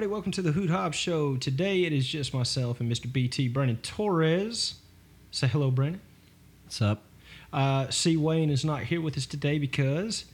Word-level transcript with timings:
Everybody, 0.00 0.14
welcome 0.14 0.32
to 0.32 0.40
the 0.40 0.52
Hoot 0.52 0.70
Hob 0.70 0.94
Show. 0.94 1.36
Today 1.36 1.84
it 1.84 1.92
is 1.92 2.08
just 2.08 2.32
myself 2.32 2.80
and 2.80 2.90
Mr. 2.90 3.12
BT 3.12 3.48
Brandon 3.48 3.76
Torres. 3.82 4.76
Say 5.30 5.46
hello, 5.46 5.70
Brandon. 5.70 6.00
What's 6.64 6.80
up? 6.80 7.02
Uh, 7.52 7.90
C. 7.90 8.16
Wayne 8.16 8.48
is 8.48 8.64
not 8.64 8.84
here 8.84 9.02
with 9.02 9.14
us 9.18 9.26
today 9.26 9.58
because 9.58 10.24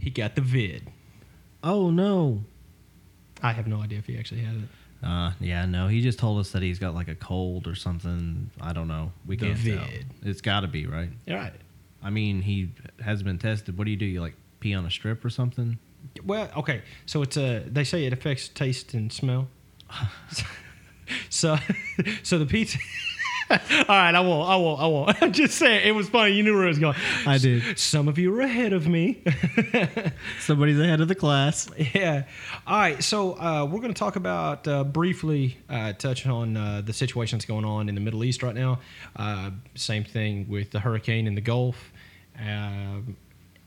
he 0.00 0.08
got 0.08 0.36
the 0.36 0.40
vid. 0.40 0.88
Oh 1.62 1.90
no. 1.90 2.44
I 3.42 3.52
have 3.52 3.66
no 3.66 3.82
idea 3.82 3.98
if 3.98 4.06
he 4.06 4.16
actually 4.18 4.40
has 4.40 4.56
it. 4.56 5.06
Uh, 5.06 5.32
yeah, 5.38 5.66
no. 5.66 5.86
He 5.86 6.00
just 6.00 6.18
told 6.18 6.38
us 6.40 6.52
that 6.52 6.62
he's 6.62 6.78
got 6.78 6.94
like 6.94 7.08
a 7.08 7.14
cold 7.14 7.66
or 7.66 7.74
something. 7.74 8.50
I 8.58 8.72
don't 8.72 8.88
know. 8.88 9.12
We 9.26 9.36
The 9.36 9.48
can't 9.48 9.58
tell. 9.62 9.84
vid. 9.84 10.06
It's 10.22 10.40
got 10.40 10.60
to 10.60 10.66
be 10.66 10.86
right. 10.86 11.10
All 11.28 11.34
right. 11.36 11.52
I 12.02 12.08
mean, 12.08 12.40
he 12.40 12.70
has 13.04 13.22
been 13.22 13.36
tested. 13.38 13.76
What 13.76 13.84
do 13.84 13.90
you 13.90 13.98
do? 13.98 14.06
You 14.06 14.22
like 14.22 14.36
pee 14.60 14.72
on 14.72 14.86
a 14.86 14.90
strip 14.90 15.22
or 15.26 15.28
something? 15.28 15.78
Well, 16.22 16.50
okay. 16.58 16.82
So 17.06 17.22
it's 17.22 17.36
a. 17.36 17.60
They 17.66 17.84
say 17.84 18.04
it 18.04 18.12
affects 18.12 18.48
taste 18.48 18.94
and 18.94 19.12
smell. 19.12 19.48
so, 21.28 21.56
so 22.22 22.38
the 22.38 22.46
pizza. 22.46 22.78
All 23.50 23.58
right, 23.88 24.14
I 24.14 24.20
won't. 24.20 24.48
I 24.48 24.56
won't. 24.56 24.80
I 24.80 24.86
won't. 24.86 25.16
I'm 25.22 25.32
just 25.32 25.58
saying. 25.58 25.86
It 25.86 25.92
was 25.92 26.08
funny. 26.08 26.32
You 26.32 26.42
knew 26.42 26.54
where 26.54 26.64
it 26.64 26.68
was 26.68 26.78
going. 26.78 26.96
I 27.26 27.38
did. 27.38 27.78
Some 27.78 28.08
of 28.08 28.18
you 28.18 28.34
are 28.34 28.40
ahead 28.40 28.72
of 28.72 28.88
me. 28.88 29.22
Somebody's 30.40 30.80
ahead 30.80 31.00
of 31.00 31.08
the 31.08 31.14
class. 31.14 31.68
Yeah. 31.76 32.24
All 32.66 32.78
right. 32.78 33.02
So 33.02 33.38
uh, 33.38 33.64
we're 33.66 33.80
going 33.80 33.92
to 33.92 33.98
talk 33.98 34.16
about 34.16 34.66
uh, 34.66 34.84
briefly 34.84 35.58
uh, 35.68 35.92
touch 35.92 36.26
on 36.26 36.56
uh, 36.56 36.82
the 36.84 36.92
situation 36.92 37.38
that's 37.38 37.46
going 37.46 37.64
on 37.64 37.88
in 37.88 37.94
the 37.94 38.00
Middle 38.00 38.24
East 38.24 38.42
right 38.42 38.54
now. 38.54 38.78
Uh, 39.14 39.50
same 39.74 40.04
thing 40.04 40.48
with 40.48 40.70
the 40.70 40.80
hurricane 40.80 41.26
in 41.26 41.34
the 41.34 41.40
Gulf. 41.42 41.92
Um 42.36 43.16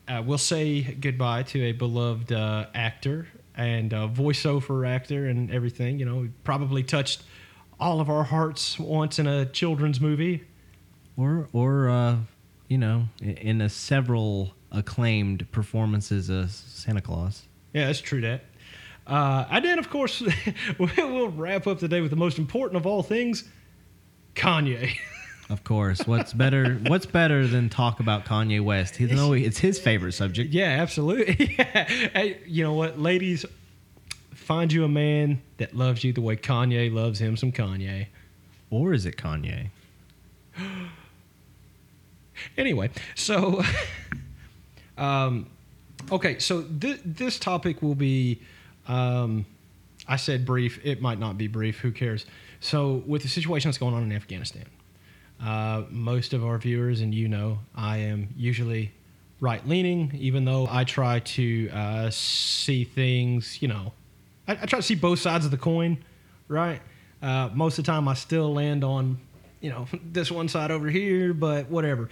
uh, 0.07 0.23
we'll 0.25 0.37
say 0.37 0.81
goodbye 0.81 1.43
to 1.43 1.63
a 1.63 1.71
beloved 1.71 2.31
uh, 2.31 2.67
actor 2.73 3.27
and 3.55 3.93
uh, 3.93 4.07
voiceover 4.07 4.87
actor 4.87 5.27
and 5.27 5.51
everything. 5.51 5.99
You 5.99 6.05
know, 6.05 6.21
he 6.23 6.29
probably 6.43 6.83
touched 6.83 7.23
all 7.79 7.99
of 7.99 8.09
our 8.09 8.23
hearts 8.23 8.79
once 8.79 9.19
in 9.19 9.27
a 9.27 9.45
children's 9.45 9.99
movie. 9.99 10.43
Or, 11.17 11.49
or 11.51 11.89
uh, 11.89 12.17
you 12.67 12.77
know, 12.77 13.09
in 13.21 13.61
a 13.61 13.69
several 13.69 14.53
acclaimed 14.71 15.51
performances 15.51 16.29
as 16.29 16.53
Santa 16.53 17.01
Claus. 17.01 17.43
Yeah, 17.73 17.87
that's 17.87 18.01
true. 18.01 18.21
That. 18.21 18.43
Uh, 19.05 19.45
and 19.49 19.65
then, 19.65 19.79
of 19.79 19.89
course, 19.89 20.21
we'll 20.77 21.29
wrap 21.29 21.65
up 21.65 21.79
the 21.79 21.87
day 21.87 22.01
with 22.01 22.11
the 22.11 22.17
most 22.17 22.37
important 22.37 22.77
of 22.77 22.85
all 22.85 23.01
things, 23.03 23.45
Kanye. 24.35 24.93
Of 25.49 25.63
course. 25.63 26.05
What's 26.05 26.33
better? 26.33 26.75
What's 26.87 27.05
better 27.05 27.47
than 27.47 27.69
talk 27.69 27.99
about 27.99 28.25
Kanye 28.25 28.61
West? 28.61 28.97
He's 28.97 29.11
no, 29.11 29.33
it's 29.33 29.59
his 29.59 29.79
favorite 29.79 30.11
subject. 30.11 30.53
yeah, 30.53 30.81
absolutely. 30.81 31.55
yeah. 31.59 31.85
Hey, 31.85 32.39
you 32.45 32.63
know 32.63 32.73
what, 32.73 32.99
ladies? 32.99 33.45
Find 34.33 34.71
you 34.71 34.83
a 34.83 34.89
man 34.89 35.41
that 35.57 35.75
loves 35.75 36.03
you 36.03 36.11
the 36.11 36.21
way 36.21 36.35
Kanye 36.35 36.93
loves 36.93 37.19
him 37.19 37.37
some 37.37 37.51
Kanye. 37.51 38.07
Or 38.69 38.93
is 38.93 39.05
it 39.05 39.17
Kanye? 39.17 39.69
Anyway, 42.55 42.91
so, 43.15 43.63
um, 44.97 45.47
okay, 46.11 46.37
so 46.37 46.61
th- 46.61 46.99
this 47.03 47.39
topic 47.39 47.81
will 47.81 47.95
be, 47.95 48.39
um, 48.87 49.43
I 50.07 50.17
said 50.17 50.45
brief. 50.45 50.79
It 50.85 51.01
might 51.01 51.17
not 51.19 51.39
be 51.39 51.47
brief. 51.47 51.79
Who 51.79 51.91
cares? 51.91 52.27
So, 52.59 53.01
with 53.07 53.23
the 53.23 53.27
situation 53.27 53.69
that's 53.69 53.79
going 53.79 53.95
on 53.95 54.03
in 54.03 54.11
Afghanistan, 54.11 54.65
uh, 55.43 55.83
most 55.89 56.33
of 56.33 56.43
our 56.43 56.57
viewers, 56.57 57.01
and 57.01 57.13
you 57.13 57.27
know, 57.27 57.59
I 57.75 57.97
am 57.97 58.29
usually 58.35 58.91
right 59.39 59.65
leaning, 59.67 60.11
even 60.15 60.45
though 60.45 60.67
I 60.69 60.83
try 60.83 61.19
to 61.19 61.69
uh, 61.69 62.09
see 62.09 62.83
things, 62.83 63.61
you 63.61 63.67
know, 63.67 63.93
I, 64.47 64.53
I 64.53 64.65
try 64.65 64.79
to 64.79 64.83
see 64.83 64.95
both 64.95 65.19
sides 65.19 65.45
of 65.45 65.51
the 65.51 65.57
coin, 65.57 66.03
right? 66.47 66.81
Uh, 67.21 67.49
most 67.53 67.77
of 67.77 67.85
the 67.85 67.91
time, 67.91 68.07
I 68.07 68.13
still 68.13 68.53
land 68.53 68.83
on, 68.83 69.19
you 69.61 69.69
know, 69.69 69.87
this 70.11 70.31
one 70.31 70.47
side 70.47 70.71
over 70.71 70.89
here, 70.89 71.33
but 71.33 71.69
whatever. 71.69 72.09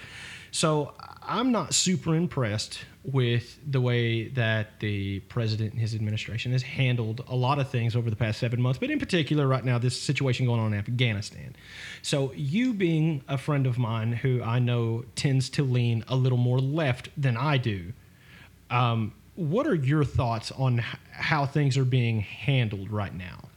So 0.52 0.94
I'm 1.28 1.52
not 1.52 1.74
super 1.74 2.16
impressed 2.16 2.80
with 3.04 3.60
the 3.70 3.82
way 3.82 4.30
that 4.30 4.80
the 4.80 5.20
president 5.22 5.72
and 5.72 5.80
his 5.80 5.94
administration 5.94 6.52
has 6.52 6.64
handled 6.64 7.24
a 7.28 7.36
lot 7.36 7.60
of 7.60 7.70
things 7.70 7.96
over 7.96 8.10
the 8.10 8.16
past 8.16 8.40
seven 8.40 8.62
months, 8.62 8.80
but 8.80 8.90
in 8.90 9.00
particular, 9.00 9.48
right 9.48 9.64
now, 9.64 9.78
this 9.78 10.00
situation 10.00 10.46
going 10.46 10.60
on 10.60 10.74
in 10.74 10.80
Afghanistan. 10.80 11.56
So, 12.02 12.32
you 12.34 12.74
being 12.74 13.24
a 13.28 13.38
friend 13.38 13.68
of 13.68 13.78
mine 13.78 14.14
who 14.14 14.42
I 14.44 14.60
know 14.60 15.06
tends 15.16 15.50
to 15.52 15.64
lean 15.64 16.04
a 16.08 16.16
little 16.16 16.38
more 16.38 16.60
left 16.60 17.10
than 17.18 17.38
I 17.38 17.58
do, 17.58 17.94
um, 18.70 19.14
what 19.36 19.68
are 19.68 19.76
your 19.76 20.04
thoughts 20.04 20.52
on 20.52 20.80
how 21.12 21.46
things 21.46 21.78
are 21.78 21.86
being 21.86 22.22
handled 22.22 22.92
right 22.92 23.14
now? 23.14 23.50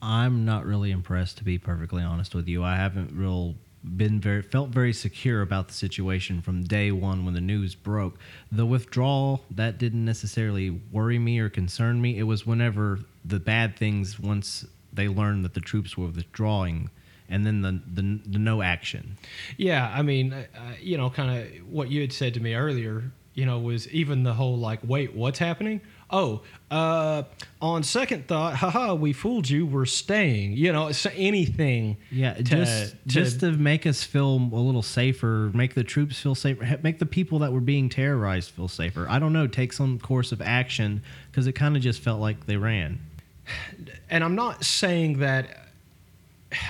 I'm 0.00 0.44
not 0.44 0.64
really 0.64 0.90
impressed, 0.92 1.38
to 1.38 1.44
be 1.44 1.58
perfectly 1.58 2.02
honest 2.02 2.34
with 2.34 2.46
you. 2.46 2.62
I 2.62 2.76
haven't 2.76 3.12
real 3.16 3.56
been 3.96 4.20
very 4.20 4.42
felt 4.42 4.70
very 4.70 4.92
secure 4.92 5.42
about 5.42 5.68
the 5.68 5.74
situation 5.74 6.42
from 6.42 6.64
day 6.64 6.90
one 6.90 7.24
when 7.24 7.34
the 7.34 7.40
news 7.40 7.74
broke. 7.74 8.18
The 8.52 8.66
withdrawal 8.66 9.44
that 9.50 9.78
didn't 9.78 10.04
necessarily 10.04 10.70
worry 10.92 11.18
me 11.18 11.38
or 11.38 11.48
concern 11.48 12.00
me. 12.00 12.18
It 12.18 12.24
was 12.24 12.46
whenever 12.46 13.00
the 13.24 13.40
bad 13.40 13.76
things 13.76 14.18
once 14.18 14.66
they 14.92 15.08
learned 15.08 15.44
that 15.44 15.54
the 15.54 15.60
troops 15.60 15.96
were 15.96 16.08
withdrawing, 16.08 16.90
and 17.28 17.46
then 17.46 17.62
the 17.62 17.80
the, 17.92 18.20
the 18.26 18.38
no 18.38 18.62
action. 18.62 19.16
Yeah, 19.56 19.92
I 19.94 20.02
mean, 20.02 20.32
uh, 20.32 20.46
you 20.80 20.96
know, 20.96 21.10
kind 21.10 21.40
of 21.40 21.68
what 21.68 21.90
you 21.90 22.00
had 22.00 22.12
said 22.12 22.34
to 22.34 22.40
me 22.40 22.54
earlier, 22.54 23.04
you 23.34 23.46
know, 23.46 23.58
was 23.58 23.88
even 23.90 24.24
the 24.24 24.34
whole 24.34 24.58
like, 24.58 24.80
wait, 24.82 25.14
what's 25.14 25.38
happening? 25.38 25.80
Oh, 26.10 26.40
uh, 26.70 27.24
on 27.60 27.82
second 27.82 28.26
thought, 28.28 28.54
haha, 28.54 28.94
we 28.94 29.12
fooled 29.12 29.48
you. 29.50 29.66
We're 29.66 29.84
staying. 29.84 30.52
You 30.52 30.72
know, 30.72 30.86
it's 30.86 31.04
anything. 31.14 31.98
Yeah, 32.10 32.32
to- 32.34 32.42
just 32.42 32.90
to- 32.92 32.96
just 33.06 33.40
to 33.40 33.52
make 33.52 33.86
us 33.86 34.02
feel 34.02 34.36
a 34.36 34.56
little 34.56 34.82
safer, 34.82 35.50
make 35.52 35.74
the 35.74 35.84
troops 35.84 36.18
feel 36.18 36.34
safer, 36.34 36.78
make 36.82 36.98
the 36.98 37.06
people 37.06 37.40
that 37.40 37.52
were 37.52 37.60
being 37.60 37.88
terrorized 37.90 38.50
feel 38.52 38.68
safer. 38.68 39.06
I 39.08 39.18
don't 39.18 39.32
know, 39.34 39.46
take 39.46 39.72
some 39.74 39.98
course 39.98 40.32
of 40.32 40.40
action 40.40 41.02
because 41.30 41.46
it 41.46 41.52
kind 41.52 41.76
of 41.76 41.82
just 41.82 42.00
felt 42.00 42.20
like 42.20 42.46
they 42.46 42.56
ran. 42.56 43.00
and 44.08 44.24
I'm 44.24 44.34
not 44.34 44.64
saying 44.64 45.18
that 45.18 45.64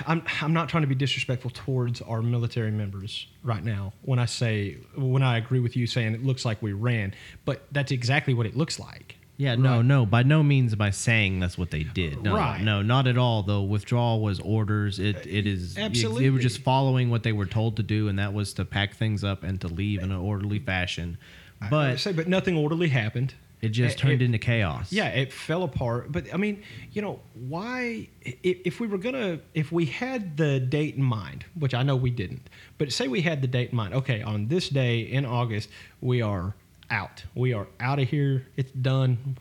I'm 0.05 0.21
I'm 0.41 0.51
not 0.51 0.67
trying 0.67 0.83
to 0.83 0.87
be 0.87 0.95
disrespectful 0.95 1.51
towards 1.51 2.01
our 2.01 2.21
military 2.21 2.71
members 2.71 3.27
right 3.43 3.63
now 3.63 3.93
when 4.01 4.19
I 4.19 4.25
say 4.25 4.75
when 4.97 5.23
I 5.23 5.37
agree 5.37 5.59
with 5.61 5.77
you 5.77 5.87
saying 5.87 6.13
it 6.13 6.23
looks 6.25 6.43
like 6.43 6.61
we 6.61 6.73
ran, 6.73 7.13
but 7.45 7.63
that's 7.71 7.91
exactly 7.93 8.33
what 8.33 8.45
it 8.45 8.57
looks 8.57 8.77
like. 8.79 9.15
Yeah, 9.39 9.55
no, 9.55 9.77
Right. 9.77 9.85
no, 9.85 10.05
by 10.05 10.23
no 10.23 10.43
means 10.43 10.75
by 10.75 10.89
saying 10.89 11.39
that's 11.39 11.57
what 11.57 11.71
they 11.71 11.83
did. 11.83 12.21
No, 12.21 12.35
Right. 12.35 12.61
no, 12.61 12.81
not 12.81 13.07
at 13.07 13.17
all. 13.17 13.41
The 13.41 13.61
withdrawal 13.61 14.19
was 14.21 14.41
orders. 14.41 14.99
It 14.99 15.25
it 15.25 15.47
is 15.47 15.75
They 15.75 15.81
Absolutely. 15.83 16.29
were 16.29 16.39
just 16.39 16.59
following 16.59 17.09
what 17.09 17.23
they 17.23 17.31
were 17.31 17.45
told 17.45 17.77
to 17.77 17.83
do, 17.83 18.09
and 18.09 18.19
that 18.19 18.33
was 18.33 18.51
to 18.55 18.65
pack 18.65 18.95
things 18.95 19.23
up 19.23 19.41
and 19.45 19.61
to 19.61 19.69
leave 19.69 20.03
in 20.03 20.11
an 20.11 20.17
orderly 20.17 20.59
fashion. 20.59 21.17
I 21.61 21.69
But 21.69 21.99
say, 22.01 22.11
but 22.11 22.27
nothing 22.27 22.57
orderly 22.57 22.89
happened. 22.89 23.33
it 23.61 23.69
just 23.69 23.95
it- 23.95 23.99
turned 23.99 24.21
it- 24.21 24.25
into 24.25 24.39
chaos. 24.39 24.91
Yeah, 24.91 25.07
it 25.07 25.31
fell 25.31 25.63
apart. 25.63 26.11
But 26.11 26.25
I 26.33 26.37
mean, 26.37 26.61
you 26.91 27.01
know, 27.01 27.21
why? 27.33 28.09
If 28.43 28.81
we 28.81 28.87
were 28.87 28.97
gonna, 28.97 29.39
if 29.53 29.71
we 29.71 29.85
had 29.85 30.35
the 30.35 30.59
date 30.59 30.95
in 30.95 31.03
mind, 31.03 31.45
which 31.55 31.73
I 31.73 31.83
know 31.83 31.95
we 31.95 32.09
didn't, 32.09 32.49
but 32.77 32.91
say 32.91 33.07
we 33.07 33.21
had 33.21 33.41
the 33.41 33.47
date 33.47 33.69
in 33.69 33.77
mind. 33.77 33.93
Okay, 33.93 34.21
on 34.21 34.49
this 34.49 34.67
day 34.67 34.99
in 34.99 35.25
August, 35.25 35.69
we 36.01 36.21
are 36.21 36.55
out. 36.91 37.23
We 37.35 37.53
are 37.53 37.67
out 37.79 37.99
of 37.99 38.09
here. 38.09 38.45
It's 38.57 38.71
done. 38.71 39.37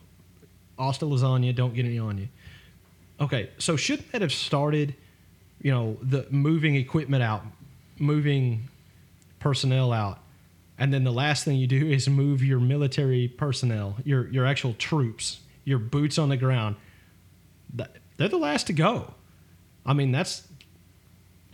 Hasta 0.78 1.04
lasagna. 1.04 1.54
Don't 1.54 1.74
get 1.74 1.84
any 1.84 1.98
on 1.98 2.18
you. 2.18 2.28
Okay, 3.20 3.50
so 3.58 3.76
shouldn't 3.76 4.12
that 4.12 4.22
have 4.22 4.32
started? 4.32 4.94
You 5.60 5.72
know, 5.72 5.96
the 6.02 6.26
moving 6.30 6.76
equipment 6.76 7.22
out, 7.22 7.42
moving 7.98 8.68
personnel 9.40 9.92
out, 9.92 10.20
and 10.78 10.94
then 10.94 11.02
the 11.02 11.12
last 11.12 11.44
thing 11.44 11.56
you 11.56 11.66
do 11.66 11.88
is 11.88 12.08
move 12.08 12.44
your 12.44 12.60
military 12.60 13.26
personnel, 13.26 13.96
your 14.04 14.28
your 14.28 14.46
actual 14.46 14.74
troops, 14.74 15.40
your 15.64 15.78
boots 15.80 16.16
on 16.18 16.28
the 16.28 16.36
ground. 16.36 16.76
They're 18.16 18.28
the 18.28 18.38
last 18.38 18.66
to 18.68 18.72
go. 18.72 19.14
I 19.84 19.94
mean, 19.94 20.12
that's 20.12 20.47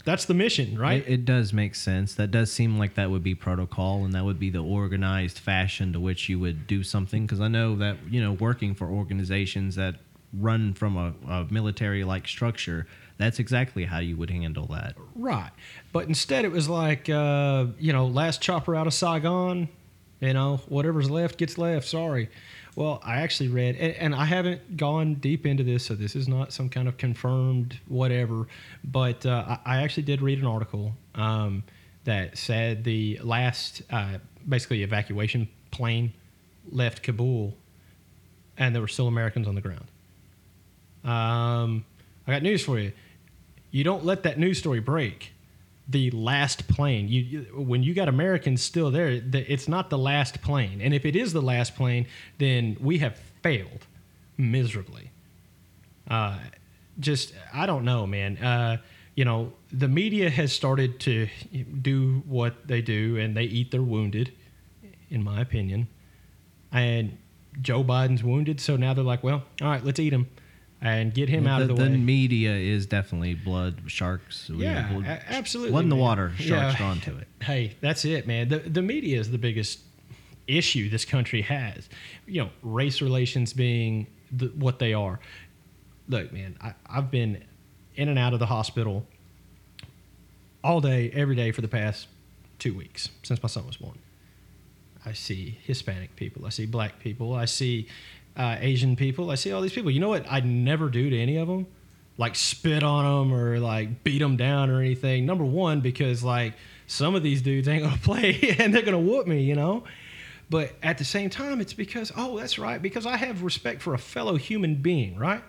that's 0.05 0.27
the 0.27 0.35
mission, 0.35 0.79
right? 0.79 1.03
It, 1.07 1.13
it 1.13 1.25
does 1.25 1.53
make 1.53 1.75
sense. 1.75 2.15
That 2.15 2.31
does 2.31 2.53
seem 2.53 2.79
like 2.79 2.95
that 2.95 3.11
would 3.11 3.23
be 3.23 3.35
protocol, 3.35 4.05
and 4.05 4.13
that 4.13 4.25
would 4.25 4.39
be 4.39 4.51
the 4.51 4.63
organized 4.63 5.39
fashion 5.39 5.93
to 5.95 6.01
which 6.01 6.29
you 6.29 6.39
would 6.39 6.67
do 6.67 6.83
something. 6.83 7.27
Because 7.27 7.41
I 7.41 7.49
know 7.49 7.77
that 7.77 7.97
you 8.11 8.21
know, 8.21 8.33
working 8.33 8.75
for 8.75 8.89
organizations 8.89 9.77
that 9.77 9.97
run 10.33 10.75
from 10.75 10.97
a, 10.97 11.15
a 11.31 11.47
military-like 11.51 12.27
structure, 12.27 12.87
that's 13.19 13.39
exactly 13.39 13.85
how 13.85 13.99
you 13.99 14.17
would 14.17 14.31
handle 14.31 14.67
that. 14.67 14.97
Right. 15.15 15.51
But 15.93 16.09
instead, 16.09 16.45
it 16.45 16.53
was 16.53 16.69
like, 16.69 17.09
uh, 17.09 17.67
you 17.79 17.93
know, 17.93 18.07
last 18.07 18.43
chopper 18.43 18.75
out 18.75 18.87
of 18.87 18.95
Saigon, 18.95 19.69
you 20.21 20.33
know, 20.33 20.59
whatever's 20.69 21.11
left 21.11 21.39
gets 21.39 21.57
left. 21.57 21.87
Sorry. 21.87 22.29
Well, 22.77 23.01
I 23.05 23.21
actually 23.21 23.49
read, 23.49 23.77
and, 23.77 23.95
and 23.95 24.15
I 24.15 24.25
haven't 24.25 24.77
gone 24.77 25.15
deep 25.15 25.47
into 25.47 25.63
this, 25.63 25.87
so 25.87 25.95
this 25.95 26.17
is 26.17 26.27
not 26.27 26.53
some 26.53 26.69
kind 26.69 26.89
of 26.89 26.97
confirmed 26.97 27.79
whatever, 27.87 28.49
but 28.83 29.25
uh, 29.25 29.59
I, 29.65 29.77
I 29.77 29.83
actually 29.83 30.03
did 30.05 30.21
read 30.21 30.41
an 30.41 30.47
article 30.47 30.93
um, 31.15 31.63
that 32.05 32.37
said 32.37 32.83
the 32.83 33.21
last, 33.23 33.83
uh, 33.91 34.19
basically, 34.49 34.83
evacuation 34.83 35.49
plane 35.71 36.13
left 36.71 37.03
Kabul, 37.03 37.55
and 38.57 38.75
there 38.75 38.83
were 38.83 38.89
still 38.89 39.07
Americans 39.07 39.47
on 39.47 39.55
the 39.55 39.61
ground. 39.61 39.87
Um, 41.05 41.85
I 42.27 42.33
got 42.33 42.43
news 42.43 42.65
for 42.65 42.79
you. 42.79 42.93
You 43.71 43.85
don't 43.85 44.05
let 44.05 44.23
that 44.25 44.39
news 44.39 44.59
story 44.59 44.81
break. 44.81 45.34
The 45.89 46.11
last 46.13 46.67
plane. 46.69 47.09
You, 47.09 47.21
you 47.21 47.41
when 47.57 47.83
you 47.83 47.95
got 47.95 48.09
Americans 48.09 48.63
still 48.63 48.91
there, 48.91 49.21
the, 49.21 49.51
it's 49.53 49.69
not 49.69 49.91
the 49.91 49.99
last 49.99 50.41
plane. 50.41 50.81
And 50.81 50.95
if 50.95 51.05
it 51.05 51.15
is 51.15 51.33
the 51.33 51.43
last 51.43 51.75
plane, 51.77 52.07
then 52.39 52.77
we 52.81 52.99
have 52.99 53.19
failed 53.43 53.87
miserably. 54.39 55.11
Uh, 56.09 56.39
just 56.99 57.35
I 57.53 57.67
don't 57.67 57.85
know, 57.85 58.07
man. 58.07 58.39
Uh, 58.39 58.79
you 59.15 59.25
know, 59.25 59.53
the 59.73 59.89
media 59.89 60.31
has 60.31 60.53
started 60.53 61.01
to 61.01 61.29
do 61.83 62.23
what 62.27 62.67
they 62.67 62.81
do, 62.81 63.17
and 63.17 63.37
they 63.37 63.45
eat 63.45 63.71
their 63.71 63.83
wounded, 63.83 64.33
in 65.11 65.23
my 65.23 65.41
opinion. 65.41 65.87
And 66.73 67.17
Joe 67.63 67.85
Biden's 67.85 68.25
wounded, 68.25 68.61
so 68.61 68.77
now 68.77 68.95
they're 68.95 69.05
like, 69.05 69.23
well, 69.23 69.45
all 69.63 69.69
right, 69.69 69.85
let's 69.85 70.01
eat 70.01 70.13
him 70.13 70.27
and 70.81 71.15
get 71.15 71.29
him 71.29 71.47
out 71.47 71.59
the, 71.59 71.71
of 71.71 71.77
the, 71.77 71.85
the 71.85 71.91
way. 71.91 71.97
media 71.97 72.53
is 72.53 72.87
definitely 72.87 73.35
blood 73.35 73.81
sharks. 73.87 74.49
We- 74.51 74.65
Yeah, 74.65 74.93
blood- 74.93 75.05
a- 75.07 75.33
absolutely, 75.33 75.71
Blood 75.73 75.85
in 75.85 75.89
the 75.91 75.97
water, 75.97 76.33
sharks 76.37 76.49
Yeah. 76.75 76.77
drawn 76.77 77.01
to 77.03 77.17
it. 77.19 77.29
Hey, 77.43 77.77
that's 77.81 78.05
it, 78.05 78.27
man. 78.27 78.49
The 78.49 78.59
the 78.61 78.83
media 78.83 79.19
is 79.21 79.31
the 79.31 79.39
biggest 79.39 79.81
issue 80.47 80.89
this 80.91 81.05
country 81.05 81.43
has. 81.43 81.89
You 82.27 82.43
know, 82.45 82.51
race 82.63 83.01
relations 83.03 83.53
being 83.53 84.07
the, 84.33 84.47
what 84.49 84.79
they 84.79 84.93
are. 84.95 85.21
Look, 86.09 86.33
man, 86.33 86.57
I, 86.61 86.75
I've 86.87 87.11
been 87.11 87.43
in 87.97 88.09
and 88.09 88.19
out 88.19 88.33
of 88.35 88.39
the 88.41 88.47
hospital 88.47 89.07
all 90.63 90.81
day, 90.81 91.11
every 91.13 91.37
day 91.37 91.51
for 91.53 91.61
the 91.61 91.69
past 91.69 92.09
two 92.59 92.75
weeks 92.75 93.09
since 93.23 93.43
my 93.43 93.47
son 93.49 93.67
was 93.67 93.77
born. 93.77 93.99
I 95.07 95.13
see 95.13 95.59
Hispanic 95.65 96.17
people. 96.17 96.47
I 96.47 96.49
see 96.49 96.65
black 96.67 96.99
people. 97.01 97.35
I 97.35 97.45
see 97.45 97.89
uh, 98.37 98.57
Asian 98.61 98.97
people. 98.97 99.31
I 99.31 99.37
see 99.37 99.53
all 99.53 99.63
these 99.63 99.73
people. 99.73 99.91
You 99.91 100.01
know 100.01 100.09
what 100.09 100.31
I'd 100.31 100.47
never 100.47 100.89
do 100.89 101.11
to 101.11 101.19
any 101.19 101.37
of 101.37 101.49
them? 101.49 101.67
Like 102.17 102.37
spit 102.37 102.83
on 102.83 103.05
them 103.05 103.39
or 103.39 103.59
like 103.59 104.05
beat 104.05 104.21
them 104.21 104.37
down 104.37 104.71
or 104.71 104.81
anything. 104.81 105.27
Number 105.27 105.45
one, 105.45 105.81
because 105.81 106.23
like 106.23 106.55
some 106.87 107.15
of 107.15 107.23
these 107.23 107.43
dudes 107.43 107.69
ain't 107.69 107.83
gonna 107.83 107.97
play 108.03 108.57
and 108.59 108.75
they're 108.75 108.83
gonna 108.83 109.01
whoop 109.01 109.27
me, 109.27 109.43
you 109.43 109.55
know. 109.55 109.85
But 110.51 110.73
at 110.83 110.99
the 110.99 111.05
same 111.05 111.31
time, 111.31 111.61
it's 111.61 111.73
because 111.73 112.13
oh, 112.17 112.39
that's 112.39 112.59
right, 112.59 112.81
because 112.81 113.07
I 113.07 113.17
have 113.17 113.43
respect 113.43 113.83
for 113.83 113.95
a 113.95 113.99
fellow 113.99 114.37
human 114.37 114.77
being, 114.77 115.17
right? 115.17 115.43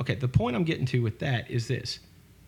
Okay, 0.00 0.14
the 0.14 0.28
point 0.28 0.56
I'm 0.56 0.64
getting 0.64 0.86
to 0.86 1.00
with 1.00 1.18
that 1.18 1.50
is 1.50 1.68
this: 1.68 2.00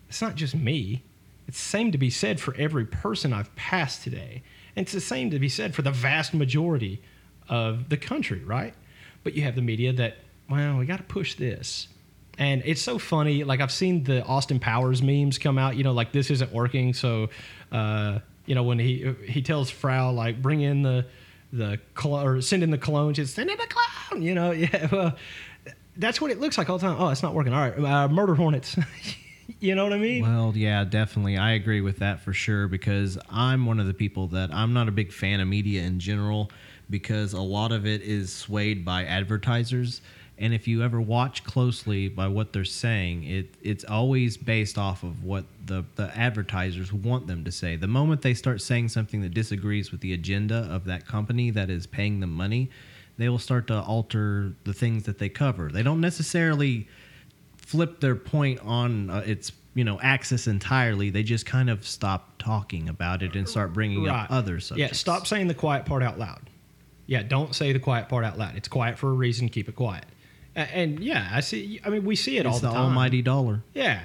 it's 0.09 0.21
not 0.21 0.35
just 0.35 0.55
me. 0.55 1.03
It's 1.47 1.57
the 1.57 1.69
same 1.69 1.91
to 1.91 1.97
be 1.97 2.09
said 2.09 2.39
for 2.39 2.55
every 2.55 2.85
person 2.85 3.33
I've 3.33 3.53
passed 3.55 4.03
today. 4.03 4.43
And 4.75 4.85
it's 4.85 4.93
the 4.93 5.01
same 5.01 5.29
to 5.31 5.39
be 5.39 5.49
said 5.49 5.75
for 5.75 5.81
the 5.81 5.91
vast 5.91 6.33
majority 6.33 7.01
of 7.49 7.89
the 7.89 7.97
country, 7.97 8.43
right? 8.43 8.73
But 9.23 9.33
you 9.33 9.43
have 9.43 9.55
the 9.55 9.61
media 9.61 9.93
that, 9.93 10.17
well, 10.49 10.77
we 10.77 10.85
got 10.85 10.97
to 10.97 11.03
push 11.03 11.35
this. 11.35 11.87
And 12.37 12.61
it's 12.65 12.81
so 12.81 12.97
funny. 12.97 13.43
Like, 13.43 13.61
I've 13.61 13.71
seen 13.71 14.03
the 14.03 14.23
Austin 14.25 14.59
Powers 14.59 15.01
memes 15.01 15.37
come 15.37 15.57
out, 15.57 15.75
you 15.75 15.83
know, 15.83 15.93
like 15.93 16.11
this 16.11 16.31
isn't 16.31 16.51
working. 16.51 16.93
So, 16.93 17.29
uh, 17.71 18.19
you 18.45 18.55
know, 18.55 18.63
when 18.63 18.79
he 18.79 19.13
he 19.25 19.41
tells 19.41 19.69
Frau, 19.69 20.11
like, 20.11 20.41
bring 20.41 20.61
in 20.61 20.81
the, 20.81 21.05
the 21.51 21.79
cologne, 21.93 22.27
or 22.27 22.41
send 22.41 22.63
in 22.63 22.71
the 22.71 22.77
cologne, 22.77 23.13
just 23.13 23.35
send 23.35 23.49
in 23.49 23.57
the 23.57 23.67
cologne, 23.67 24.23
you 24.23 24.33
know, 24.33 24.51
yeah. 24.51 24.87
Well, 24.91 25.15
that's 25.95 26.19
what 26.19 26.31
it 26.31 26.39
looks 26.39 26.57
like 26.57 26.69
all 26.69 26.77
the 26.77 26.87
time. 26.87 26.97
Oh, 26.99 27.09
it's 27.09 27.23
not 27.23 27.33
working. 27.33 27.53
All 27.53 27.69
right, 27.69 27.79
uh, 27.79 28.07
murder 28.07 28.35
hornets. 28.35 28.75
you 29.59 29.75
know 29.75 29.83
what 29.83 29.93
I 29.93 29.99
mean? 29.99 30.23
Well, 30.23 30.53
yeah, 30.55 30.83
definitely. 30.83 31.37
I 31.37 31.51
agree 31.51 31.81
with 31.81 31.99
that 31.99 32.21
for 32.21 32.33
sure 32.33 32.67
because 32.67 33.17
I'm 33.29 33.65
one 33.65 33.79
of 33.79 33.85
the 33.85 33.93
people 33.93 34.27
that 34.29 34.53
I'm 34.53 34.73
not 34.73 34.87
a 34.87 34.91
big 34.91 35.11
fan 35.11 35.39
of 35.39 35.47
media 35.47 35.83
in 35.83 35.99
general 35.99 36.49
because 36.89 37.33
a 37.33 37.41
lot 37.41 37.71
of 37.71 37.85
it 37.85 38.01
is 38.01 38.31
swayed 38.31 38.83
by 38.85 39.05
advertisers. 39.05 40.01
And 40.37 40.53
if 40.53 40.67
you 40.67 40.81
ever 40.81 40.99
watch 40.99 41.43
closely 41.43 42.09
by 42.09 42.27
what 42.27 42.53
they're 42.53 42.65
saying, 42.65 43.23
it 43.23 43.55
it's 43.61 43.83
always 43.83 44.35
based 44.35 44.77
off 44.77 45.03
of 45.03 45.23
what 45.23 45.45
the, 45.65 45.85
the 45.95 46.15
advertisers 46.17 46.91
want 46.91 47.27
them 47.27 47.43
to 47.45 47.51
say. 47.51 47.75
The 47.75 47.87
moment 47.87 48.21
they 48.21 48.33
start 48.33 48.61
saying 48.61 48.89
something 48.89 49.21
that 49.21 49.33
disagrees 49.33 49.91
with 49.91 50.01
the 50.01 50.13
agenda 50.13 50.67
of 50.71 50.85
that 50.85 51.07
company 51.07 51.51
that 51.51 51.69
is 51.69 51.85
paying 51.85 52.19
them 52.19 52.33
money, 52.33 52.69
they 53.17 53.29
will 53.29 53.39
start 53.39 53.67
to 53.67 53.79
alter 53.79 54.53
the 54.63 54.73
things 54.73 55.03
that 55.03 55.19
they 55.19 55.29
cover. 55.29 55.69
They 55.69 55.83
don't 55.83 56.01
necessarily 56.01 56.87
flip 57.57 57.99
their 57.99 58.15
point 58.15 58.59
on 58.61 59.09
uh, 59.09 59.23
its 59.25 59.51
you 59.75 59.83
know 59.83 59.99
axis 60.01 60.47
entirely. 60.47 61.09
They 61.09 61.23
just 61.23 61.45
kind 61.45 61.69
of 61.69 61.85
stop 61.85 62.37
talking 62.39 62.89
about 62.89 63.23
it 63.23 63.35
and 63.35 63.47
start 63.47 63.73
bringing 63.73 64.07
up 64.07 64.27
other 64.29 64.59
subjects. 64.59 64.91
Yeah, 64.91 64.97
stop 64.97 65.27
saying 65.27 65.47
the 65.47 65.53
quiet 65.53 65.85
part 65.85 66.03
out 66.03 66.19
loud. 66.19 66.49
Yeah, 67.05 67.23
don't 67.23 67.53
say 67.53 67.73
the 67.73 67.79
quiet 67.79 68.09
part 68.09 68.23
out 68.23 68.37
loud. 68.37 68.55
It's 68.55 68.67
quiet 68.67 68.97
for 68.97 69.09
a 69.09 69.13
reason. 69.13 69.49
Keep 69.49 69.69
it 69.69 69.75
quiet. 69.75 70.05
And 70.55 70.99
yeah, 70.99 71.29
I 71.33 71.39
see. 71.39 71.79
I 71.83 71.89
mean, 71.89 72.05
we 72.05 72.15
see 72.15 72.37
it 72.37 72.45
all 72.45 72.53
It's 72.53 72.61
the, 72.61 72.67
the 72.67 72.73
time. 72.73 72.83
almighty 72.83 73.21
dollar. 73.21 73.63
Yeah, 73.73 74.01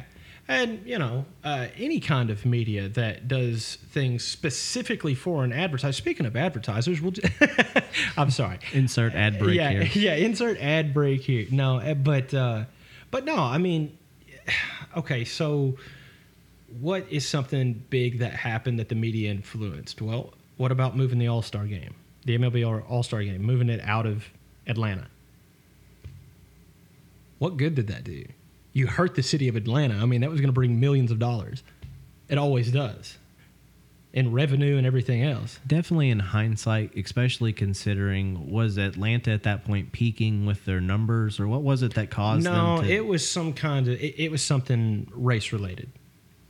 and 0.49 0.81
you 0.87 0.99
know, 0.99 1.27
uh, 1.45 1.67
any 1.77 2.01
kind 2.01 2.31
of 2.31 2.47
media 2.47 2.89
that 2.89 3.29
does 3.29 3.77
things 3.91 4.25
specifically 4.25 5.15
for 5.15 5.45
an 5.45 5.53
advertiser. 5.53 5.93
Speaking 5.93 6.25
of 6.25 6.35
advertisers, 6.37 7.03
we'll. 7.03 7.13
Just 7.13 7.31
I'm 8.17 8.31
sorry. 8.31 8.59
Insert 8.73 9.15
ad 9.15 9.39
break 9.39 9.57
yeah, 9.57 9.83
here. 9.83 9.83
yeah. 9.93 10.15
Insert 10.15 10.59
ad 10.59 10.95
break 10.95 11.21
here. 11.21 11.47
No, 11.51 11.79
uh, 11.81 11.93
but 11.93 12.33
uh, 12.33 12.65
but 13.11 13.27
no. 13.27 13.37
I 13.37 13.59
mean, 13.59 13.97
okay. 14.97 15.27
So, 15.27 15.77
what 16.81 17.07
is 17.11 17.29
something 17.29 17.85
big 17.91 18.21
that 18.21 18.33
happened 18.33 18.79
that 18.79 18.89
the 18.89 18.95
media 18.95 19.31
influenced? 19.31 20.01
Well, 20.01 20.33
what 20.57 20.73
about 20.73 20.97
moving 20.97 21.19
the 21.19 21.29
All 21.29 21.43
Star 21.43 21.67
game, 21.67 21.95
the 22.29 22.37
MLB 22.39 22.85
All 22.89 23.03
Star 23.03 23.23
game, 23.23 23.43
moving 23.43 23.71
it 23.71 23.81
out 23.83 24.05
of 24.05 24.27
Atlanta? 24.67 25.07
What 27.39 27.57
good 27.57 27.75
did 27.75 27.87
that 27.87 28.05
do? 28.05 28.27
You 28.75 28.87
hurt 28.87 29.15
the 29.15 29.23
city 29.23 29.49
of 29.49 29.57
Atlanta. 29.57 29.95
I 29.95 30.05
mean, 30.05 30.21
that 30.21 30.31
was 30.31 30.41
going 30.41 30.51
to 30.51 30.55
bring 30.55 30.79
millions 30.79 31.11
of 31.11 31.19
dollars. 31.19 31.63
It 32.29 32.37
always 32.37 32.71
does, 32.71 33.17
in 34.13 34.33
revenue 34.33 34.77
and 34.77 34.87
everything 34.87 35.23
else. 35.23 35.59
Definitely 35.67 36.11
in 36.11 36.19
hindsight, 36.19 36.95
especially 36.95 37.55
considering 37.55 38.51
was 38.51 38.77
Atlanta 38.77 39.31
at 39.31 39.45
that 39.45 39.65
point 39.65 39.93
peaking 39.93 40.45
with 40.45 40.67
their 40.67 40.83
numbers, 40.83 41.41
or 41.41 41.49
what 41.49 41.63
was 41.63 41.83
it 41.83 41.95
that 41.95 42.11
caused 42.11 42.45
No, 42.45 42.83
to? 42.83 42.93
it 42.93 43.07
was 43.07 43.27
some 43.29 43.55
kind 43.55 43.89
of. 43.89 43.95
It, 43.95 44.21
it 44.21 44.31
was 44.31 44.45
something 44.45 45.11
race 45.15 45.51
related. 45.51 45.91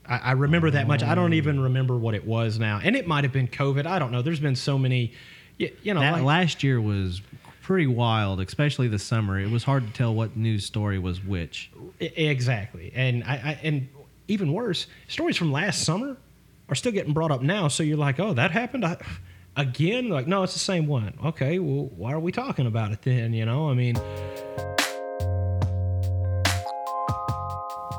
I, 0.04 0.18
I 0.18 0.32
remember 0.32 0.72
that 0.72 0.88
much. 0.88 1.04
I 1.04 1.14
don't 1.14 1.32
oh. 1.32 1.36
even 1.36 1.60
remember 1.60 1.96
what 1.96 2.16
it 2.16 2.26
was 2.26 2.58
now, 2.58 2.80
and 2.82 2.96
it 2.96 3.06
might 3.06 3.22
have 3.22 3.32
been 3.32 3.46
COVID. 3.46 3.86
I 3.86 4.00
don't 4.00 4.10
know. 4.10 4.22
There's 4.22 4.40
been 4.40 4.56
so 4.56 4.76
many. 4.76 5.12
You, 5.58 5.72
you 5.82 5.94
know, 5.94 6.00
that 6.00 6.12
like- 6.14 6.22
last 6.22 6.62
year 6.62 6.80
was 6.80 7.20
pretty 7.62 7.86
wild, 7.86 8.40
especially 8.40 8.88
the 8.88 8.98
summer. 8.98 9.38
It 9.38 9.50
was 9.50 9.64
hard 9.64 9.86
to 9.86 9.92
tell 9.92 10.14
what 10.14 10.36
news 10.36 10.64
story 10.64 10.98
was 10.98 11.22
which. 11.22 11.70
Exactly, 12.00 12.92
and 12.94 13.24
I, 13.24 13.32
I 13.34 13.58
and 13.62 13.88
even 14.28 14.52
worse, 14.52 14.86
stories 15.08 15.36
from 15.36 15.50
last 15.52 15.82
summer 15.84 16.16
are 16.68 16.74
still 16.74 16.92
getting 16.92 17.12
brought 17.12 17.30
up 17.30 17.42
now. 17.42 17.68
So 17.68 17.82
you're 17.82 17.96
like, 17.96 18.20
oh, 18.20 18.34
that 18.34 18.50
happened 18.52 18.84
I, 18.84 18.98
again. 19.56 20.08
Like, 20.10 20.26
no, 20.26 20.42
it's 20.44 20.52
the 20.52 20.58
same 20.60 20.86
one. 20.86 21.14
Okay, 21.24 21.58
well, 21.58 21.90
why 21.96 22.12
are 22.12 22.20
we 22.20 22.30
talking 22.30 22.66
about 22.66 22.92
it 22.92 23.02
then? 23.02 23.32
You 23.32 23.44
know, 23.46 23.68
I 23.70 23.74
mean. 23.74 23.96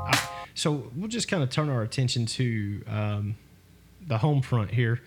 I- 0.07 0.27
So 0.55 0.91
we'll 0.95 1.07
just 1.07 1.27
kind 1.27 1.41
of 1.43 1.49
turn 1.49 1.69
our 1.69 1.81
attention 1.81 2.25
to 2.25 2.83
um, 2.87 3.35
the 4.07 4.17
home 4.17 4.41
front 4.41 4.71
here. 4.71 5.01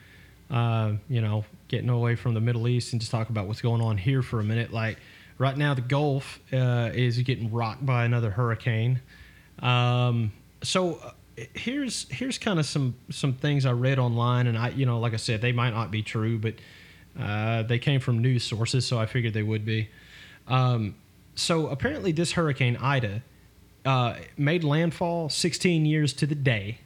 Uh, 0.53 0.93
you 1.09 1.23
know, 1.23 1.45
getting 1.69 1.89
away 1.89 2.15
from 2.15 2.35
the 2.35 2.41
Middle 2.41 2.69
East 2.69 2.93
and 2.93 3.01
just 3.01 3.11
talk 3.11 3.31
about 3.31 3.47
what's 3.47 3.63
going 3.63 3.81
on 3.81 3.97
here 3.97 4.21
for 4.21 4.39
a 4.39 4.45
minute. 4.45 4.73
Like 4.73 4.99
right 5.39 5.57
now, 5.57 5.73
the 5.73 5.81
Gulf 5.81 6.41
uh, 6.53 6.91
is 6.93 7.19
getting 7.23 7.51
rocked 7.51 7.87
by 7.87 8.05
another 8.05 8.31
hurricane. 8.31 9.01
Um, 9.61 10.33
so 10.63 10.97
uh, 10.97 11.13
here's 11.55 12.07
here's 12.11 12.37
kind 12.37 12.59
of 12.59 12.67
some 12.67 12.95
some 13.11 13.33
things 13.33 13.65
I 13.65 13.73
read 13.73 13.99
online, 13.99 14.47
and 14.47 14.59
I 14.59 14.69
you 14.69 14.85
know, 14.85 15.01
like 15.01 15.15
I 15.15 15.17
said, 15.17 15.41
they 15.41 15.53
might 15.53 15.71
not 15.71 15.91
be 15.91 16.03
true, 16.03 16.39
but 16.39 16.55
uh, 17.19 17.63
they 17.63 17.79
came 17.79 18.01
from 18.01 18.21
news 18.21 18.45
sources, 18.45 18.87
so 18.87 18.99
I 18.99 19.07
figured 19.07 19.33
they 19.33 19.43
would 19.43 19.65
be. 19.65 19.89
Um, 20.49 20.97
so 21.35 21.69
apparently, 21.69 22.13
this 22.13 22.33
hurricane 22.33 22.77
Ida 22.77 23.23
uh, 23.85 24.17
made 24.37 24.65
landfall 24.65 25.29
16 25.29 25.87
years 25.87 26.13
to 26.15 26.27
the 26.27 26.35
day 26.35 26.79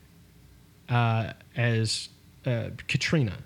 uh, 0.88 1.32
as 1.56 2.08
uh, 2.44 2.70
Katrina. 2.88 3.38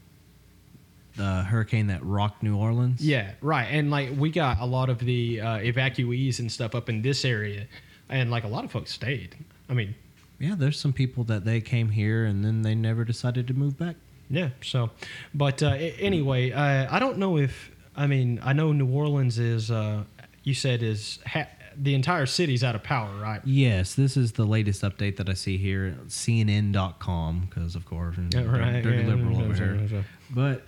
The 1.20 1.42
hurricane 1.42 1.88
that 1.88 2.02
rocked 2.02 2.42
New 2.42 2.56
Orleans. 2.56 3.04
Yeah, 3.06 3.32
right. 3.42 3.64
And 3.66 3.90
like 3.90 4.10
we 4.16 4.30
got 4.30 4.58
a 4.60 4.64
lot 4.64 4.88
of 4.88 4.98
the 5.00 5.40
uh, 5.40 5.46
evacuees 5.58 6.38
and 6.38 6.50
stuff 6.50 6.74
up 6.74 6.88
in 6.88 7.02
this 7.02 7.24
area, 7.26 7.66
and 8.08 8.30
like 8.30 8.44
a 8.44 8.48
lot 8.48 8.64
of 8.64 8.70
folks 8.70 8.90
stayed. 8.90 9.36
I 9.68 9.74
mean, 9.74 9.94
Yeah, 10.38 10.54
there's 10.56 10.80
some 10.80 10.92
people 10.94 11.24
that 11.24 11.44
they 11.44 11.60
came 11.60 11.90
here 11.90 12.24
and 12.24 12.42
then 12.44 12.62
they 12.62 12.74
never 12.74 13.04
decided 13.04 13.46
to 13.48 13.54
move 13.54 13.76
back. 13.78 13.96
yeah. 14.30 14.48
So, 14.62 14.90
but 15.34 15.62
uh, 15.62 15.68
anyway, 15.98 16.52
uh, 16.52 16.86
I 16.90 16.98
don't 16.98 17.18
know 17.18 17.36
if 17.36 17.70
I 17.94 18.06
mean 18.06 18.40
I 18.42 18.52
know 18.54 18.72
New 18.72 18.88
Orleans 18.88 19.38
is 19.38 19.70
uh, 19.70 20.04
you 20.42 20.54
said 20.54 20.82
is 20.82 21.18
ha- 21.26 21.48
the 21.76 21.94
entire 21.94 22.26
city's 22.26 22.64
out 22.64 22.74
of 22.74 22.82
power, 22.82 23.10
right? 23.20 23.40
Yes, 23.44 23.94
this 23.94 24.16
is 24.16 24.32
the 24.32 24.44
latest 24.46 24.80
update 24.82 25.16
that 25.16 25.28
I 25.28 25.34
see 25.34 25.56
here 25.58 25.96
CNN.com 26.08 27.46
because, 27.48 27.74
of 27.76 27.84
course, 27.84 28.16
Yeah, 28.32 28.42
right, 28.44 28.82
dirty 28.82 29.02
yeah, 29.02 29.06
liberal 29.08 29.40
over 29.40 29.48
yeah, 29.50 29.54
here. 29.56 29.74
yeah, 29.74 29.96
yeah. 29.96 30.02
But 30.30 30.62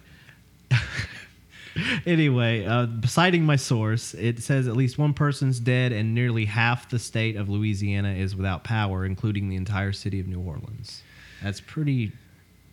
anyway, 2.06 2.64
uh, 2.64 2.86
citing 3.06 3.44
my 3.44 3.56
source, 3.56 4.14
it 4.14 4.40
says 4.40 4.68
at 4.68 4.76
least 4.76 4.98
one 4.98 5.14
person's 5.14 5.60
dead 5.60 5.92
and 5.92 6.14
nearly 6.14 6.44
half 6.44 6.88
the 6.88 6.98
state 6.98 7.36
of 7.36 7.48
Louisiana 7.48 8.12
is 8.12 8.36
without 8.36 8.64
power, 8.64 9.04
including 9.04 9.48
the 9.48 9.56
entire 9.56 9.92
city 9.92 10.20
of 10.20 10.26
New 10.26 10.40
Orleans. 10.40 11.02
That's 11.42 11.60
pretty 11.60 12.12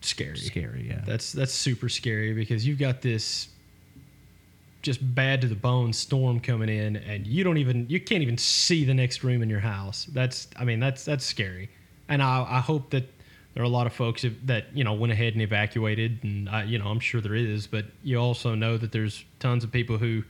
Scary. 0.01 0.37
scary. 0.37 0.87
Yeah. 0.87 1.01
That's 1.05 1.31
that's 1.33 1.53
super 1.53 1.89
scary 1.89 2.33
because 2.33 2.65
you've 2.65 2.79
got 2.79 3.01
this 3.01 3.49
just 4.81 4.99
bad 5.13 5.41
to 5.41 5.47
the 5.47 5.55
bone 5.55 5.91
storm 5.91 6.39
coming 6.39 6.69
in 6.69 6.95
and 6.95 7.27
you 7.27 7.43
don't 7.43 7.57
even 7.57 7.85
you 7.89 7.99
can't 7.99 8.21
even 8.21 8.37
see 8.37 8.85
the 8.85 8.93
next 8.93 9.23
room 9.23 9.41
in 9.41 9.49
your 9.49 9.59
house. 9.59 10.07
That's 10.13 10.47
I 10.55 10.63
mean 10.63 10.79
that's 10.79 11.03
that's 11.03 11.25
scary. 11.25 11.69
And 12.07 12.23
I, 12.23 12.45
I 12.49 12.59
hope 12.59 12.91
that 12.91 13.11
there 13.53 13.63
are 13.63 13.65
a 13.65 13.69
lot 13.69 13.87
of 13.87 13.93
folks 13.93 14.25
that 14.45 14.65
you 14.73 14.83
know 14.83 14.93
went 14.93 15.11
ahead 15.11 15.33
and 15.33 15.41
evacuated 15.41 16.19
and 16.23 16.49
I, 16.49 16.63
you 16.63 16.77
know 16.77 16.87
I'm 16.87 16.99
sure 16.99 17.21
there 17.21 17.35
is, 17.35 17.67
but 17.67 17.85
you 18.03 18.17
also 18.17 18.55
know 18.55 18.77
that 18.77 18.91
there's 18.91 19.23
tons 19.39 19.63
of 19.63 19.71
people 19.71 19.97
who 19.97 20.23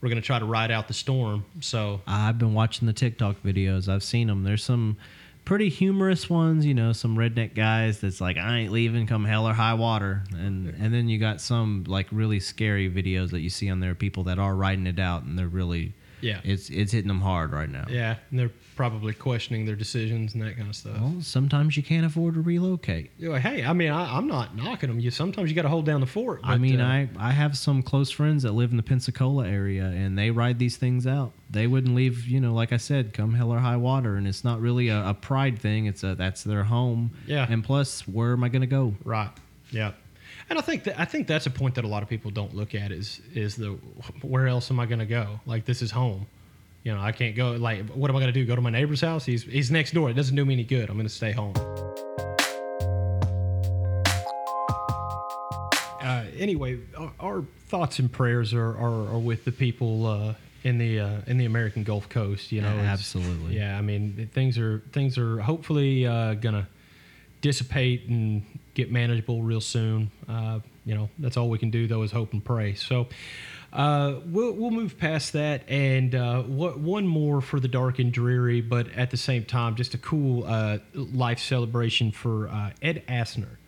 were 0.00 0.08
going 0.08 0.20
to 0.20 0.26
try 0.26 0.38
to 0.38 0.44
ride 0.44 0.70
out 0.70 0.88
the 0.88 0.94
storm. 0.94 1.44
So 1.60 2.00
I've 2.06 2.38
been 2.38 2.54
watching 2.54 2.86
the 2.86 2.92
TikTok 2.92 3.42
videos. 3.42 3.88
I've 3.88 4.04
seen 4.04 4.28
them. 4.28 4.44
There's 4.44 4.62
some 4.62 4.96
pretty 5.44 5.70
humorous 5.70 6.28
ones, 6.28 6.66
you 6.66 6.74
know, 6.74 6.92
some 6.92 7.16
redneck 7.16 7.54
guys 7.54 8.00
that's 8.00 8.20
like, 8.20 8.36
I 8.36 8.58
ain't 8.58 8.70
leaving 8.70 9.06
come 9.06 9.24
hell 9.24 9.48
or 9.48 9.54
high 9.54 9.74
water. 9.74 10.22
And 10.32 10.68
and 10.78 10.92
then 10.92 11.08
you 11.08 11.18
got 11.18 11.40
some 11.40 11.84
like 11.86 12.06
really 12.12 12.38
scary 12.38 12.90
videos 12.90 13.30
that 13.30 13.40
you 13.40 13.50
see 13.50 13.70
on 13.70 13.80
there, 13.80 13.94
people 13.94 14.24
that 14.24 14.38
are 14.38 14.54
riding 14.54 14.86
it 14.86 14.98
out 14.98 15.22
and 15.22 15.38
they're 15.38 15.48
really 15.48 15.94
yeah, 16.20 16.40
it's 16.44 16.70
it's 16.70 16.92
hitting 16.92 17.08
them 17.08 17.20
hard 17.20 17.52
right 17.52 17.68
now. 17.68 17.84
yeah, 17.88 18.16
and 18.30 18.38
they're 18.38 18.50
probably 18.76 19.12
questioning 19.12 19.66
their 19.66 19.74
decisions 19.74 20.34
and 20.34 20.42
that 20.42 20.56
kind 20.56 20.68
of 20.68 20.76
stuff. 20.76 21.00
Well, 21.00 21.16
sometimes 21.20 21.76
you 21.76 21.82
can't 21.82 22.06
afford 22.06 22.34
to 22.34 22.40
relocate. 22.40 23.10
You're 23.18 23.32
like, 23.32 23.42
hey, 23.42 23.64
I 23.64 23.72
mean, 23.72 23.90
I, 23.90 24.16
I'm 24.16 24.28
not 24.28 24.54
knocking 24.56 24.88
them. 24.88 25.00
You 25.00 25.10
sometimes 25.10 25.50
you 25.50 25.56
got 25.56 25.62
to 25.62 25.68
hold 25.68 25.84
down 25.84 26.00
the 26.00 26.06
fort. 26.06 26.40
I 26.44 26.58
mean, 26.58 26.80
uh, 26.80 26.86
I, 26.86 27.08
I 27.18 27.32
have 27.32 27.58
some 27.58 27.82
close 27.82 28.10
friends 28.10 28.44
that 28.44 28.52
live 28.52 28.70
in 28.70 28.76
the 28.76 28.82
Pensacola 28.84 29.48
area 29.48 29.84
and 29.84 30.16
they 30.16 30.30
ride 30.30 30.60
these 30.60 30.76
things 30.76 31.06
out. 31.08 31.32
They 31.50 31.66
wouldn't 31.66 31.94
leave, 31.96 32.26
you 32.28 32.40
know, 32.40 32.54
like 32.54 32.72
I 32.72 32.76
said, 32.76 33.12
come 33.12 33.34
hell 33.34 33.52
or 33.52 33.58
high 33.58 33.76
water. 33.76 34.14
And 34.14 34.28
it's 34.28 34.44
not 34.44 34.60
really 34.60 34.88
a, 34.90 35.08
a 35.08 35.14
pride 35.14 35.58
thing. 35.58 35.86
It's 35.86 36.04
a, 36.04 36.14
that's 36.14 36.44
their 36.44 36.62
home. 36.64 37.10
Yeah. 37.26 37.46
And 37.50 37.64
plus, 37.64 38.06
where 38.06 38.32
am 38.32 38.44
I 38.44 38.48
going 38.48 38.60
to 38.60 38.66
go? 38.68 38.94
right, 39.04 39.30
yeah, 39.70 39.92
and 40.50 40.58
I 40.58 40.62
think 40.62 40.84
that 40.84 40.98
I 40.98 41.04
think 41.04 41.26
that's 41.26 41.46
a 41.46 41.50
point 41.50 41.74
that 41.76 41.84
a 41.84 41.88
lot 41.88 42.02
of 42.02 42.08
people 42.08 42.30
don't 42.30 42.54
look 42.54 42.74
at 42.74 42.90
is 42.92 43.20
is 43.34 43.56
the 43.56 43.70
where 44.22 44.46
else 44.48 44.70
am 44.70 44.80
I 44.80 44.86
going 44.86 44.98
to 45.00 45.06
go? 45.06 45.40
Like 45.46 45.64
this 45.64 45.82
is 45.82 45.90
home. 45.90 46.26
You 46.84 46.94
know, 46.94 47.00
I 47.00 47.12
can't 47.12 47.34
go. 47.36 47.52
Like, 47.52 47.86
what 47.90 48.08
am 48.10 48.16
I 48.16 48.20
going 48.20 48.32
to 48.32 48.40
do? 48.40 48.46
Go 48.46 48.54
to 48.56 48.62
my 48.62 48.70
neighbor's 48.70 49.00
house? 49.00 49.24
He's 49.24 49.42
he's 49.42 49.70
next 49.70 49.92
door. 49.92 50.08
It 50.10 50.14
doesn't 50.14 50.34
do 50.36 50.44
me 50.44 50.54
any 50.54 50.64
good. 50.64 50.88
I'm 50.88 50.96
going 50.96 51.08
to 51.08 51.12
stay 51.12 51.32
home. 51.32 51.54
Uh, 56.00 56.24
anyway, 56.38 56.78
our, 56.96 57.12
our 57.20 57.44
thoughts 57.66 57.98
and 57.98 58.10
prayers 58.10 58.54
are, 58.54 58.68
are, 58.78 59.08
are 59.14 59.18
with 59.18 59.44
the 59.44 59.52
people 59.52 60.06
uh, 60.06 60.34
in 60.64 60.78
the 60.78 61.00
uh, 61.00 61.20
in 61.26 61.36
the 61.36 61.44
American 61.44 61.82
Gulf 61.84 62.08
Coast. 62.08 62.52
You 62.52 62.62
know, 62.62 62.70
it's- 62.74 62.86
Absolutely. 62.86 63.56
Yeah, 63.56 63.76
I 63.76 63.82
mean 63.82 64.30
things 64.32 64.56
are 64.56 64.82
things 64.92 65.18
are 65.18 65.40
hopefully 65.40 66.06
uh, 66.06 66.34
gonna 66.34 66.68
dissipate 67.40 68.08
and 68.08 68.42
get 68.78 68.92
manageable 68.92 69.42
real 69.42 69.60
soon. 69.60 70.08
Uh, 70.28 70.60
you 70.84 70.94
know, 70.94 71.10
that's 71.18 71.36
all 71.36 71.50
we 71.50 71.58
can 71.58 71.70
do 71.70 71.86
though 71.88 72.02
is 72.02 72.12
hope 72.12 72.32
and 72.32 72.42
pray. 72.44 72.74
So. 72.74 73.08
Uh, 73.70 74.20
we'll 74.24 74.52
we'll 74.52 74.70
move 74.70 74.96
past 74.96 75.34
that, 75.34 75.60
and 75.68 76.14
uh, 76.14 76.40
what, 76.40 76.78
one 76.78 77.06
more 77.06 77.42
for 77.42 77.60
the 77.60 77.68
dark 77.68 77.98
and 77.98 78.10
dreary, 78.10 78.62
but 78.62 78.90
at 78.92 79.10
the 79.10 79.16
same 79.18 79.44
time, 79.44 79.74
just 79.74 79.92
a 79.92 79.98
cool 79.98 80.44
uh, 80.46 80.78
life 80.94 81.38
celebration 81.38 82.10
for 82.10 82.48
uh, 82.48 82.70
Ed 82.80 83.02
Asner. 83.06 83.58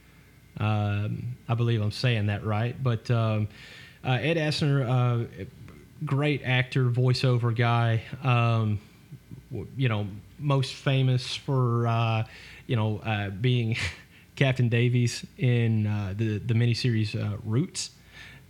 Um, 0.56 1.36
I 1.46 1.52
believe 1.52 1.82
I'm 1.82 1.90
saying 1.90 2.28
that 2.28 2.46
right, 2.46 2.82
but 2.82 3.10
um, 3.10 3.48
uh, 4.02 4.12
Ed 4.12 4.38
Asner, 4.38 5.28
great 6.06 6.40
actor, 6.46 6.86
voiceover 6.86 7.54
guy. 7.54 8.00
Um, 8.24 8.80
you 9.76 9.90
know, 9.90 10.06
most 10.38 10.72
famous 10.72 11.36
for 11.36 12.24
you 12.66 12.76
know 12.76 13.30
being 13.38 13.76
Captain 14.40 14.68
Davies 14.70 15.24
in 15.36 15.86
uh, 15.86 16.14
the 16.16 16.38
the 16.38 16.54
miniseries 16.54 17.14
uh, 17.14 17.36
Roots. 17.44 17.90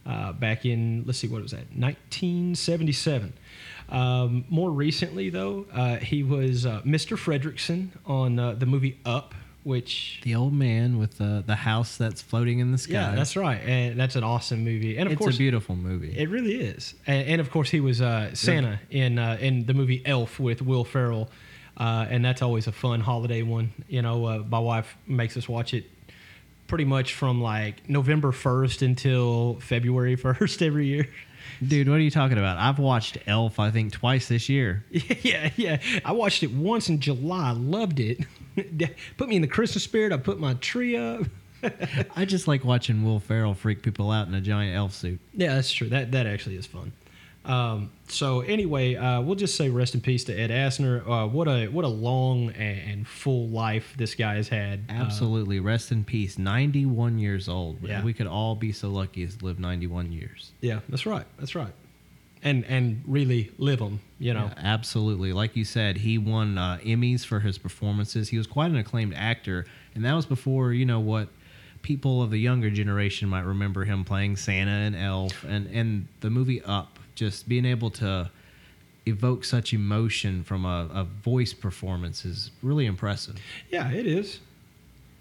Uh, 0.06 0.32
back 0.32 0.64
in 0.64 1.02
let's 1.06 1.18
see 1.18 1.28
what 1.28 1.42
was 1.42 1.50
that 1.52 1.66
1977 1.76 3.34
um, 3.90 4.44
more 4.48 4.70
recently 4.70 5.28
though 5.30 5.66
uh, 5.74 5.96
he 5.96 6.22
was 6.22 6.64
uh, 6.64 6.80
mr 6.86 7.18
fredricksen 7.18 7.88
on 8.06 8.38
uh, 8.38 8.52
the 8.54 8.64
movie 8.66 8.98
up 9.04 9.34
which 9.62 10.20
The 10.24 10.34
old 10.34 10.54
man 10.54 10.96
with 10.98 11.18
the, 11.18 11.44
the 11.46 11.54
house 11.54 11.98
that's 11.98 12.22
floating 12.22 12.60
in 12.60 12.72
the 12.72 12.78
sky. 12.78 12.92
yeah 12.94 13.14
that's 13.14 13.36
right 13.36 13.60
and 13.62 14.00
that's 14.00 14.16
an 14.16 14.24
awesome 14.24 14.64
movie 14.64 14.96
and 14.96 15.06
of 15.06 15.12
it's 15.12 15.18
course 15.20 15.34
a 15.34 15.38
beautiful 15.38 15.76
movie. 15.76 16.14
it 16.16 16.30
really 16.30 16.54
is, 16.56 16.94
and, 17.06 17.28
and 17.28 17.40
of 17.42 17.50
course 17.50 17.68
he 17.70 17.80
was 17.80 18.00
uh, 18.00 18.34
Santa 18.34 18.80
in 18.90 19.18
uh, 19.18 19.36
in 19.38 19.66
the 19.66 19.74
movie 19.74 20.00
Elf 20.06 20.40
with 20.40 20.62
Will 20.62 20.84
Ferrell, 20.84 21.28
uh, 21.76 22.06
and 22.08 22.24
that's 22.24 22.42
always 22.42 22.66
a 22.66 22.72
fun 22.72 23.00
holiday 23.00 23.42
one. 23.42 23.72
You 23.88 24.02
know, 24.02 24.24
uh, 24.26 24.44
my 24.48 24.58
wife 24.58 24.96
makes 25.06 25.36
us 25.36 25.48
watch 25.48 25.74
it 25.74 25.84
pretty 26.66 26.84
much 26.84 27.14
from 27.14 27.42
like 27.42 27.88
November 27.88 28.32
first 28.32 28.82
until 28.82 29.58
February 29.60 30.16
first 30.16 30.62
every 30.62 30.86
year. 30.86 31.08
Dude, 31.66 31.88
what 31.88 31.96
are 31.96 32.00
you 32.00 32.10
talking 32.10 32.38
about? 32.38 32.58
I've 32.58 32.78
watched 32.78 33.18
Elf, 33.26 33.58
I 33.58 33.70
think, 33.70 33.92
twice 33.92 34.28
this 34.28 34.48
year. 34.48 34.84
yeah, 34.90 35.50
yeah. 35.56 35.78
I 36.04 36.12
watched 36.12 36.42
it 36.42 36.52
once 36.52 36.88
in 36.88 37.00
July, 37.00 37.50
loved 37.52 38.00
it. 38.00 38.24
put 39.16 39.28
me 39.28 39.36
in 39.36 39.42
the 39.42 39.48
Christmas 39.48 39.84
spirit. 39.84 40.12
I 40.12 40.16
put 40.16 40.38
my 40.38 40.54
tree 40.54 40.96
up. 40.96 41.22
I 42.16 42.24
just 42.24 42.48
like 42.48 42.64
watching 42.64 43.04
Will 43.04 43.20
Ferrell 43.20 43.52
freak 43.52 43.82
people 43.82 44.10
out 44.10 44.28
in 44.28 44.34
a 44.34 44.40
giant 44.40 44.74
elf 44.74 44.94
suit. 44.94 45.20
Yeah, 45.34 45.54
that's 45.54 45.70
true. 45.70 45.88
That 45.90 46.12
that 46.12 46.26
actually 46.26 46.56
is 46.56 46.66
fun. 46.66 46.92
Um, 47.44 47.90
so 48.08 48.40
anyway, 48.40 48.96
uh, 48.96 49.20
we'll 49.22 49.34
just 49.34 49.56
say 49.56 49.70
rest 49.70 49.94
in 49.94 50.00
peace 50.00 50.24
to 50.24 50.38
Ed 50.38 50.50
Asner. 50.50 51.06
Uh, 51.08 51.26
what 51.26 51.48
a 51.48 51.68
what 51.68 51.84
a 51.84 51.88
long 51.88 52.50
and, 52.50 52.90
and 52.90 53.08
full 53.08 53.48
life 53.48 53.94
this 53.96 54.14
guy 54.14 54.34
has 54.34 54.48
had. 54.48 54.84
Uh, 54.90 54.92
Absolutely. 54.92 55.58
Rest 55.58 55.90
in 55.90 56.04
peace. 56.04 56.38
91 56.38 57.18
years 57.18 57.48
old. 57.48 57.78
Yeah. 57.82 58.04
We 58.04 58.12
could 58.12 58.26
all 58.26 58.54
be 58.56 58.72
so 58.72 58.90
lucky 58.90 59.22
as 59.22 59.36
to 59.36 59.44
live 59.44 59.58
91 59.58 60.12
years. 60.12 60.52
yeah, 60.60 60.80
that's 60.88 61.06
right. 61.06 61.24
That's 61.38 61.54
right. 61.54 61.72
And 62.42 62.64
and 62.66 63.02
really 63.06 63.52
live 63.58 63.78
them. 63.80 64.00
You 64.18 64.34
know. 64.34 64.50
Yeah, 64.54 64.54
absolutely. 64.62 65.32
Like 65.32 65.56
you 65.56 65.64
said, 65.64 65.96
he 65.98 66.18
won 66.18 66.58
uh, 66.58 66.78
Emmys 66.82 67.24
for 67.24 67.40
his 67.40 67.58
performances. 67.58 68.28
He 68.28 68.38
was 68.38 68.46
quite 68.46 68.70
an 68.70 68.76
acclaimed 68.76 69.14
actor, 69.14 69.66
and 69.94 70.04
that 70.04 70.14
was 70.14 70.26
before 70.26 70.72
you 70.72 70.84
know 70.86 71.00
what 71.00 71.28
people 71.82 72.22
of 72.22 72.30
the 72.30 72.38
younger 72.38 72.70
generation 72.70 73.28
might 73.28 73.44
remember 73.44 73.84
him 73.84 74.04
playing 74.04 74.36
Santa 74.36 74.70
and 74.70 74.94
Elf, 74.96 75.44
and 75.44 75.66
and 75.68 76.06
the 76.20 76.30
movie 76.30 76.62
Up. 76.62 76.98
Just 77.20 77.46
being 77.50 77.66
able 77.66 77.90
to 77.90 78.30
evoke 79.04 79.44
such 79.44 79.74
emotion 79.74 80.42
from 80.42 80.64
a, 80.64 80.88
a 80.90 81.04
voice 81.04 81.52
performance 81.52 82.24
is 82.24 82.50
really 82.62 82.86
impressive. 82.86 83.36
Yeah, 83.70 83.90
it 83.92 84.06
is. 84.06 84.40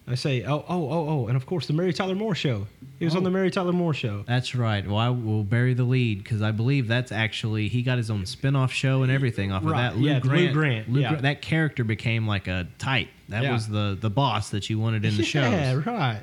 I 0.08 0.16
say, 0.16 0.44
oh, 0.46 0.64
oh, 0.70 0.90
oh, 0.92 1.10
oh, 1.10 1.28
and 1.28 1.36
of 1.36 1.46
course 1.46 1.68
the 1.68 1.74
Mary 1.74 1.92
Tyler 1.92 2.16
Moore 2.16 2.34
show. 2.36 2.68
He 3.00 3.06
was 3.06 3.16
on 3.16 3.22
Oh. 3.22 3.26
the 3.26 3.32
Mary 3.32 3.52
Tyler 3.52 3.74
Moore 3.74 3.94
show. 3.94 4.24
That's 4.26 4.56
right. 4.56 4.88
Well, 4.88 4.96
I 4.98 5.10
will 5.10 5.44
bury 5.44 5.74
the 5.74 5.84
lead 5.84 6.24
because 6.24 6.42
I 6.42 6.52
believe 6.52 6.88
that's 6.88 7.12
actually 7.12 7.68
he 7.68 7.82
got 7.82 7.98
his 7.98 8.10
own 8.10 8.26
spin-off 8.26 8.72
show 8.72 9.04
and 9.04 9.12
everything 9.12 9.52
off 9.52 9.64
Right. 9.66 9.88
of 9.88 9.94
that. 9.96 10.00
Lou 10.02 10.08
Yeah, 10.08 10.14
Lou 10.16 10.22
Grant. 10.22 10.54
Grant, 10.54 10.90
yeah. 10.90 11.16
That 11.16 11.42
character 11.42 11.84
became 11.84 12.26
like 12.26 12.48
a 12.48 12.66
type. 12.80 13.10
That 13.28 13.44
Yeah. 13.44 13.52
was 13.52 13.68
the 13.68 13.98
the 14.00 14.10
boss 14.10 14.52
that 14.52 14.70
you 14.70 14.80
wanted 14.80 15.04
in 15.04 15.18
the 15.18 15.24
show. 15.24 15.42
yeah, 15.52 15.74
right. 15.86 16.22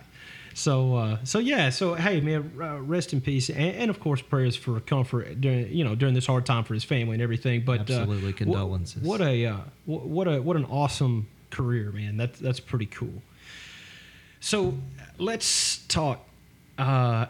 So, 0.56 0.94
uh, 0.96 1.18
so 1.22 1.38
yeah, 1.38 1.68
so 1.68 1.92
hey, 1.92 2.22
man, 2.22 2.50
uh, 2.58 2.80
rest 2.80 3.12
in 3.12 3.20
peace, 3.20 3.50
and, 3.50 3.58
and 3.76 3.90
of 3.90 4.00
course, 4.00 4.22
prayers 4.22 4.56
for 4.56 4.80
comfort 4.80 5.38
during 5.38 5.70
you 5.70 5.84
know 5.84 5.94
during 5.94 6.14
this 6.14 6.24
hard 6.24 6.46
time 6.46 6.64
for 6.64 6.72
his 6.72 6.82
family 6.82 7.12
and 7.12 7.22
everything. 7.22 7.62
But 7.62 7.80
Absolutely, 7.80 8.32
uh, 8.32 8.36
condolences. 8.36 9.02
What, 9.02 9.20
a 9.20 9.44
uh, 9.44 9.58
what 9.84 10.26
a 10.26 10.40
what 10.40 10.56
an 10.56 10.64
awesome 10.64 11.28
career, 11.50 11.92
man. 11.92 12.16
That's 12.16 12.40
that's 12.40 12.58
pretty 12.58 12.86
cool. 12.86 13.22
So 14.40 14.78
let's 15.18 15.84
talk. 15.88 16.26
Uh, 16.78 17.26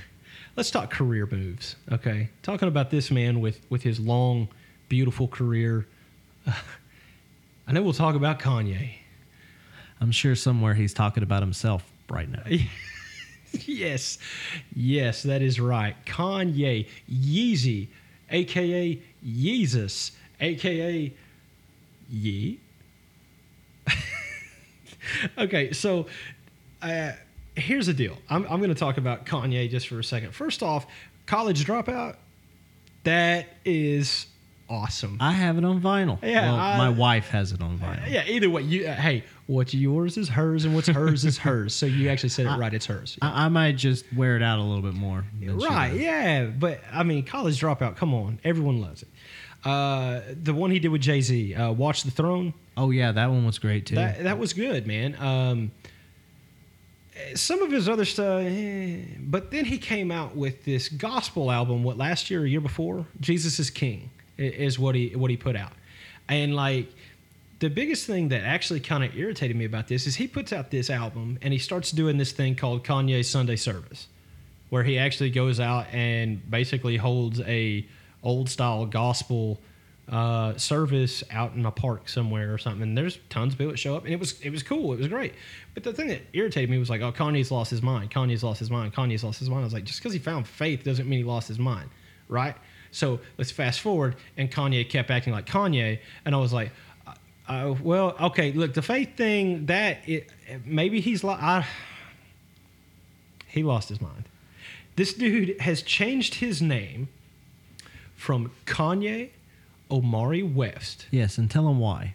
let's 0.56 0.70
talk 0.70 0.90
career 0.90 1.26
moves. 1.30 1.76
Okay, 1.90 2.28
talking 2.42 2.68
about 2.68 2.90
this 2.90 3.10
man 3.10 3.40
with 3.40 3.58
with 3.70 3.84
his 3.84 3.98
long, 3.98 4.48
beautiful 4.90 5.28
career. 5.28 5.86
I 6.46 7.72
know 7.72 7.82
we'll 7.82 7.94
talk 7.94 8.16
about 8.16 8.38
Kanye. 8.38 8.96
I'm 9.98 10.12
sure 10.12 10.34
somewhere 10.34 10.74
he's 10.74 10.92
talking 10.92 11.22
about 11.22 11.42
himself 11.42 11.82
right 12.08 12.28
now. 12.28 12.42
yes, 13.66 14.18
yes, 14.74 15.22
that 15.22 15.42
is 15.42 15.60
right. 15.60 15.94
Kanye 16.04 16.88
Yeezy, 17.10 17.88
aka 18.30 19.00
Yeezus, 19.24 20.12
aka 20.40 21.12
Yee. 22.08 22.60
okay, 25.38 25.72
so 25.72 26.06
uh, 26.82 27.12
here's 27.54 27.86
the 27.86 27.94
deal. 27.94 28.18
I'm, 28.28 28.44
I'm 28.44 28.58
going 28.58 28.68
to 28.68 28.74
talk 28.74 28.96
about 28.98 29.26
Kanye 29.26 29.68
just 29.70 29.88
for 29.88 29.98
a 29.98 30.04
second. 30.04 30.34
First 30.34 30.62
off, 30.62 30.86
college 31.26 31.64
dropout. 31.64 32.16
That 33.04 33.46
is 33.64 34.26
awesome. 34.68 35.16
I 35.20 35.32
have 35.32 35.58
it 35.58 35.64
on 35.64 35.80
vinyl. 35.80 36.18
Yeah, 36.22 36.46
well, 36.52 36.56
I- 36.56 36.76
my 36.78 36.88
wife 36.90 37.28
has 37.30 37.52
it 37.52 37.60
on 37.60 37.78
vinyl. 37.78 38.08
yeah, 38.10 38.24
either 38.26 38.50
way, 38.50 38.62
you 38.62 38.86
uh, 38.86 38.94
hey, 38.94 39.24
what's 39.46 39.72
yours 39.74 40.16
is 40.16 40.28
hers, 40.28 40.64
and 40.64 40.74
what's 40.74 40.88
hers 40.88 41.24
is 41.24 41.38
hers. 41.38 41.74
So 41.74 41.86
you 41.86 42.08
actually 42.08 42.30
said 42.30 42.46
it 42.46 42.50
right. 42.58 42.72
It's 42.74 42.86
hers. 42.86 43.16
I, 43.22 43.44
I 43.46 43.48
might 43.48 43.76
just 43.76 44.04
wear 44.14 44.36
it 44.36 44.42
out 44.42 44.58
a 44.58 44.62
little 44.62 44.82
bit 44.82 44.94
more. 44.94 45.24
Right, 45.42 45.94
yeah. 45.94 46.44
But 46.46 46.80
I 46.92 47.02
mean, 47.02 47.24
College 47.24 47.60
Dropout, 47.60 47.96
come 47.96 48.12
on. 48.14 48.38
Everyone 48.44 48.80
loves 48.80 49.02
it. 49.02 49.08
Uh, 49.64 50.20
the 50.42 50.54
one 50.54 50.70
he 50.70 50.78
did 50.78 50.88
with 50.88 51.00
Jay 51.00 51.20
Z, 51.20 51.54
uh, 51.54 51.72
Watch 51.72 52.02
the 52.04 52.10
Throne, 52.12 52.54
Oh 52.76 52.90
yeah, 52.90 53.10
that 53.12 53.30
one 53.30 53.44
was 53.46 53.58
great 53.58 53.86
too. 53.86 53.94
that, 53.96 54.22
that 54.24 54.38
was 54.38 54.52
good, 54.52 54.86
man. 54.86 55.16
Um, 55.18 55.72
some 57.34 57.62
of 57.62 57.70
his 57.72 57.88
other 57.88 58.04
stuff, 58.04 58.42
eh, 58.44 58.98
but 59.18 59.50
then 59.50 59.64
he 59.64 59.78
came 59.78 60.10
out 60.12 60.36
with 60.36 60.64
this 60.64 60.88
gospel 60.90 61.50
album. 61.50 61.82
What 61.82 61.96
last 61.96 62.30
year 62.30 62.42
or 62.42 62.46
year 62.46 62.60
before? 62.60 63.06
Jesus 63.20 63.58
is 63.58 63.70
King 63.70 64.10
i- 64.15 64.15
is 64.38 64.78
what 64.78 64.94
he 64.94 65.14
what 65.16 65.30
he 65.30 65.36
put 65.36 65.56
out, 65.56 65.72
and 66.28 66.54
like 66.54 66.88
the 67.58 67.68
biggest 67.68 68.06
thing 68.06 68.28
that 68.28 68.42
actually 68.42 68.80
kind 68.80 69.02
of 69.02 69.16
irritated 69.16 69.56
me 69.56 69.64
about 69.64 69.88
this 69.88 70.06
is 70.06 70.16
he 70.16 70.26
puts 70.26 70.52
out 70.52 70.70
this 70.70 70.90
album 70.90 71.38
and 71.40 71.52
he 71.52 71.58
starts 71.58 71.90
doing 71.90 72.18
this 72.18 72.32
thing 72.32 72.54
called 72.54 72.84
Kanye 72.84 73.24
Sunday 73.24 73.56
Service, 73.56 74.08
where 74.68 74.82
he 74.82 74.98
actually 74.98 75.30
goes 75.30 75.58
out 75.58 75.86
and 75.92 76.48
basically 76.50 76.96
holds 76.98 77.40
a 77.40 77.86
old 78.22 78.50
style 78.50 78.84
gospel 78.84 79.58
uh, 80.08 80.56
service 80.56 81.24
out 81.30 81.54
in 81.54 81.64
a 81.66 81.70
park 81.70 82.08
somewhere 82.08 82.52
or 82.52 82.58
something. 82.58 82.82
And 82.82 82.96
there's 82.96 83.18
tons 83.28 83.54
of 83.54 83.58
people 83.58 83.72
that 83.72 83.78
show 83.78 83.96
up, 83.96 84.04
and 84.04 84.12
it 84.12 84.20
was 84.20 84.40
it 84.40 84.50
was 84.50 84.62
cool. 84.62 84.92
It 84.92 84.98
was 84.98 85.08
great. 85.08 85.34
But 85.74 85.82
the 85.82 85.92
thing 85.92 86.08
that 86.08 86.22
irritated 86.32 86.70
me 86.70 86.78
was 86.78 86.90
like, 86.90 87.00
oh, 87.00 87.12
Kanye's 87.12 87.50
lost 87.50 87.70
his 87.70 87.82
mind. 87.82 88.10
Kanye's 88.10 88.44
lost 88.44 88.58
his 88.58 88.70
mind. 88.70 88.94
Kanye's 88.94 89.24
lost 89.24 89.38
his 89.38 89.48
mind. 89.48 89.62
I 89.62 89.64
was 89.64 89.72
like, 89.72 89.84
just 89.84 90.00
because 90.00 90.12
he 90.12 90.18
found 90.18 90.46
faith 90.46 90.84
doesn't 90.84 91.08
mean 91.08 91.20
he 91.20 91.24
lost 91.24 91.48
his 91.48 91.58
mind, 91.58 91.88
right? 92.28 92.54
So 92.90 93.20
let's 93.38 93.50
fast 93.50 93.80
forward, 93.80 94.16
and 94.36 94.50
Kanye 94.50 94.88
kept 94.88 95.10
acting 95.10 95.32
like 95.32 95.46
Kanye, 95.46 95.98
and 96.24 96.34
I 96.34 96.38
was 96.38 96.52
like. 96.52 96.70
Uh, 97.48 97.76
well, 97.80 98.16
okay. 98.20 98.50
Look, 98.50 98.74
the 98.74 98.82
faith 98.82 99.16
thing 99.16 99.66
that 99.66 99.98
it, 100.08 100.28
maybe 100.64 101.00
he's 101.00 101.22
like 101.22 101.40
I, 101.40 101.64
he 103.46 103.62
lost 103.62 103.88
his 103.88 104.00
mind. 104.00 104.24
This 104.96 105.14
dude 105.14 105.60
has 105.60 105.82
changed 105.82 106.34
his 106.34 106.60
name 106.60 107.08
from 108.16 108.50
Kanye 108.64 109.30
Omari 109.90 110.42
West. 110.42 111.06
yes, 111.12 111.38
and 111.38 111.48
tell 111.50 111.68
him 111.68 111.78
why. 111.78 112.14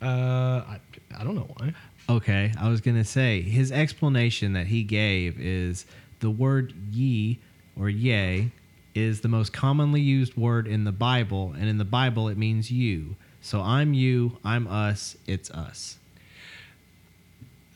Uh, 0.00 0.06
I, 0.06 0.80
I 1.18 1.24
don't 1.24 1.34
know 1.34 1.50
why. 1.56 1.74
Okay, 2.08 2.52
I 2.58 2.68
was 2.68 2.80
gonna 2.80 3.04
say 3.04 3.42
his 3.42 3.72
explanation 3.72 4.52
that 4.52 4.68
he 4.68 4.82
gave 4.84 5.40
is 5.40 5.86
the 6.20 6.30
word 6.30 6.72
ye 6.92 7.40
or 7.76 7.90
yea 7.90 8.50
is 8.94 9.20
the 9.20 9.28
most 9.28 9.52
commonly 9.52 10.00
used 10.00 10.36
word 10.36 10.66
in 10.66 10.84
the 10.84 10.92
Bible, 10.92 11.54
and 11.58 11.68
in 11.68 11.78
the 11.78 11.84
Bible 11.84 12.28
it 12.28 12.38
means 12.38 12.70
you. 12.70 13.16
So 13.40 13.60
I'm 13.60 13.94
you, 13.94 14.38
I'm 14.44 14.66
us, 14.66 15.16
it's 15.26 15.50
us. 15.50 15.98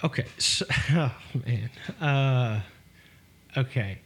Okay. 0.05 0.27
So, 0.39 0.67
oh, 0.91 1.15
man. 1.47 1.71
Uh, 2.01 2.61
okay. 3.57 3.99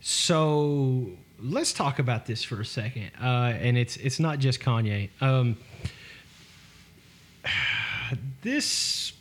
So 0.00 1.10
let's 1.42 1.72
talk 1.72 1.98
about 1.98 2.26
this 2.26 2.42
for 2.42 2.60
a 2.60 2.64
second. 2.64 3.10
Uh, 3.20 3.52
and 3.60 3.76
it's 3.76 3.96
it's 3.96 4.20
not 4.20 4.38
just 4.38 4.60
Kanye. 4.60 5.10
Um, 5.20 5.56
this, 8.42 9.12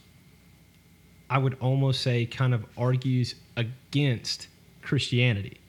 I 1.30 1.38
would 1.38 1.58
almost 1.60 2.02
say, 2.02 2.26
kind 2.26 2.54
of 2.54 2.66
argues 2.78 3.36
against 3.58 4.48
Christianity. 4.82 5.60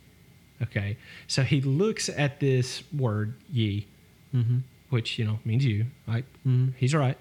Okay. 0.63 0.97
So 1.27 1.43
he 1.43 1.61
looks 1.61 2.09
at 2.09 2.41
this 2.41 2.83
word 2.93 3.35
ye, 3.53 3.87
Mm-hmm. 4.35 4.59
which 4.91 5.19
you 5.19 5.25
know 5.25 5.39
means 5.45 5.65
you. 5.65 5.87
Right? 6.07 6.25
Mhm. 6.47 6.75
He's 6.77 6.95
right. 6.95 7.17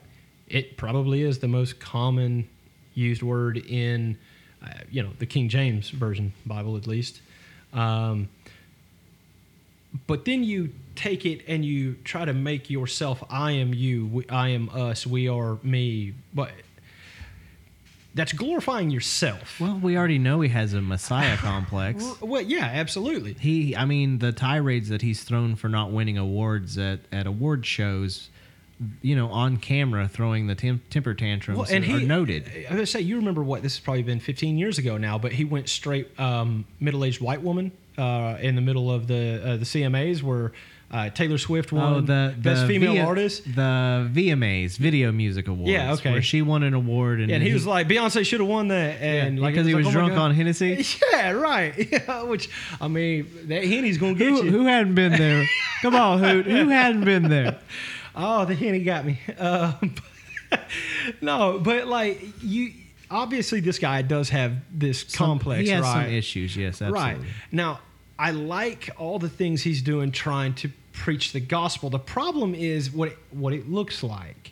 It 0.48 0.78
probably 0.78 1.22
is 1.24 1.40
the 1.40 1.48
most 1.48 1.80
common 1.80 2.48
used 2.94 3.22
word 3.24 3.58
in, 3.58 4.18
uh, 4.64 4.70
you 4.92 5.02
know, 5.04 5.12
the 5.20 5.26
King 5.26 5.48
James 5.50 5.90
version 5.90 6.34
Bible 6.46 6.76
at 6.78 6.86
least. 6.88 7.22
Um, 7.74 8.30
but 10.06 10.26
then 10.26 10.44
you 10.44 10.72
take 10.96 11.26
it 11.26 11.42
and 11.48 11.64
you 11.66 11.96
try 12.04 12.26
to 12.26 12.34
make 12.34 12.70
yourself 12.70 13.24
I 13.30 13.54
am 13.54 13.74
you, 13.74 14.24
I 14.30 14.50
am 14.50 14.70
us, 14.70 15.08
we 15.08 15.28
are 15.28 15.58
me. 15.64 16.14
But 16.34 16.52
that's 18.14 18.34
glorifying 18.34 18.90
yourself. 18.90 19.60
Well, 19.60 19.80
we 19.82 19.98
already 19.98 20.18
know 20.18 20.42
he 20.42 20.50
has 20.50 20.74
a 20.74 20.82
messiah 20.82 21.38
complex. 21.38 22.04
Well, 22.22 22.42
yeah, 22.42 22.66
absolutely. 22.66 23.34
He, 23.34 23.76
I 23.76 23.86
mean, 23.86 24.20
the 24.20 24.32
tirades 24.32 24.90
that 24.90 25.02
he's 25.02 25.24
thrown 25.24 25.56
for 25.56 25.70
not 25.70 25.92
winning 25.92 26.18
awards 26.18 26.78
at, 26.78 27.02
at 27.12 27.28
award 27.28 27.66
shows, 27.66 28.30
you 29.02 29.16
know, 29.16 29.30
on 29.30 29.58
camera, 29.58 30.08
throwing 30.08 30.48
the 30.48 30.56
tem- 30.56 30.82
temper 30.90 31.14
tantrums 31.14 31.70
and 31.70 31.86
are 31.86 32.00
noted. 32.00 32.46
I 32.48 32.60
was 32.62 32.68
gonna 32.70 32.86
say, 32.86 33.02
you 33.02 33.18
remember 33.18 33.44
what? 33.44 33.62
This 33.62 33.76
has 33.76 33.80
probably 33.80 34.04
been 34.04 34.20
15 34.20 34.58
years 34.58 34.78
ago 34.78 34.98
now, 34.98 35.18
but 35.18 35.32
he 35.32 35.46
went 35.46 35.70
straight 35.70 36.18
um, 36.20 36.66
middle-aged 36.80 37.22
white 37.22 37.42
woman 37.42 37.72
uh, 37.98 38.38
in 38.42 38.56
the 38.56 38.62
middle 38.62 38.92
of 38.92 39.08
the 39.08 39.42
uh, 39.44 39.58
the 39.58 39.66
CMAs 39.66 40.24
where 40.24 40.52
uh, 40.92 41.10
Taylor 41.12 41.38
Swift 41.38 41.72
won 41.72 41.94
Oh, 41.94 42.02
the, 42.02 42.34
the 42.36 42.42
best 42.42 42.66
female 42.66 42.94
V- 42.94 43.00
artist. 43.00 43.44
the 43.46 44.10
VMAs, 44.12 44.78
Video 44.78 45.12
Music 45.12 45.48
Awards. 45.48 45.70
Yeah, 45.72 45.94
okay. 45.94 46.12
where 46.12 46.22
she 46.22 46.42
won 46.42 46.64
an 46.64 46.74
award, 46.74 47.20
and, 47.20 47.30
Yeah, 47.30 47.36
and 47.36 47.44
he 47.46 47.54
was 47.54 47.66
like, 47.68 47.88
Beyonce 47.88 48.26
should 48.26 48.40
have 48.40 48.50
won 48.50 48.70
that, 48.70 49.00
and 49.02 49.38
Yeah, 49.38 49.42
like 49.44 49.54
because 49.54 49.68
he 49.68 49.76
was 49.76 49.86
like, 49.86 49.96
oh 49.96 50.00
drunk 50.00 50.14
on 50.18 50.34
Hennessy. 50.34 50.84
Yeah, 51.12 51.32
right. 51.32 51.74
Yeah, 51.92 52.24
which 52.24 52.50
I 52.82 52.88
mean, 52.88 53.28
that 53.50 53.64
Henny's 53.64 53.98
gonna 53.98 54.16
get 54.16 54.30
who, 54.30 54.44
you. 54.46 54.52
who 54.52 54.66
hadn't 54.66 54.96
been 54.96 55.12
there? 55.12 55.46
Come 55.82 55.96
on, 55.96 56.20
Hoot. 56.24 56.46
Who 56.46 56.70
hadn't 56.70 57.06
been 57.06 57.30
there? 57.30 57.60
Oh, 58.16 58.46
the 58.46 58.56
Henny 58.56 58.84
got 58.84 59.06
me. 59.06 59.20
Uh, 59.38 59.74
no, 61.22 61.60
but 61.60 61.88
like 61.88 62.22
you, 62.42 62.74
obviously, 63.12 63.60
this 63.60 63.80
guy 63.80 64.02
does 64.02 64.30
have 64.30 64.54
this 64.74 65.04
complex, 65.16 65.62
He 65.62 65.70
has 65.70 65.84
right? 65.84 66.06
some 66.06 66.14
issues. 66.14 66.56
Yes, 66.56 66.82
absolutely. 66.82 67.00
Right. 67.00 67.18
Now, 67.52 67.80
I 68.18 68.32
like 68.32 68.90
all 68.98 69.20
the 69.20 69.30
things 69.30 69.62
he's 69.62 69.82
doing 69.82 70.12
trying 70.12 70.54
to 70.56 70.72
preach 71.00 71.32
the 71.32 71.40
gospel. 71.40 71.90
The 71.90 71.98
problem 72.00 72.54
is 72.54 72.92
what 72.92 73.10
it, 73.10 73.18
what 73.32 73.54
it 73.54 73.70
looks 73.70 74.04
like. 74.04 74.52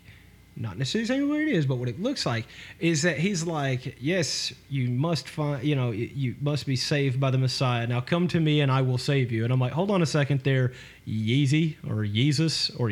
Not 0.55 0.77
necessarily 0.77 1.05
saying 1.05 1.29
what 1.29 1.39
it 1.39 1.49
is, 1.49 1.65
but 1.67 1.75
what 1.75 1.87
it 1.87 2.01
looks 2.01 2.25
like 2.25 2.45
is 2.79 3.03
that 3.03 3.19
he's 3.19 3.43
like, 3.45 3.95
"Yes, 3.99 4.51
you 4.69 4.89
must 4.89 5.29
find, 5.29 5.63
you 5.63 5.75
know, 5.75 5.91
you- 5.91 6.09
you 6.15 6.35
must 6.41 6.65
be 6.65 6.75
saved 6.75 7.19
by 7.19 7.29
the 7.29 7.37
Messiah. 7.37 7.85
Now 7.85 7.99
come 8.01 8.27
to 8.29 8.39
me, 8.39 8.61
and 8.61 8.71
I 8.71 8.81
will 8.81 8.97
save 8.97 9.31
you." 9.31 9.43
And 9.43 9.53
I'm 9.53 9.59
like, 9.59 9.73
"Hold 9.73 9.91
on 9.91 10.01
a 10.01 10.05
second, 10.07 10.41
there, 10.43 10.73
Yeezy 11.07 11.75
or 11.87 12.05
Jesus 12.05 12.71
or 12.71 12.91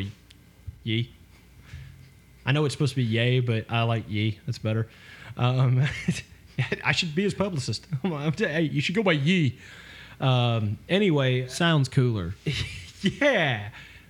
Ye." 0.84 1.10
I 2.44 2.52
know 2.52 2.64
it's 2.66 2.74
supposed 2.74 2.92
to 2.92 2.96
be 2.96 3.02
Yay, 3.04 3.40
but 3.40 3.64
I 3.68 3.82
like 3.82 4.04
Ye. 4.08 4.38
That's 4.46 4.58
better. 4.58 4.86
Um, 5.36 5.82
I 6.84 6.92
should 6.92 7.14
be 7.16 7.24
his 7.24 7.34
publicist. 7.34 7.86
I'm 8.04 8.12
like, 8.12 8.38
hey, 8.38 8.62
you 8.62 8.80
should 8.80 8.94
go 8.94 9.02
by 9.02 9.12
Ye. 9.12 9.58
Um, 10.20 10.78
anyway, 10.88 11.48
Sounds 11.48 11.88
cooler. 11.88 12.34
yeah, 13.20 13.68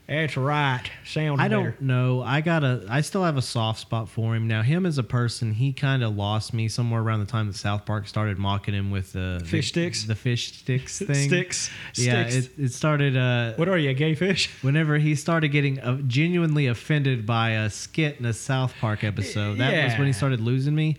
that's 0.09 0.37
right. 0.37 0.83
Sounds 1.05 1.41
I 1.41 1.49
don't 1.49 1.65
better. 1.65 1.77
know. 1.81 2.23
I 2.23 2.41
gotta. 2.41 2.87
I 2.89 3.01
still 3.01 3.25
have 3.25 3.37
a 3.37 3.43
soft 3.43 3.81
spot 3.81 4.09
for 4.09 4.37
him. 4.37 4.47
Now, 4.47 4.63
him 4.63 4.87
as 4.87 4.99
a 4.99 5.03
person, 5.03 5.53
he 5.55 5.73
kind 5.73 6.05
of 6.05 6.15
lost 6.17 6.55
me 6.55 6.69
somewhere 6.69 7.01
around 7.03 7.21
the 7.21 7.27
time 7.27 7.49
that 7.49 7.57
South 7.57 7.85
Park 7.85 8.07
started 8.07 8.39
mocking 8.39 8.75
him 8.75 8.91
with 8.93 9.13
the 9.13 9.39
the- 9.41 9.45
Fish 9.47 9.69
sticks? 9.71 10.05
the 10.05 10.15
fish 10.15 10.53
sticks 10.53 10.99
thing. 11.03 11.29
Sticks. 11.29 11.71
Yeah, 11.95 12.29
Sticks. 12.29 12.47
it, 12.47 12.53
it 12.65 12.73
started. 12.73 13.17
Uh, 13.17 13.55
What 13.55 13.69
are 13.69 13.79
you, 13.79 13.91
a 13.91 13.95
gay 13.95 14.15
fish? 14.15 14.49
whenever 14.63 14.97
he 14.99 15.15
started 15.17 15.49
getting 15.49 15.81
uh, 15.81 15.99
genuinely 16.07 16.69
offended 16.69 17.27
by 17.27 17.51
a 17.51 17.71
skit 17.71 18.19
in 18.21 18.27
a 18.27 18.33
South 18.33 18.75
Park 18.81 19.03
episode, 19.03 19.59
that 19.59 19.85
was 19.85 19.99
when 19.99 20.07
he 20.07 20.13
started 20.13 20.41
losing 20.41 20.75
me. 20.75 20.97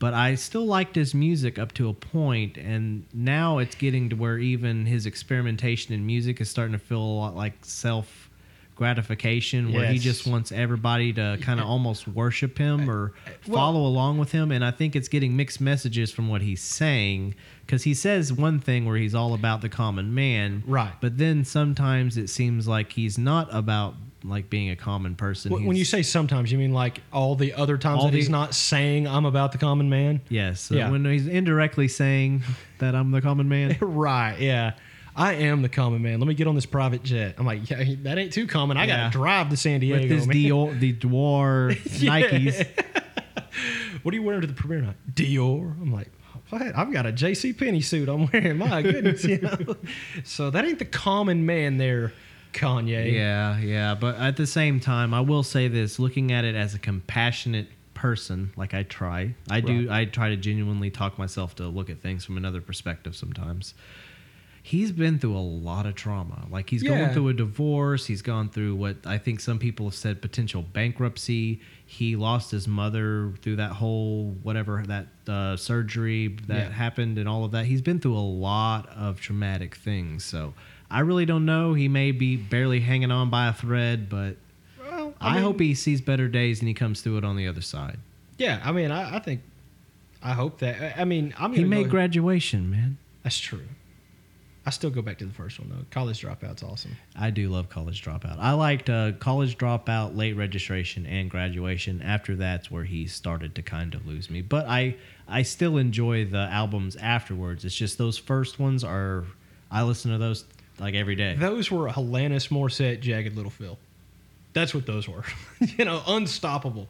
But 0.00 0.14
I 0.14 0.34
still 0.34 0.64
liked 0.64 0.96
his 0.96 1.14
music 1.14 1.58
up 1.58 1.72
to 1.74 1.88
a 1.88 1.92
point, 1.94 2.56
and 2.56 3.04
now 3.12 3.58
it's 3.58 3.74
getting 3.74 4.08
to 4.08 4.16
where 4.16 4.38
even 4.38 4.86
his 4.86 5.04
experimentation 5.06 5.94
in 5.94 6.04
music 6.06 6.40
is 6.40 6.48
starting 6.48 6.72
to 6.72 6.78
feel 6.78 7.02
a 7.02 7.16
lot 7.20 7.36
like 7.36 7.52
self 7.62 8.30
gratification, 8.76 9.74
where 9.74 9.92
he 9.92 9.98
just 9.98 10.26
wants 10.26 10.50
everybody 10.52 11.12
to 11.12 11.38
kind 11.42 11.60
of 11.60 11.66
almost 11.66 12.08
worship 12.08 12.56
him 12.56 12.88
or 12.90 13.12
well- 13.46 13.58
follow 13.58 13.86
along 13.86 14.16
with 14.16 14.32
him. 14.32 14.50
And 14.50 14.64
I 14.64 14.70
think 14.70 14.96
it's 14.96 15.08
getting 15.08 15.36
mixed 15.36 15.60
messages 15.60 16.10
from 16.10 16.28
what 16.28 16.40
he's 16.40 16.62
saying 16.62 17.34
because 17.66 17.82
he 17.82 17.92
says 17.92 18.32
one 18.32 18.58
thing 18.58 18.86
where 18.86 18.96
he's 18.96 19.14
all 19.14 19.34
about 19.34 19.60
the 19.60 19.68
common 19.68 20.14
man, 20.14 20.62
Right. 20.66 20.92
But 20.98 21.18
then 21.18 21.44
sometimes 21.44 22.16
it 22.16 22.30
seems 22.30 22.66
like 22.66 22.92
he's 22.92 23.18
not 23.18 23.48
about 23.54 23.96
like 24.24 24.50
being 24.50 24.70
a 24.70 24.76
common 24.76 25.14
person. 25.14 25.52
When 25.52 25.64
when 25.66 25.76
you 25.76 25.84
say 25.84 26.02
sometimes, 26.02 26.52
you 26.52 26.58
mean 26.58 26.72
like 26.72 27.00
all 27.12 27.34
the 27.36 27.54
other 27.54 27.78
times 27.78 28.04
that 28.04 28.12
he's 28.14 28.28
not 28.28 28.54
saying 28.54 29.06
I'm 29.08 29.24
about 29.24 29.52
the 29.52 29.58
common 29.58 29.88
man? 29.88 30.20
yes, 30.28 30.60
so 30.60 30.74
Yeah. 30.74 30.90
when 30.90 31.04
he's 31.04 31.26
indirectly 31.26 31.88
saying 31.88 32.42
that 32.78 32.94
I'm 32.94 33.10
the 33.10 33.20
common 33.20 33.48
man, 33.48 33.76
right, 33.80 34.38
yeah. 34.38 34.72
I 35.16 35.34
am 35.34 35.60
the 35.62 35.68
common 35.68 36.02
man. 36.02 36.20
Let 36.20 36.28
me 36.28 36.34
get 36.34 36.46
on 36.46 36.54
this 36.54 36.66
private 36.66 37.02
jet. 37.02 37.34
I'm 37.36 37.44
like, 37.44 37.68
yeah, 37.68 37.82
that 38.04 38.16
ain't 38.16 38.32
too 38.32 38.46
common. 38.46 38.76
I 38.76 38.84
Yeah. 38.86 38.96
got 39.04 39.12
to 39.12 39.18
drive 39.18 39.48
to 39.50 39.56
San 39.56 39.80
Diego. 39.80 40.00
with 40.00 40.08
this 40.08 40.26
man. 40.26 40.36
Dior, 40.36 40.78
the 40.80 40.92
Dior 40.94 41.74
Nikes. 41.82 42.66
What 44.02 44.12
are 44.12 44.16
you 44.16 44.22
wearing 44.22 44.40
to 44.40 44.46
the 44.46 44.52
premiere 44.54 44.80
night? 44.80 44.96
Dior. 45.12 45.72
I'm 45.80 45.92
like, 45.92 46.10
what? 46.50 46.62
I've 46.62 46.92
got 46.92 47.04
a 47.06 47.12
J.C. 47.12 47.52
Penney 47.52 47.80
suit 47.82 48.08
I'm 48.08 48.30
wearing. 48.32 48.56
My 48.58 48.80
goodness, 48.82 49.24
you 49.24 49.38
know. 49.40 49.76
so 50.24 50.48
that 50.50 50.64
ain't 50.64 50.78
the 50.78 50.84
common 50.86 51.44
man 51.44 51.76
there 51.76 52.12
Kanye. 52.52 53.12
Yeah, 53.12 53.58
yeah. 53.58 53.94
But 53.94 54.16
at 54.16 54.36
the 54.36 54.46
same 54.46 54.80
time, 54.80 55.14
I 55.14 55.20
will 55.20 55.42
say 55.42 55.68
this: 55.68 55.98
looking 55.98 56.32
at 56.32 56.44
it 56.44 56.54
as 56.54 56.74
a 56.74 56.78
compassionate 56.78 57.68
person, 57.94 58.50
like 58.56 58.72
I 58.72 58.82
try, 58.84 59.34
I 59.50 59.60
do, 59.60 59.88
I 59.90 60.06
try 60.06 60.30
to 60.30 60.36
genuinely 60.36 60.90
talk 60.90 61.18
myself 61.18 61.54
to 61.56 61.68
look 61.68 61.90
at 61.90 62.00
things 62.00 62.24
from 62.24 62.36
another 62.38 62.60
perspective. 62.62 63.14
Sometimes 63.14 63.74
he's 64.62 64.92
been 64.92 65.18
through 65.18 65.36
a 65.36 65.38
lot 65.40 65.86
of 65.86 65.94
trauma. 65.94 66.46
Like 66.50 66.68
he's 66.70 66.82
Yeah. 66.82 66.90
going 66.96 67.12
through 67.14 67.28
a 67.28 67.34
divorce. 67.34 68.06
He's 68.06 68.22
gone 68.22 68.48
through 68.50 68.74
what 68.76 68.96
I 69.06 69.16
think 69.18 69.40
some 69.40 69.58
people 69.58 69.86
have 69.86 69.94
said 69.94 70.20
potential 70.22 70.62
bankruptcy. 70.62 71.60
He 71.86 72.14
lost 72.16 72.50
his 72.50 72.68
mother 72.68 73.32
through 73.42 73.56
that 73.56 73.72
whole 73.72 74.36
whatever 74.42 74.82
that 74.86 75.06
uh, 75.28 75.56
surgery 75.56 76.36
that 76.46 76.56
Yeah. 76.68 76.70
happened 76.72 77.18
and 77.18 77.28
all 77.28 77.44
of 77.44 77.52
that. 77.52 77.66
He's 77.66 77.82
been 77.82 78.00
through 78.00 78.16
a 78.16 78.20
lot 78.20 78.86
of 78.90 79.20
traumatic 79.20 79.74
things. 79.76 80.24
So 80.24 80.52
I 80.90 81.00
really 81.00 81.24
don't 81.26 81.44
know. 81.44 81.74
He 81.74 81.88
may 81.88 82.10
be 82.12 82.36
barely 82.36 82.80
hanging 82.80 83.10
on 83.10 83.30
by 83.30 83.48
a 83.48 83.52
thread, 83.52 84.08
but 84.08 84.36
Well, 84.80 85.14
I, 85.20 85.34
mean, 85.34 85.42
hope 85.42 85.60
he 85.60 85.74
sees 85.74 86.00
better 86.00 86.28
days 86.28 86.60
and 86.60 86.68
he 86.68 86.74
comes 86.74 87.00
through 87.00 87.18
it 87.18 87.24
on 87.24 87.36
the 87.36 87.46
other 87.46 87.60
side. 87.60 87.98
Yeah, 88.38 88.60
I 88.64 88.72
mean, 88.72 88.90
I, 88.90 89.16
I 89.16 89.18
think, 89.20 89.42
I 90.22 90.32
hope 90.32 90.58
that. 90.60 90.98
I- 90.98 91.02
I 91.02 91.04
mean, 91.04 91.34
I'm. 91.38 91.52
He 91.52 91.64
made 91.64 91.90
graduation, 91.90 92.70
man. 92.70 92.98
That's 93.22 93.38
true. 93.38 93.62
I 94.66 94.70
still 94.70 94.90
go 94.90 95.00
back 95.00 95.16
to 95.18 95.24
the 95.24 95.32
first 95.32 95.58
one 95.58 95.70
though. 95.70 95.86
College 95.90 96.20
dropout's 96.22 96.62
awesome. 96.62 96.96
I 97.16 97.30
do 97.30 97.48
love 97.48 97.70
College 97.70 98.04
Dropout. 98.04 98.36
I 98.38 98.52
liked 98.52 98.90
uh, 98.90 99.12
College 99.12 99.56
Dropout, 99.56 100.14
Late 100.16 100.36
Registration, 100.36 101.06
and 101.06 101.30
Graduation. 101.30 102.02
After 102.02 102.36
that's 102.36 102.70
where 102.70 102.84
he 102.84 103.06
started 103.06 103.54
to 103.54 103.62
kind 103.62 103.94
of 103.94 104.06
lose 104.06 104.28
me. 104.28 104.42
But 104.42 104.66
I, 104.66 104.96
I 105.26 105.42
still 105.42 105.78
enjoy 105.78 106.26
the 106.26 106.40
albums 106.50 106.94
afterwards. 106.96 107.64
It's 107.64 107.74
just 107.74 107.96
those 107.96 108.18
first 108.18 108.58
ones 108.58 108.84
are. 108.84 109.24
I 109.70 109.82
listen 109.82 110.10
to 110.12 110.18
those 110.18 110.44
like 110.80 110.94
every 110.94 111.14
day. 111.14 111.36
Those 111.38 111.70
were 111.70 111.88
Alanis 111.88 112.48
Morissette, 112.48 113.00
Jagged 113.00 113.36
Little 113.36 113.52
Pill. 113.52 113.78
That's 114.52 114.74
what 114.74 114.86
those 114.86 115.08
were. 115.08 115.22
you 115.60 115.84
know, 115.84 116.02
unstoppable. 116.06 116.88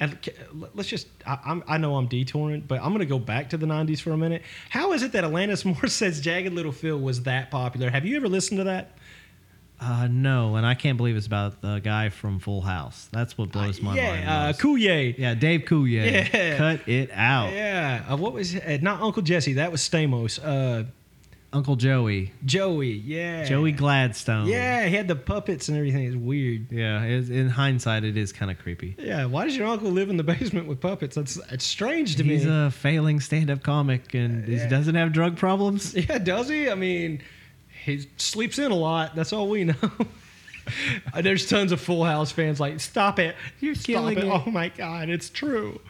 And 0.00 0.18
let's 0.74 0.88
just, 0.88 1.06
I, 1.24 1.62
I 1.66 1.78
know 1.78 1.96
I'm 1.96 2.08
detouring, 2.08 2.62
but 2.66 2.80
I'm 2.80 2.88
going 2.88 3.00
to 3.00 3.06
go 3.06 3.20
back 3.20 3.50
to 3.50 3.56
the 3.56 3.66
90s 3.66 4.00
for 4.00 4.10
a 4.10 4.16
minute. 4.16 4.42
How 4.68 4.92
is 4.92 5.02
it 5.02 5.12
that 5.12 5.22
Alanis 5.22 5.64
Morissette's 5.74 6.20
Jagged 6.20 6.52
Little 6.52 6.72
Pill 6.72 6.98
was 6.98 7.22
that 7.22 7.50
popular? 7.50 7.88
Have 7.88 8.04
you 8.04 8.16
ever 8.16 8.28
listened 8.28 8.58
to 8.58 8.64
that? 8.64 8.98
Uh, 9.80 10.08
no, 10.08 10.54
and 10.56 10.64
I 10.64 10.74
can't 10.74 10.96
believe 10.96 11.16
it's 11.16 11.26
about 11.26 11.60
the 11.60 11.80
guy 11.80 12.08
from 12.08 12.38
Full 12.38 12.60
House. 12.60 13.08
That's 13.10 13.36
what 13.36 13.50
blows 13.50 13.80
my 13.80 13.94
mind. 13.94 13.96
yeah, 13.96 14.54
uh. 14.54 14.76
Yeah, 14.76 15.34
Dave 15.34 15.62
Coulier. 15.62 16.32
Yeah. 16.32 16.56
Cut 16.56 16.88
it 16.88 17.10
out. 17.12 17.52
Yeah. 17.52 18.04
Uh, 18.08 18.16
what 18.16 18.32
was 18.32 18.54
it? 18.54 18.82
Not 18.82 19.02
Uncle 19.02 19.22
Jesse. 19.22 19.54
That 19.54 19.72
was 19.72 19.80
Stamos. 19.80 20.38
Uh, 20.42 20.84
Uncle 21.52 21.76
Joey. 21.76 22.32
Joey. 22.44 22.92
Yeah. 22.92 23.44
Joey 23.44 23.72
Gladstone. 23.72 24.46
Yeah, 24.46 24.86
he 24.86 24.96
had 24.96 25.06
the 25.06 25.16
puppets 25.16 25.68
and 25.68 25.76
everything. 25.76 26.04
It's 26.04 26.16
weird. 26.16 26.72
Yeah, 26.72 27.02
it's, 27.02 27.28
in 27.28 27.48
hindsight, 27.50 28.04
it 28.04 28.16
is 28.16 28.32
kind 28.32 28.50
of 28.50 28.58
creepy. 28.58 28.96
Yeah, 28.98 29.26
why 29.26 29.44
does 29.44 29.56
your 29.56 29.66
uncle 29.66 29.90
live 29.90 30.08
in 30.08 30.16
the 30.16 30.22
basement 30.34 30.66
with 30.66 30.80
puppets? 30.80 31.14
That's 31.16 31.36
it's 31.50 31.64
strange 31.64 32.16
to 32.16 32.22
He's 32.22 32.28
me. 32.30 32.36
He's 32.38 32.46
a 32.46 32.70
failing 32.70 33.20
stand-up 33.20 33.62
comic, 33.62 34.14
and 34.14 34.46
he 34.46 34.56
Yeah. 34.56 34.68
doesn't 34.68 34.94
have 34.94 35.12
drug 35.12 35.36
problems. 35.36 35.94
yeah, 36.08 36.18
does 36.18 36.48
he? 36.48 36.70
I 36.70 36.74
mean, 36.74 37.20
he 37.84 38.06
sleeps 38.16 38.58
in 38.58 38.70
a 38.70 38.76
lot. 38.76 39.14
That's 39.14 39.32
all 39.32 39.48
we 39.48 39.64
know. 39.64 39.74
Uh, 41.12 41.20
There's 41.22 41.48
tons 41.48 41.72
of 41.72 41.80
Full 41.80 42.04
House 42.04 42.30
fans 42.30 42.60
like, 42.60 42.78
stop 42.78 43.18
it, 43.18 43.34
You're 43.58 43.74
stop 43.74 43.84
killing 43.86 44.18
it. 44.18 44.24
it." 44.24 44.30
Oh 44.30 44.48
my 44.48 44.68
God, 44.68 45.08
it's 45.08 45.28
true. 45.28 45.80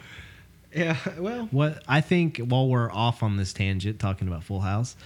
Yeah, 0.75 0.97
well, 1.19 1.47
What 1.51 1.83
I 1.87 2.01
think, 2.01 2.39
while 2.39 2.67
we're 2.67 2.91
off 2.91 3.23
on 3.23 3.37
this 3.37 3.53
tangent 3.53 3.99
talking 3.99 4.29
about 4.29 4.45
Full 4.45 4.61
House, 4.61 4.97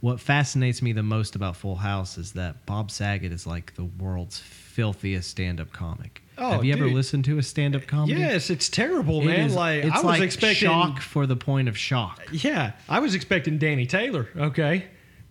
what 0.00 0.20
fascinates 0.20 0.82
me 0.82 0.92
the 0.92 1.02
most 1.02 1.34
about 1.36 1.56
Full 1.56 1.76
House 1.76 2.18
is 2.18 2.32
that 2.32 2.64
Bob 2.66 2.90
Saget 2.90 3.32
is 3.32 3.46
like 3.46 3.74
the 3.74 3.84
world's 3.84 4.38
filthiest 4.38 5.30
stand-up 5.30 5.72
comic. 5.72 6.22
Oh, 6.38 6.50
have 6.50 6.64
you 6.64 6.74
ever 6.74 6.86
listened 6.88 7.24
to 7.26 7.38
a 7.38 7.42
stand-up 7.42 7.86
comedy? 7.86 8.20
yes, 8.20 8.50
it's 8.50 8.68
terrible, 8.68 9.22
man. 9.22 9.46
is- 9.46 9.54
like 9.54 9.84
it's 9.84 9.94
I 9.94 9.96
was 9.96 10.04
like 10.04 10.20
expecting 10.22 10.68
shock 10.68 11.00
for 11.00 11.26
the 11.26 11.36
point 11.36 11.68
of 11.68 11.78
shock. 11.78 12.22
Yeah, 12.30 12.72
I 12.88 12.98
was 13.00 13.14
expecting 13.14 13.56
Danny 13.58 13.86
Taylor. 13.86 14.28
Okay, 14.36 14.84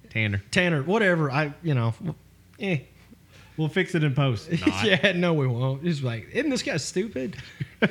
Tanner, 0.09 0.41
Tanner, 0.49 0.81
whatever. 0.81 1.29
I, 1.29 1.53
you 1.61 1.75
know, 1.75 1.93
eh. 2.59 2.79
We'll 3.57 3.67
fix 3.69 3.95
it 3.95 4.03
in 4.03 4.13
post. 4.13 4.49
yeah, 4.83 5.11
no, 5.13 5.33
we 5.33 5.47
won't. 5.47 5.83
He's 5.83 6.01
like, 6.03 6.29
isn't 6.33 6.49
this 6.49 6.63
guy 6.63 6.77
stupid? 6.77 7.37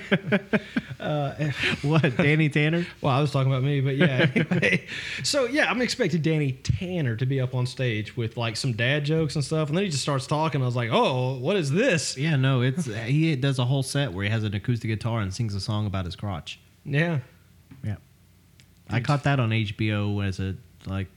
Uh, 0.99 1.51
what, 1.83 2.17
Danny 2.17 2.49
Tanner? 2.49 2.87
Well, 3.03 3.13
I 3.13 3.21
was 3.21 3.31
talking 3.31 3.53
about 3.53 3.63
me, 3.63 3.83
but 3.83 3.97
yeah. 3.97 4.27
Anyway, 4.35 4.87
so 5.23 5.45
yeah, 5.45 5.71
I'm 5.71 5.83
expecting 5.83 6.23
Danny 6.23 6.53
Tanner 6.53 7.15
to 7.17 7.27
be 7.27 7.41
up 7.43 7.55
on 7.55 7.67
stage 7.67 8.17
with 8.17 8.39
like 8.39 8.57
some 8.57 8.73
dad 8.73 9.05
jokes 9.05 9.35
and 9.35 9.45
stuff, 9.45 9.69
and 9.69 9.77
then 9.77 9.85
he 9.85 9.91
just 9.91 10.03
starts 10.03 10.27
talking. 10.27 10.63
I 10.63 10.65
was 10.65 10.77
like, 10.77 10.89
oh, 10.91 11.35
what 11.39 11.57
is 11.57 11.71
this? 11.71 12.17
Yeah, 12.17 12.37
no, 12.37 12.63
it's 12.63 12.87
he 12.87 13.37
does 13.37 13.59
a 13.59 13.67
whole 13.67 13.83
set 13.83 14.15
where 14.15 14.25
he 14.25 14.31
has 14.31 14.45
an 14.45 14.55
acoustic 14.55 14.89
guitar 14.89 15.21
and 15.21 15.33
sings 15.35 15.55
a 15.55 15.61
song 15.61 15.87
about 15.87 16.07
his 16.07 16.17
crotch. 16.17 16.59
Yeah, 16.87 17.19
Yeah. 17.85 17.97
I 18.89 19.01
caught 19.01 19.25
that 19.25 19.39
on 19.39 19.51
HBO 19.51 20.27
as 20.27 20.41
a 20.41 20.57
like 20.87 21.09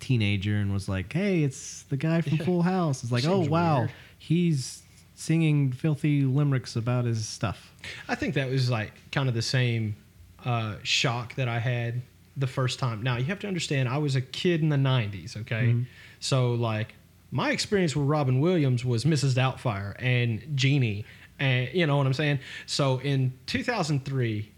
teenager 0.00 0.56
and 0.56 0.72
was 0.72 0.88
like, 0.88 1.12
"Hey, 1.12 1.42
it's 1.42 1.82
the 1.84 1.96
guy 1.96 2.20
from 2.20 2.38
Full 2.38 2.62
House." 2.62 3.02
It's 3.02 3.12
like, 3.12 3.24
"Oh, 3.26 3.40
wow. 3.40 3.80
weird. 3.80 3.92
He's 4.18 4.82
singing 5.14 5.72
filthy 5.72 6.22
limericks 6.22 6.76
about 6.76 7.04
his 7.04 7.26
stuff." 7.26 7.72
I 8.08 8.14
think 8.14 8.34
that 8.34 8.50
was 8.50 8.70
like 8.70 8.92
kind 9.12 9.28
of 9.28 9.34
the 9.34 9.42
same 9.42 9.96
uh, 10.44 10.76
shock 10.82 11.34
that 11.36 11.48
I 11.48 11.58
had 11.58 12.02
the 12.36 12.46
first 12.46 12.78
time. 12.78 13.02
Now 13.02 13.16
you 13.16 13.24
have 13.26 13.40
to 13.40 13.48
understand, 13.48 13.88
I 13.88 13.98
was 13.98 14.14
a 14.16 14.20
kid 14.20 14.62
in 14.62 14.68
the 14.68 14.76
'90s. 14.76 15.36
Okay, 15.36 15.74
so 16.20 16.52
like 16.52 16.94
my 17.30 17.50
experience 17.50 17.94
with 17.94 18.06
Robin 18.06 18.40
Williams 18.40 18.84
was 18.84 19.04
Mrs. 19.04 19.34
Doubtfire 19.34 19.94
and 19.98 20.42
Genie, 20.56 21.04
and 21.38 21.68
you 21.72 21.86
know 21.86 21.96
what 21.96 22.06
I'm 22.06 22.14
saying. 22.14 22.38
So 22.66 22.98
in 22.98 23.32
2003, 23.46 24.50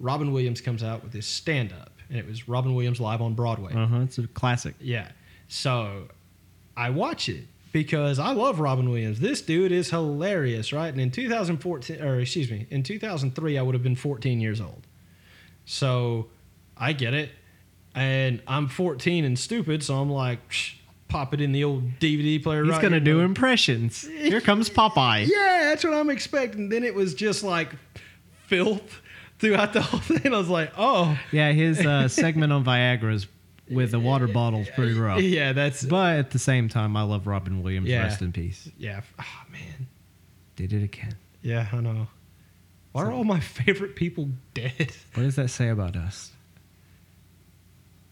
Robin 0.00 0.32
Williams 0.32 0.60
comes 0.60 0.82
out 0.82 1.02
with 1.02 1.12
his 1.12 1.26
stand-up, 1.26 1.92
and 2.08 2.18
it 2.18 2.26
was 2.26 2.48
Robin 2.48 2.74
Williams 2.74 3.00
live 3.00 3.20
on 3.20 3.34
Broadway. 3.34 3.72
Uh-huh, 3.74 4.00
it's 4.00 4.18
a 4.18 4.26
classic. 4.28 4.74
Yeah. 4.80 5.08
So 5.48 6.08
I 6.76 6.90
watch 6.90 7.28
it 7.28 7.44
because 7.72 8.18
I 8.18 8.32
love 8.32 8.60
Robin 8.60 8.88
Williams. 8.88 9.20
This 9.20 9.42
dude 9.42 9.72
is 9.72 9.90
hilarious, 9.90 10.72
right? 10.72 10.88
And 10.88 11.00
in 11.00 11.10
2014, 11.10 12.00
or 12.02 12.20
excuse 12.20 12.50
me, 12.50 12.66
in 12.70 12.82
2003, 12.82 13.58
I 13.58 13.62
would 13.62 13.74
have 13.74 13.82
been 13.82 13.96
14 13.96 14.40
years 14.40 14.60
old. 14.60 14.86
So 15.64 16.28
I 16.76 16.92
get 16.92 17.14
it. 17.14 17.30
And 17.94 18.42
I'm 18.46 18.68
14 18.68 19.24
and 19.24 19.38
stupid, 19.38 19.82
so 19.82 19.96
I'm 19.96 20.10
like, 20.10 20.40
pop 21.08 21.34
it 21.34 21.40
in 21.40 21.52
the 21.52 21.64
old 21.64 21.98
DVD 21.98 22.40
player. 22.42 22.62
He's 22.62 22.72
right 22.72 22.80
going 22.80 22.92
to 22.92 22.98
here, 22.98 23.04
do 23.04 23.16
bro. 23.16 23.24
impressions. 23.24 24.06
Here 24.06 24.40
comes 24.40 24.70
Popeye. 24.70 25.26
Yeah, 25.26 25.64
that's 25.64 25.82
what 25.84 25.94
I'm 25.94 26.10
expecting. 26.10 26.68
Then 26.68 26.84
it 26.84 26.94
was 26.94 27.14
just 27.14 27.42
like 27.42 27.70
filth 28.46 29.00
throughout 29.38 29.72
the 29.72 29.82
whole 29.82 30.00
thing. 30.00 30.32
I 30.32 30.38
was 30.38 30.48
like, 30.48 30.72
oh, 30.76 31.18
Yeah, 31.32 31.52
his 31.52 31.78
uh, 31.84 32.08
segment 32.08 32.52
on 32.52 32.64
Viagra's 32.64 33.26
with 33.70 33.92
a 33.94 34.00
water 34.00 34.26
bottle 34.26 34.60
is 34.60 34.68
pretty 34.70 34.94
rough. 34.94 35.20
yeah, 35.20 35.52
that's 35.52 35.84
But 35.84 36.16
at 36.18 36.30
the 36.30 36.38
same 36.38 36.68
time, 36.68 36.96
I 36.96 37.02
love 37.02 37.26
Robin 37.26 37.62
Williams. 37.62 37.88
Yeah. 37.88 38.02
Rest 38.04 38.22
in 38.22 38.32
peace. 38.32 38.68
yeah. 38.78 39.02
Oh 39.20 39.24
man, 39.52 39.86
Did 40.56 40.72
it 40.72 40.82
again. 40.82 41.16
Yeah, 41.42 41.68
I 41.72 41.76
know. 41.80 42.08
Why 42.92 43.04
are 43.04 43.12
all 43.12 43.24
my 43.24 43.40
favorite 43.40 43.94
people 43.94 44.30
dead? 44.54 44.92
What 45.14 45.22
does 45.24 45.36
that 45.36 45.48
say 45.50 45.68
about 45.68 45.94
us? 45.96 46.32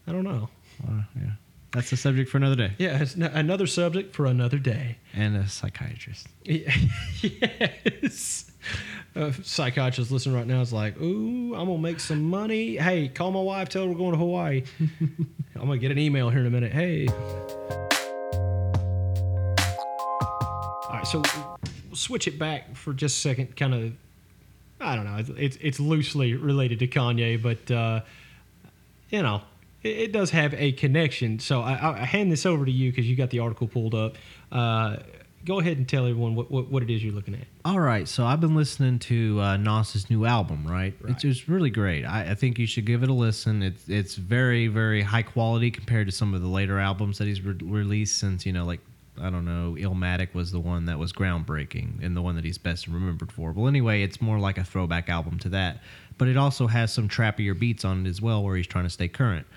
I 0.07 0.11
don't 0.13 0.23
know. 0.23 0.49
Uh, 0.87 1.01
yeah. 1.19 1.31
That's 1.71 1.91
a 1.91 1.97
subject 1.97 2.29
for 2.29 2.37
another 2.37 2.55
day. 2.55 2.71
Yeah, 2.77 3.01
it's 3.01 3.15
n- 3.15 3.23
another 3.23 3.67
subject 3.67 4.15
for 4.15 4.25
another 4.25 4.57
day. 4.59 4.97
And 5.13 5.35
a 5.35 5.47
psychiatrist. 5.49 6.27
Yeah. 6.45 6.73
yes. 7.21 8.49
A 9.17 9.33
psychiatrist 9.33 10.11
listening 10.11 10.35
right 10.35 10.45
now 10.45 10.61
is 10.61 10.71
like, 10.71 11.01
ooh, 11.01 11.55
I'm 11.55 11.65
gonna 11.65 11.79
make 11.79 11.99
some 11.99 12.21
money. 12.21 12.77
Hey, 12.77 13.07
call 13.07 13.31
my 13.31 13.41
wife, 13.41 13.67
tell 13.67 13.81
her 13.81 13.89
we're 13.89 13.97
going 13.97 14.11
to 14.11 14.17
Hawaii. 14.19 14.61
I'm 14.79 15.61
gonna 15.61 15.79
get 15.79 15.89
an 15.89 15.97
email 15.97 16.29
here 16.29 16.41
in 16.41 16.45
a 16.45 16.51
minute. 16.51 16.71
Hey. 16.71 17.07
All 20.27 20.93
right, 20.93 21.07
so 21.07 21.23
we'll 21.87 21.95
switch 21.95 22.27
it 22.27 22.37
back 22.37 22.75
for 22.75 22.93
just 22.93 23.17
a 23.17 23.21
second. 23.21 23.55
Kind 23.55 23.73
of, 23.73 23.93
I 24.79 24.95
don't 24.95 25.05
know. 25.05 25.17
It's 25.17 25.29
it's, 25.29 25.57
it's 25.61 25.79
loosely 25.79 26.35
related 26.35 26.77
to 26.79 26.87
Kanye, 26.87 27.41
but 27.41 27.71
uh, 27.71 28.01
you 29.09 29.23
know, 29.23 29.41
it, 29.81 29.97
it 29.97 30.11
does 30.11 30.29
have 30.29 30.53
a 30.53 30.73
connection. 30.73 31.39
So 31.39 31.61
I, 31.61 32.01
I 32.01 32.05
hand 32.05 32.31
this 32.31 32.45
over 32.45 32.65
to 32.65 32.71
you 32.71 32.91
because 32.91 33.07
you 33.09 33.15
got 33.15 33.31
the 33.31 33.39
article 33.39 33.67
pulled 33.67 33.95
up. 33.95 34.15
Uh, 34.51 34.97
go 35.45 35.59
ahead 35.59 35.77
and 35.77 35.87
tell 35.87 36.05
everyone 36.05 36.35
what, 36.35 36.51
what, 36.51 36.69
what 36.69 36.83
it 36.83 36.89
is 36.89 37.03
you're 37.03 37.13
looking 37.13 37.35
at. 37.35 37.47
All 37.65 37.79
right, 37.79 38.07
so 38.07 38.25
I've 38.25 38.41
been 38.41 38.55
listening 38.55 38.99
to 38.99 39.39
uh, 39.41 39.57
Nas's 39.57 40.09
new 40.09 40.25
album, 40.25 40.65
right? 40.65 40.93
Right. 41.01 41.23
It's 41.23 41.47
really 41.47 41.69
great. 41.69 42.05
I, 42.05 42.31
I 42.31 42.35
think 42.35 42.59
you 42.59 42.67
should 42.67 42.85
give 42.85 43.03
it 43.03 43.09
a 43.09 43.13
listen. 43.13 43.61
It's 43.61 43.87
it's 43.87 44.15
very 44.15 44.67
very 44.67 45.01
high 45.01 45.23
quality 45.23 45.71
compared 45.71 46.07
to 46.07 46.11
some 46.11 46.33
of 46.33 46.41
the 46.41 46.47
later 46.47 46.79
albums 46.79 47.17
that 47.17 47.27
he's 47.27 47.41
re- 47.41 47.57
released. 47.61 48.17
Since 48.17 48.45
you 48.45 48.53
know, 48.53 48.65
like 48.65 48.81
I 49.19 49.29
don't 49.29 49.45
know, 49.45 49.75
Illmatic 49.79 50.33
was 50.33 50.51
the 50.51 50.59
one 50.59 50.85
that 50.85 50.99
was 50.99 51.11
groundbreaking 51.13 52.03
and 52.03 52.15
the 52.15 52.21
one 52.21 52.35
that 52.35 52.45
he's 52.45 52.57
best 52.57 52.87
remembered 52.87 53.31
for. 53.31 53.51
Well, 53.51 53.67
anyway, 53.67 54.03
it's 54.03 54.21
more 54.21 54.39
like 54.39 54.57
a 54.57 54.63
throwback 54.63 55.09
album 55.09 55.39
to 55.39 55.49
that, 55.49 55.81
but 56.17 56.27
it 56.27 56.37
also 56.37 56.67
has 56.67 56.93
some 56.93 57.07
trappier 57.07 57.57
beats 57.57 57.83
on 57.83 58.05
it 58.05 58.09
as 58.09 58.21
well, 58.21 58.43
where 58.43 58.55
he's 58.55 58.67
trying 58.67 58.85
to 58.85 58.89
stay 58.89 59.07
current. 59.07 59.47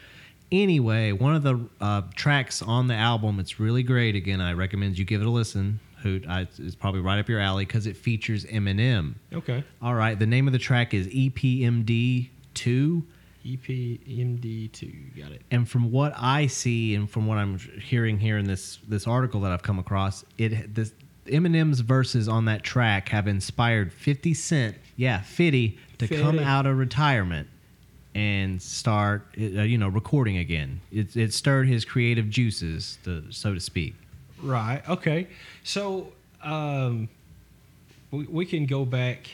Anyway, 0.53 1.13
one 1.13 1.35
of 1.35 1.43
the 1.43 1.65
uh, 1.81 2.03
tracks 2.15 2.61
on 2.61 2.89
the 2.89 2.95
album, 2.95 3.39
it's 3.39 3.61
really 3.61 3.83
great. 3.83 4.17
Again, 4.17 4.41
I 4.41 4.53
recommend 4.53 4.99
you 4.99 5.05
give 5.05 5.21
it 5.21 5.27
a 5.27 5.31
listen. 5.31 5.79
Hoot, 6.03 6.27
I, 6.29 6.49
it's 6.59 6.75
probably 6.75 7.01
right 7.01 7.19
up 7.19 7.29
your 7.29 7.41
alley 7.41 7.65
because 7.67 7.87
it 7.87 7.97
features 7.97 8.45
Eminem. 8.47 9.15
Okay. 9.33 9.63
All 9.81 9.95
right, 9.95 10.19
the 10.19 10.27
name 10.27 10.47
of 10.47 10.53
the 10.53 10.59
track 10.59 10.95
is 10.95 11.07
EPMD 11.09 12.31
2. 12.55 13.03
E 13.45 13.57
EPMD2. 13.57 15.17
Got 15.17 15.33
it. 15.33 15.43
And 15.51 15.69
from 15.69 15.91
what 15.91 16.13
I 16.17 16.47
see 16.47 16.95
and 16.95 17.09
from 17.09 17.27
what 17.27 17.39
I'm 17.39 17.59
hearing 17.59 18.19
here 18.19 18.37
in 18.37 18.47
this 18.47 18.79
this 18.87 19.07
article 19.07 19.41
that 19.43 19.53
I've 19.53 19.63
come 19.63 19.79
across, 19.79 20.25
it 20.37 20.75
this 20.75 20.93
Eminem's 21.27 21.81
verses 21.81 22.29
on 22.29 22.47
that 22.47 22.63
track 22.63 23.09
have 23.11 23.29
inspired 23.29 23.93
50 23.93 24.35
Cent, 24.35 24.77
yeah, 24.97 25.21
50 25.21 25.79
to 25.99 26.09
come 26.09 26.39
out 26.39 26.67
of 26.67 26.77
retirement 26.77 27.49
and 28.15 28.61
start 28.61 29.27
uh, 29.39 29.43
you 29.43 29.79
know 29.79 29.89
recording 29.89 30.37
again. 30.37 30.81
It 30.93 31.17
it 31.17 31.33
stirred 31.35 31.69
his 31.69 31.85
creative 31.85 32.29
juices, 32.29 32.99
to, 33.05 33.31
so 33.31 33.55
to 33.55 33.61
speak. 33.61 33.95
Right. 34.43 34.83
Okay. 34.89 35.29
So 35.63 36.13
um, 36.43 37.09
we, 38.11 38.25
we 38.25 38.47
can 38.47 38.67
go 38.67 38.85
back 38.85 39.31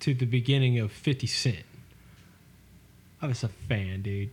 to 0.00 0.14
the 0.14 0.26
beginning 0.26 0.78
of 0.78 0.92
50 0.92 1.26
Cent. 1.26 1.64
I 3.20 3.26
was 3.26 3.42
a 3.42 3.48
fan, 3.48 4.02
dude. 4.02 4.30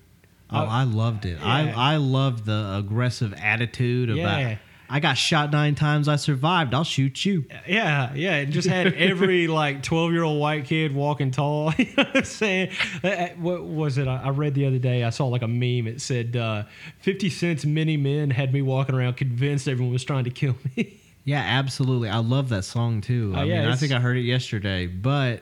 Oh, 0.52 0.66
I 0.66 0.84
loved 0.84 1.26
it. 1.26 1.40
Yeah. 1.40 1.74
I 1.76 1.94
I 1.94 1.96
loved 1.98 2.46
the 2.46 2.76
aggressive 2.78 3.34
attitude 3.34 4.10
about 4.10 4.40
Yeah. 4.40 4.58
I 4.94 5.00
got 5.00 5.16
shot 5.16 5.52
9 5.52 5.74
times, 5.74 6.08
I 6.08 6.18
survived. 6.18 6.72
I'll 6.76 6.84
shoot 6.84 7.26
you. 7.26 7.46
Yeah, 7.68 8.14
yeah. 8.14 8.36
It 8.38 8.52
just 8.52 8.68
had 8.68 8.94
every 8.94 9.48
like 9.62 9.82
12 9.82 10.12
year 10.12 10.22
old 10.22 10.40
white 10.40 10.66
kid 10.66 10.94
walking 10.94 11.32
tall. 11.32 11.74
you 11.80 11.86
know 11.98 12.04
what 12.04 12.18
I'm 12.18 12.24
saying? 12.24 12.70
Uh, 13.04 13.08
uh, 13.08 13.30
What 13.40 13.64
was 13.64 13.98
it? 13.98 14.08
I 14.08 14.30
read 14.30 14.54
the 14.54 14.68
other 14.68 14.78
day, 14.78 15.04
I 15.04 15.10
saw 15.10 15.26
like 15.26 15.42
a 15.42 15.48
meme. 15.48 15.88
It 15.88 16.00
said, 16.00 16.36
uh, 16.36 16.66
50 17.00 17.32
Cent's 17.32 17.66
Many 17.66 17.98
Men 17.98 18.30
had 18.30 18.54
me 18.54 18.62
walking 18.62 18.94
around 18.94 19.18
convinced 19.18 19.68
everyone 19.68 19.94
was 19.94 20.04
trying 20.04 20.26
to 20.26 20.30
kill 20.30 20.56
me. 20.78 21.00
Yeah, 21.26 21.40
absolutely. 21.40 22.10
I 22.10 22.18
love 22.18 22.50
that 22.50 22.64
song 22.66 23.00
too. 23.00 23.32
Oh, 23.34 23.40
I 23.40 23.44
yeah, 23.46 23.62
mean, 23.62 23.72
I 23.72 23.78
think 23.78 23.94
I 23.94 24.00
heard 24.02 24.18
it 24.18 24.24
yesterday, 24.24 24.88
but 24.88 25.42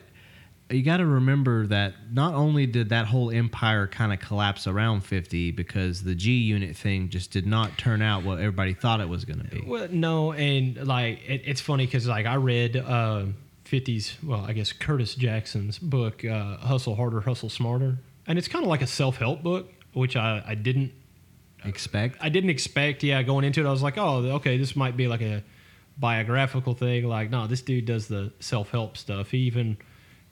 you 0.72 0.82
got 0.82 0.98
to 0.98 1.06
remember 1.06 1.66
that 1.68 1.94
not 2.12 2.34
only 2.34 2.66
did 2.66 2.90
that 2.90 3.06
whole 3.06 3.30
empire 3.30 3.86
kind 3.86 4.12
of 4.12 4.20
collapse 4.20 4.66
around 4.66 5.02
50 5.02 5.52
because 5.52 6.02
the 6.02 6.14
G 6.14 6.32
unit 6.32 6.76
thing 6.76 7.08
just 7.08 7.30
did 7.30 7.46
not 7.46 7.76
turn 7.78 8.02
out 8.02 8.24
what 8.24 8.38
everybody 8.38 8.74
thought 8.74 9.00
it 9.00 9.08
was 9.08 9.24
going 9.24 9.40
to 9.40 9.48
be. 9.48 9.64
Well, 9.66 9.88
no, 9.90 10.32
and 10.32 10.86
like 10.86 11.20
it, 11.28 11.42
it's 11.44 11.60
funny 11.60 11.86
because 11.86 12.06
like 12.06 12.26
I 12.26 12.34
read 12.36 12.76
uh, 12.76 13.26
50s, 13.64 14.22
well, 14.22 14.44
I 14.46 14.52
guess 14.52 14.72
Curtis 14.72 15.14
Jackson's 15.14 15.78
book, 15.78 16.24
uh, 16.24 16.56
Hustle 16.58 16.94
Harder, 16.94 17.20
Hustle 17.20 17.48
Smarter, 17.48 17.98
and 18.26 18.38
it's 18.38 18.48
kind 18.48 18.64
of 18.64 18.68
like 18.68 18.82
a 18.82 18.86
self 18.86 19.16
help 19.16 19.42
book, 19.42 19.70
which 19.92 20.16
I, 20.16 20.42
I 20.46 20.54
didn't 20.54 20.92
Expect 21.64 22.18
I 22.20 22.28
didn't 22.28 22.50
expect. 22.50 23.02
Yeah, 23.02 23.22
going 23.22 23.44
into 23.44 23.60
it, 23.60 23.66
I 23.66 23.70
was 23.70 23.82
like, 23.82 23.96
oh, 23.96 24.16
okay, 24.36 24.58
this 24.58 24.74
might 24.74 24.96
be 24.96 25.06
like 25.06 25.22
a 25.22 25.44
biographical 25.96 26.74
thing. 26.74 27.06
Like, 27.06 27.30
no, 27.30 27.46
this 27.46 27.62
dude 27.62 27.86
does 27.86 28.08
the 28.08 28.32
self 28.40 28.70
help 28.70 28.96
stuff. 28.96 29.30
He 29.30 29.38
even 29.38 29.76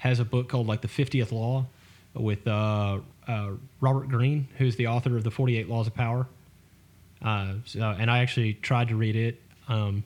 has 0.01 0.19
a 0.19 0.25
book 0.25 0.49
called 0.49 0.67
like 0.67 0.81
the 0.81 0.89
50th 0.89 1.31
Law 1.31 1.67
with 2.15 2.47
uh, 2.47 2.99
uh, 3.29 3.51
Robert 3.81 4.09
Greene, 4.09 4.49
who's 4.57 4.77
the 4.77 4.87
author 4.87 5.17
of 5.17 5.25
the 5.25 5.31
48 5.31 5.69
Laws 5.69 5.87
of 5.87 5.95
Power. 5.95 6.27
Uh, 7.23 7.55
so, 7.67 7.81
and 7.83 8.11
I 8.11 8.19
actually 8.19 8.55
tried 8.55 8.89
to 8.89 8.97
read 8.97 9.15
it. 9.15 9.43
Um, 9.69 10.03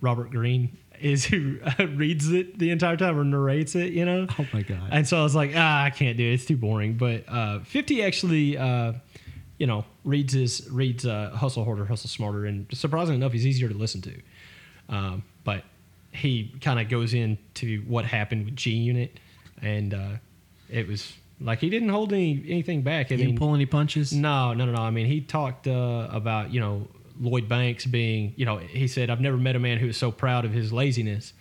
Robert 0.00 0.30
Greene 0.30 0.78
is 1.00 1.24
who 1.24 1.58
reads 1.78 2.30
it 2.30 2.60
the 2.60 2.70
entire 2.70 2.96
time 2.96 3.18
or 3.18 3.24
narrates 3.24 3.74
it, 3.74 3.92
you 3.92 4.04
know? 4.04 4.28
Oh 4.38 4.46
my 4.52 4.62
god. 4.62 4.88
And 4.92 5.06
so 5.06 5.18
I 5.18 5.24
was 5.24 5.34
like, 5.34 5.50
ah, 5.56 5.82
I 5.82 5.90
can't 5.90 6.16
do 6.16 6.24
it. 6.24 6.34
It's 6.34 6.44
too 6.44 6.56
boring. 6.56 6.94
But 6.94 7.24
uh, 7.28 7.58
50 7.60 8.04
actually, 8.04 8.56
uh, 8.56 8.92
you 9.58 9.66
know, 9.66 9.84
reads 10.04 10.32
his 10.32 10.68
reads 10.70 11.04
uh, 11.04 11.30
Hustle 11.30 11.64
Harder, 11.64 11.86
Hustle 11.86 12.08
Smarter, 12.08 12.46
and 12.46 12.66
surprisingly 12.72 13.16
enough, 13.16 13.32
he's 13.32 13.46
easier 13.46 13.68
to 13.68 13.74
listen 13.74 14.00
to. 14.02 14.14
Um, 14.88 15.24
but 15.42 15.64
he 16.14 16.54
kind 16.60 16.80
of 16.80 16.88
goes 16.88 17.12
into 17.12 17.82
what 17.82 18.04
happened 18.04 18.44
with 18.46 18.56
G 18.56 18.70
Unit, 18.70 19.18
and 19.60 19.92
uh, 19.92 20.10
it 20.70 20.86
was 20.86 21.12
like 21.40 21.58
he 21.58 21.68
didn't 21.68 21.88
hold 21.88 22.12
any 22.12 22.44
anything 22.48 22.82
back. 22.82 23.10
I 23.10 23.16
mean, 23.16 23.26
didn't 23.26 23.38
pull 23.38 23.54
any 23.54 23.66
punches? 23.66 24.12
no, 24.12 24.54
no, 24.54 24.64
no, 24.64 24.72
no. 24.72 24.82
I 24.82 24.90
mean, 24.90 25.06
he 25.06 25.20
talked 25.20 25.66
uh, 25.66 26.08
about 26.10 26.52
you 26.52 26.60
know 26.60 26.88
Lloyd 27.20 27.48
Banks 27.48 27.84
being 27.84 28.32
you 28.36 28.44
know 28.44 28.58
he 28.58 28.86
said 28.88 29.10
I've 29.10 29.20
never 29.20 29.36
met 29.36 29.56
a 29.56 29.58
man 29.58 29.78
who 29.78 29.88
is 29.88 29.96
so 29.96 30.12
proud 30.12 30.44
of 30.44 30.52
his 30.52 30.72
laziness, 30.72 31.32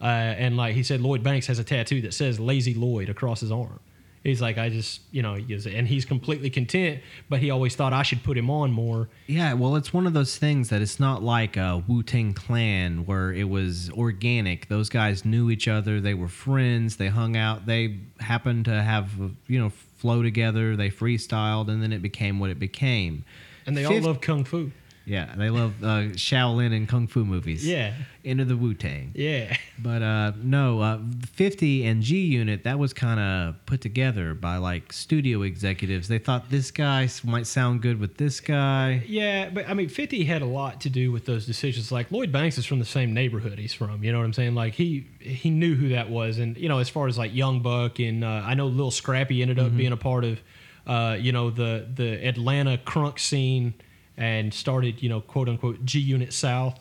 uh, 0.00 0.04
and 0.04 0.56
like 0.56 0.74
he 0.74 0.82
said 0.82 1.00
Lloyd 1.00 1.22
Banks 1.22 1.46
has 1.46 1.58
a 1.58 1.64
tattoo 1.64 2.02
that 2.02 2.14
says 2.14 2.38
Lazy 2.38 2.74
Lloyd 2.74 3.08
across 3.08 3.40
his 3.40 3.50
arm. 3.50 3.80
He's 4.22 4.42
like 4.42 4.58
I 4.58 4.68
just 4.68 5.00
you 5.12 5.22
know 5.22 5.34
and 5.34 5.88
he's 5.88 6.04
completely 6.04 6.50
content, 6.50 7.00
but 7.30 7.40
he 7.40 7.50
always 7.50 7.74
thought 7.74 7.94
I 7.94 8.02
should 8.02 8.22
put 8.22 8.36
him 8.36 8.50
on 8.50 8.70
more. 8.70 9.08
Yeah, 9.26 9.54
well, 9.54 9.76
it's 9.76 9.94
one 9.94 10.06
of 10.06 10.12
those 10.12 10.36
things 10.36 10.68
that 10.68 10.82
it's 10.82 11.00
not 11.00 11.22
like 11.22 11.56
a 11.56 11.82
Wu 11.88 12.02
Tang 12.02 12.34
Clan 12.34 13.06
where 13.06 13.32
it 13.32 13.48
was 13.48 13.90
organic. 13.90 14.68
Those 14.68 14.90
guys 14.90 15.24
knew 15.24 15.50
each 15.50 15.68
other. 15.68 16.00
They 16.00 16.12
were 16.12 16.28
friends. 16.28 16.96
They 16.96 17.08
hung 17.08 17.34
out. 17.34 17.64
They 17.64 17.98
happened 18.18 18.66
to 18.66 18.82
have, 18.82 19.10
you 19.46 19.58
know, 19.58 19.70
flow 19.96 20.22
together. 20.22 20.76
They 20.76 20.90
freestyled, 20.90 21.68
and 21.68 21.82
then 21.82 21.92
it 21.92 22.02
became 22.02 22.38
what 22.38 22.50
it 22.50 22.58
became. 22.58 23.24
And 23.66 23.74
they 23.74 23.84
Fif- 23.84 24.02
all 24.02 24.08
love 24.08 24.20
kung 24.20 24.44
fu. 24.44 24.72
Yeah, 25.10 25.34
they 25.36 25.50
love 25.50 25.72
uh, 25.82 26.14
Shaolin 26.14 26.72
and 26.72 26.88
Kung 26.88 27.08
Fu 27.08 27.24
movies. 27.24 27.66
Yeah, 27.66 27.94
Enter 28.24 28.44
the 28.44 28.56
Wu 28.56 28.74
Tang. 28.74 29.10
yeah. 29.14 29.56
But 29.76 30.02
uh, 30.02 30.32
no, 30.36 30.80
uh, 30.80 30.98
50 31.32 31.84
and 31.86 32.00
G 32.00 32.20
Unit, 32.20 32.62
that 32.64 32.78
was 32.78 32.92
kind 32.92 33.18
of 33.18 33.66
put 33.66 33.80
together 33.80 34.34
by 34.34 34.58
like 34.58 34.92
studio 34.92 35.42
executives. 35.42 36.06
They 36.06 36.18
thought 36.18 36.48
this 36.50 36.70
guy 36.70 37.08
might 37.24 37.48
sound 37.48 37.82
good 37.82 37.98
with 37.98 38.18
this 38.18 38.38
guy. 38.38 39.02
Yeah, 39.08 39.50
but 39.50 39.68
I 39.68 39.74
mean, 39.74 39.88
50 39.88 40.24
had 40.24 40.42
a 40.42 40.46
lot 40.46 40.80
to 40.82 40.90
do 40.90 41.10
with 41.10 41.24
those 41.24 41.44
decisions. 41.44 41.90
Like 41.90 42.12
Lloyd 42.12 42.30
Banks 42.30 42.56
is 42.56 42.64
from 42.66 42.78
the 42.78 42.84
same 42.84 43.12
neighborhood 43.12 43.58
he's 43.58 43.74
from. 43.74 44.04
You 44.04 44.12
know 44.12 44.18
what 44.18 44.26
I'm 44.26 44.32
saying? 44.32 44.54
Like 44.54 44.74
he 44.74 45.08
he 45.18 45.50
knew 45.50 45.74
who 45.74 45.88
that 45.88 46.08
was, 46.08 46.38
and 46.38 46.56
you 46.56 46.68
know, 46.68 46.78
as 46.78 46.88
far 46.88 47.08
as 47.08 47.18
like 47.18 47.34
Young 47.34 47.62
Buck 47.62 47.98
and 47.98 48.22
uh, 48.22 48.42
I 48.44 48.54
know 48.54 48.68
Lil 48.68 48.92
Scrappy 48.92 49.42
ended 49.42 49.58
up 49.58 49.76
being 49.76 49.92
a 49.92 49.96
part 49.96 50.24
of, 50.24 50.40
uh, 50.86 51.16
you 51.18 51.32
know, 51.32 51.50
the 51.50 51.88
the 51.92 52.24
Atlanta 52.28 52.78
crunk 52.78 53.18
scene 53.18 53.74
and 54.20 54.54
started 54.54 55.02
you 55.02 55.08
know 55.08 55.20
quote 55.20 55.48
unquote 55.48 55.84
G 55.84 55.98
Unit 55.98 56.32
South, 56.32 56.78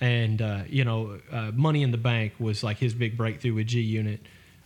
and 0.00 0.42
uh, 0.42 0.62
you 0.68 0.84
know, 0.84 1.18
uh, 1.32 1.52
Money 1.54 1.82
in 1.82 1.90
the 1.92 1.96
Bank 1.98 2.34
was 2.38 2.62
like 2.62 2.76
his 2.78 2.92
big 2.92 3.16
breakthrough 3.16 3.54
with 3.54 3.68
G 3.68 3.80
Unit. 3.80 4.20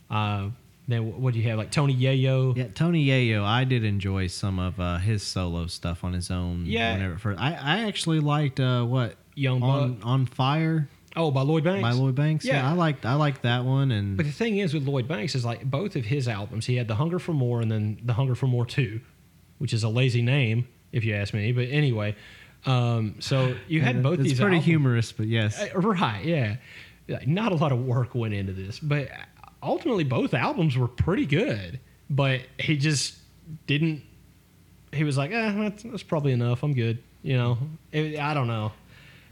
Uh, 0.09 0.49
then 0.87 1.21
what 1.21 1.33
do 1.33 1.39
you 1.39 1.47
have 1.49 1.59
like 1.59 1.69
Tony 1.69 1.95
Yayo? 1.95 2.57
Yeah, 2.57 2.65
Tony 2.73 3.05
Yayo, 3.05 3.43
I 3.43 3.63
did 3.63 3.83
enjoy 3.83 4.25
some 4.25 4.57
of 4.57 4.79
uh, 4.79 4.97
his 4.97 5.21
solo 5.21 5.67
stuff 5.67 6.03
on 6.03 6.13
his 6.13 6.31
own. 6.31 6.65
Yeah. 6.65 6.93
whenever 6.95 7.17
first, 7.19 7.39
I, 7.39 7.53
I 7.53 7.79
actually 7.87 8.19
liked 8.21 8.59
uh, 8.59 8.83
what 8.83 9.15
Young 9.35 9.61
on 9.61 9.93
Buck. 9.93 10.05
on 10.07 10.25
fire 10.25 10.89
Oh, 11.15 11.29
by 11.31 11.41
Lloyd 11.41 11.63
Banks. 11.63 11.81
by 11.81 11.91
Lloyd 11.91 12.15
Banks. 12.15 12.43
Yeah. 12.45 12.67
I 12.67 12.73
liked 12.73 13.05
I 13.05 13.13
liked 13.15 13.43
that 13.43 13.65
one, 13.65 13.91
and 13.91 14.17
But 14.17 14.25
the 14.25 14.31
thing 14.31 14.57
is 14.57 14.73
with 14.73 14.87
Lloyd 14.87 15.07
Banks 15.07 15.35
is 15.35 15.45
like 15.45 15.63
both 15.63 15.95
of 15.95 16.05
his 16.05 16.27
albums, 16.27 16.65
he 16.65 16.75
had 16.77 16.87
The 16.87 16.95
Hunger 16.95 17.19
for 17.19 17.33
More 17.33 17.61
and 17.61 17.71
then 17.71 17.99
The 18.03 18.13
Hunger 18.13 18.33
for 18.35 18.47
More 18.47 18.65
2, 18.65 18.99
which 19.59 19.73
is 19.73 19.83
a 19.83 19.89
lazy 19.89 20.21
name, 20.23 20.67
if 20.91 21.03
you 21.03 21.13
ask 21.15 21.33
me. 21.33 21.51
But 21.51 21.69
anyway, 21.69 22.15
um, 22.65 23.15
so 23.19 23.55
you 23.67 23.81
had 23.81 24.01
both 24.03 24.19
it's 24.19 24.29
these 24.29 24.39
pretty 24.39 24.55
albums- 24.57 24.65
humorous, 24.65 25.11
but 25.11 25.27
yes, 25.27 25.61
Uh, 25.61 25.79
Right, 25.79 26.23
yeah. 26.25 26.55
Yeah, 27.07 27.19
Not 27.25 27.51
a 27.51 27.55
lot 27.55 27.71
of 27.71 27.79
work 27.85 28.13
went 28.13 28.33
into 28.35 28.53
this, 28.53 28.79
but 28.79 29.09
ultimately 29.63 30.03
both 30.03 30.33
albums 30.33 30.77
were 30.77 30.87
pretty 30.87 31.25
good. 31.25 31.79
But 32.09 32.41
he 32.59 32.77
just 32.77 33.15
didn't. 33.67 34.01
He 34.93 35.03
was 35.03 35.17
like, 35.17 35.31
"Eh, 35.31 35.51
that's, 35.57 35.83
that's 35.83 36.03
probably 36.03 36.31
enough. 36.31 36.63
I'm 36.63 36.73
good." 36.73 36.99
You 37.23 37.35
know, 37.37 37.57
It- 37.91 38.19
I 38.19 38.33
don't 38.33 38.47
know. 38.47 38.71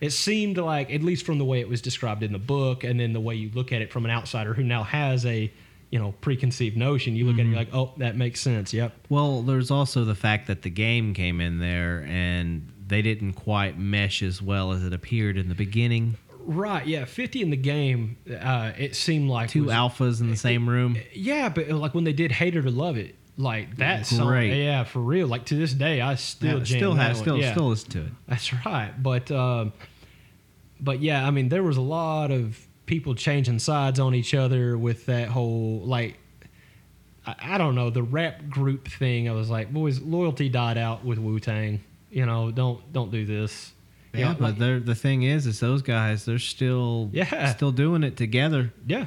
It 0.02 0.12
seemed 0.12 0.58
like, 0.58 0.92
at 0.94 1.02
least 1.02 1.26
from 1.26 1.40
the 1.40 1.46
way 1.46 1.60
it 1.60 1.68
was 1.68 1.82
described 1.82 2.22
in 2.22 2.32
the 2.32 2.38
book, 2.40 2.84
and 2.84 3.00
then 3.00 3.14
the 3.14 3.20
way 3.20 3.34
you 3.36 3.50
look 3.56 3.72
at 3.72 3.82
it 3.82 3.92
from 3.92 4.06
an 4.06 4.12
outsider 4.12 4.54
who 4.54 4.64
now 4.64 4.84
has 4.84 5.26
a, 5.26 5.52
you 5.90 6.00
know, 6.00 6.12
preconceived 6.22 6.76
notion, 6.76 7.16
you 7.16 7.26
look 7.26 7.36
at 7.36 7.42
it, 7.42 7.46
you're 7.50 7.56
like, 7.56 7.74
"Oh, 7.74 7.94
that 7.98 8.16
makes 8.18 8.42
sense." 8.42 8.74
Yep. 8.74 8.94
Well, 9.10 9.42
there's 9.42 9.72
also 9.72 10.04
the 10.06 10.16
fact 10.16 10.48
that 10.48 10.62
the 10.64 10.70
game 10.70 11.14
came 11.14 11.40
in 11.40 11.60
there 11.60 12.06
and 12.10 12.72
they 12.88 13.02
didn't 13.02 13.34
quite 13.34 13.78
mesh 13.80 14.22
as 14.24 14.42
well 14.42 14.72
as 14.72 14.84
it 14.84 14.94
appeared 14.94 15.38
in 15.38 15.50
the 15.50 15.56
beginning. 15.56 16.16
Right. 16.40 16.86
Yeah. 16.88 17.06
Fifty 17.06 17.42
in 17.42 17.50
the 17.50 17.58
game. 17.58 18.18
Uh, 18.30 18.72
it 18.78 18.96
seemed 18.96 19.30
like 19.30 19.50
Two 19.50 19.66
was- 19.66 19.74
alphas 19.74 20.22
in 20.22 20.30
the 20.30 20.38
same 20.38 20.68
room. 20.70 20.98
Yeah, 21.14 21.50
but 21.50 21.70
uh, 21.70 21.76
like 21.78 21.94
when 21.94 22.04
they 22.04 22.14
did 22.14 22.32
"Hate 22.32 22.56
It 22.56 22.66
or 22.66 22.72
Love 22.72 22.98
It," 22.98 23.16
like 23.38 23.78
that 23.78 24.06
song. 24.06 24.44
Yeah, 24.44 24.84
for 24.84 25.00
real. 25.00 25.28
Like 25.28 25.46
to 25.46 25.56
this 25.56 25.74
day, 25.74 26.02
I 26.02 26.16
still 26.16 26.60
Yeah, 26.60 26.64
still 26.66 26.94
has 26.96 27.18
still 27.18 27.38
yeah, 27.38 27.52
still 27.54 27.70
listen 27.70 27.90
to 27.92 28.02
it. 28.08 28.12
That's 28.28 28.54
right. 28.66 28.92
But 29.02 29.30
um, 29.32 29.72
but 30.80 31.02
yeah, 31.02 31.26
I 31.26 31.32
mean, 31.32 31.50
there 31.50 31.64
was 31.64 31.78
a 31.78 31.82
lot 31.82 32.32
of 32.32 32.67
people 32.88 33.14
changing 33.14 33.60
sides 33.60 34.00
on 34.00 34.16
each 34.16 34.34
other 34.34 34.76
with 34.78 35.06
that 35.06 35.28
whole 35.28 35.82
like. 35.86 36.18
I, 37.28 37.36
I 37.42 37.58
don't 37.60 37.76
know 37.76 37.90
the 37.92 38.02
rap 38.04 38.50
group 38.50 38.88
thing. 38.88 39.30
I 39.30 39.34
was 39.34 39.50
like, 39.50 39.72
boys, 39.72 40.02
loyalty 40.02 40.50
died 40.50 40.78
out 40.80 41.06
with 41.06 41.20
Wu 41.20 41.40
Tang. 41.40 41.84
You 42.10 42.26
know, 42.26 42.50
don't 42.50 42.82
don't 42.92 43.12
do 43.12 43.26
this. 43.26 43.74
You 44.14 44.22
Yeah, 44.22 44.30
know, 44.30 44.38
but 44.40 44.58
like- 44.60 44.86
the 44.86 44.96
thing 44.96 45.24
is, 45.24 45.46
is 45.46 45.60
those 45.60 45.82
guys 45.84 46.26
they're 46.26 46.40
still 46.40 47.10
Yeah. 47.14 47.54
still 47.54 47.72
doing 47.72 48.02
it 48.04 48.18
together. 48.18 48.74
yeah, 48.88 49.06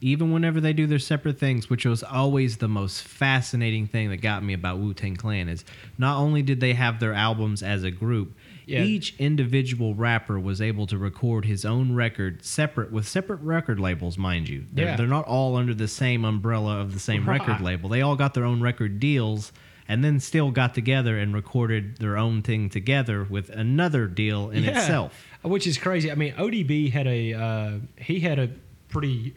even 0.00 0.30
whenever 0.30 0.60
they 0.60 0.72
do 0.74 0.86
their 0.86 0.98
separate 1.00 1.38
things, 1.40 1.68
which 1.68 1.84
was 1.84 2.02
always 2.04 2.58
the 2.58 2.68
most 2.68 3.02
fascinating 3.02 3.86
thing 3.88 4.10
that 4.10 4.18
got 4.18 4.44
me 4.44 4.52
about 4.52 4.78
Wu 4.78 4.92
Tang 4.94 5.16
Clan, 5.16 5.48
is 5.48 5.64
not 5.96 6.18
only 6.18 6.42
did 6.42 6.60
they 6.60 6.74
have 6.74 7.00
their 7.00 7.14
albums 7.14 7.62
as 7.64 7.82
a 7.82 7.90
group, 7.90 8.36
Yeah. 8.68 8.82
each 8.82 9.14
individual 9.18 9.94
rapper 9.94 10.38
was 10.38 10.60
able 10.60 10.86
to 10.88 10.98
record 10.98 11.44
his 11.46 11.64
own 11.64 11.94
record 11.94 12.44
separate 12.44 12.92
with 12.92 13.08
separate 13.08 13.40
record 13.40 13.80
labels, 13.80 14.18
mind 14.18 14.48
you. 14.48 14.66
They're, 14.72 14.84
Yeah. 14.86 14.96
they're 14.96 15.06
not 15.06 15.24
all 15.26 15.56
under 15.56 15.72
the 15.74 15.88
same 15.88 16.24
umbrella 16.24 16.78
of 16.80 16.92
the 16.92 17.00
same 17.00 17.26
Right. 17.26 17.40
record 17.40 17.60
label. 17.64 17.88
They 17.88 18.02
all 18.02 18.16
got 18.16 18.34
their 18.34 18.44
own 18.44 18.60
record 18.60 19.00
deals 19.00 19.52
and 19.88 20.04
then 20.04 20.20
still 20.20 20.50
got 20.50 20.74
together 20.74 21.18
and 21.18 21.32
recorded 21.34 21.96
their 21.96 22.18
own 22.18 22.42
thing 22.42 22.68
together 22.68 23.24
with 23.24 23.48
another 23.48 24.06
deal 24.06 24.50
in 24.50 24.64
Yeah. 24.64 24.78
itself. 24.78 25.24
which 25.42 25.66
is 25.66 25.78
crazy. 25.78 26.10
I 26.12 26.14
mean, 26.16 26.34
ODB 26.36 26.90
had 26.90 27.06
a 27.06 27.32
uh, 27.32 27.72
he 27.96 28.20
had 28.20 28.38
a 28.38 28.50
pretty 28.88 29.32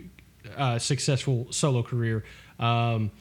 uh, 0.57 0.77
successful 0.79 1.47
solo 1.51 1.83
career. 1.83 2.23
Um, 2.59 3.11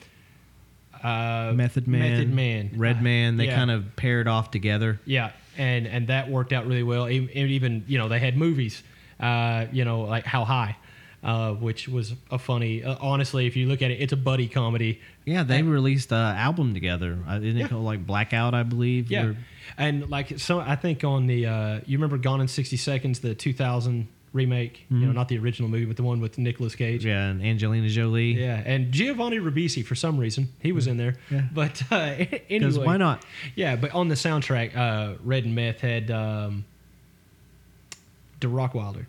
uh, 1.03 1.53
Method 1.55 1.87
Man, 1.87 2.11
Method 2.11 2.33
Man, 2.33 2.71
Redman, 2.75 3.37
they 3.37 3.45
yeah. 3.45 3.55
kind 3.55 3.71
of 3.71 3.95
paired 3.95 4.27
off 4.27 4.51
together. 4.51 4.99
Yeah, 5.05 5.31
and 5.57 5.87
and 5.87 6.07
that 6.07 6.29
worked 6.29 6.53
out 6.53 6.65
really 6.67 6.83
well. 6.83 7.09
E- 7.09 7.29
Even 7.33 7.83
you 7.87 7.97
know 7.97 8.07
they 8.09 8.19
had 8.19 8.37
movies, 8.37 8.83
uh, 9.19 9.65
you 9.71 9.85
know 9.85 10.01
like 10.01 10.25
How 10.25 10.45
High, 10.45 10.77
uh, 11.23 11.53
which 11.53 11.87
was 11.87 12.13
a 12.29 12.37
funny. 12.39 12.83
Uh, 12.83 12.95
honestly, 13.01 13.47
if 13.47 13.55
you 13.55 13.67
look 13.67 13.81
at 13.81 13.91
it, 13.91 14.01
it's 14.01 14.13
a 14.13 14.17
buddy 14.17 14.47
comedy. 14.47 14.99
Yeah, 15.25 15.43
they 15.43 15.61
released 15.61 16.11
an 16.11 16.35
album 16.35 16.73
together. 16.73 17.19
Uh, 17.27 17.35
Isn't 17.41 17.57
Yeah. 17.57 17.65
it 17.65 17.69
called 17.69 17.83
like 17.85 18.05
Blackout, 18.05 18.53
I 18.53 18.63
believe? 18.63 19.11
Yeah, 19.11 19.25
Or- 19.27 19.37
and 19.77 20.09
like 20.09 20.39
so, 20.39 20.59
I 20.59 20.75
think 20.75 21.03
on 21.03 21.27
the 21.27 21.45
uh, 21.45 21.79
you 21.85 21.97
remember 21.97 22.17
Gone 22.17 22.41
in 22.41 22.47
sixty 22.47 22.77
seconds, 22.77 23.19
the 23.19 23.35
two 23.35 23.53
thousand 23.53 24.07
remake. 24.33 24.85
You 24.89 25.05
know, 25.05 25.11
not 25.11 25.27
the 25.27 25.37
original 25.37 25.69
movie, 25.69 25.85
but 25.85 25.97
the 25.97 26.03
one 26.03 26.21
with 26.21 26.37
Nicolas 26.37 26.75
Cage. 26.75 27.05
yeah, 27.05 27.27
and 27.27 27.43
Angelina 27.43 27.89
Jolie. 27.89 28.31
Yeah, 28.33 28.61
and 28.65 28.91
Giovanni 28.91 29.39
Ribisi 29.39 29.85
for 29.85 29.95
some 29.95 30.17
reason 30.17 30.49
he 30.61 30.71
was 30.71 30.87
in 30.87 30.97
there. 30.97 31.15
Yeah. 31.29 31.41
But 31.53 31.83
uh, 31.91 31.95
anyway, 32.49 32.85
why 32.85 32.97
not? 32.97 33.25
Yeah, 33.55 33.75
but 33.75 33.91
on 33.91 34.07
the 34.07 34.15
soundtrack, 34.15 34.75
uh, 34.75 35.15
Red 35.23 35.45
and 35.45 35.53
Meth 35.55 35.81
had 35.81 36.09
um, 36.11 36.65
the 38.39 38.47
Rockwilder. 38.47 39.05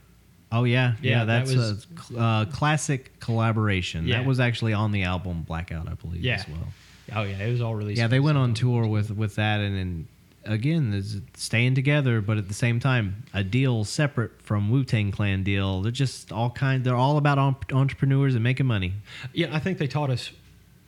Oh 0.51 0.65
yeah, 0.65 0.95
yeah. 1.01 1.11
Yeah, 1.21 1.25
that 1.25 1.47
that's 1.47 1.55
was- 1.57 1.87
a 1.99 2.03
cl- 2.03 2.21
uh, 2.21 2.45
classic 2.47 3.19
collaboration. 3.21 4.07
Yeah. 4.07 4.19
That 4.19 4.27
was 4.27 4.39
actually 4.41 4.73
on 4.75 4.93
the 4.93 5.05
album 5.05 5.43
Blackout, 5.43 5.89
I 5.89 5.95
believe, 5.95 6.23
Yeah. 6.23 6.35
as 6.35 6.49
well. 6.49 6.69
Oh 7.15 7.23
yeah, 7.23 7.39
it 7.39 7.51
was 7.51 7.61
all 7.61 7.75
released. 7.75 7.99
Yeah, 7.99 8.07
they 8.09 8.21
went 8.21 8.39
on 8.39 8.55
tour 8.55 8.87
with 8.87 9.11
with 9.11 9.37
that, 9.37 9.61
and 9.61 9.77
then 9.77 10.09
again, 10.45 10.91
there's 10.91 11.19
staying 11.35 11.75
together, 11.75 12.21
but 12.21 12.37
at 12.39 12.49
the 12.49 12.55
same 12.55 12.81
time, 12.81 13.25
a 13.33 13.43
deal 13.45 13.85
separate 13.85 14.41
from 14.43 14.71
Wu 14.71 14.85
Tang 14.85 15.11
Clan 15.13 15.43
deal. 15.43 15.83
They're 15.83 15.93
just 15.93 16.33
all 16.33 16.51
kind. 16.51 16.85
They're 16.85 16.97
all 16.97 17.17
about 17.17 17.39
entrepreneurs 17.73 18.35
and 18.35 18.43
making 18.43 18.67
money. 18.67 18.95
Yeah, 19.33 19.55
I 19.55 19.59
think 19.59 19.79
they 19.79 19.87
taught 19.87 20.11
us 20.11 20.31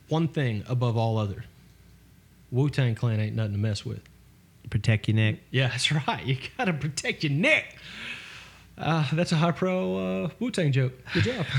one 0.09 0.27
thing 0.27 0.63
above 0.67 0.97
all 0.97 1.17
other. 1.17 1.45
Wu 2.51 2.69
Tang 2.69 2.95
Clan 2.95 3.19
ain't 3.19 3.35
nothing 3.35 3.53
to 3.53 3.57
mess 3.57 3.83
with. 3.85 4.01
Protect 4.69 5.07
your 5.07 5.15
neck. 5.15 5.35
Yeah, 5.51 5.67
that's 5.69 5.91
right. 6.07 6.23
You 6.25 6.37
gotta 6.57 6.73
protect 6.73 7.23
your 7.23 7.33
neck. 7.33 7.75
Uh, 8.77 9.07
that's 9.13 9.31
a 9.31 9.35
high 9.37 9.51
pro 9.51 10.25
uh, 10.25 10.29
Wu 10.39 10.51
Tang 10.51 10.71
joke. 10.71 10.93
Good 11.13 11.23
job. 11.23 11.45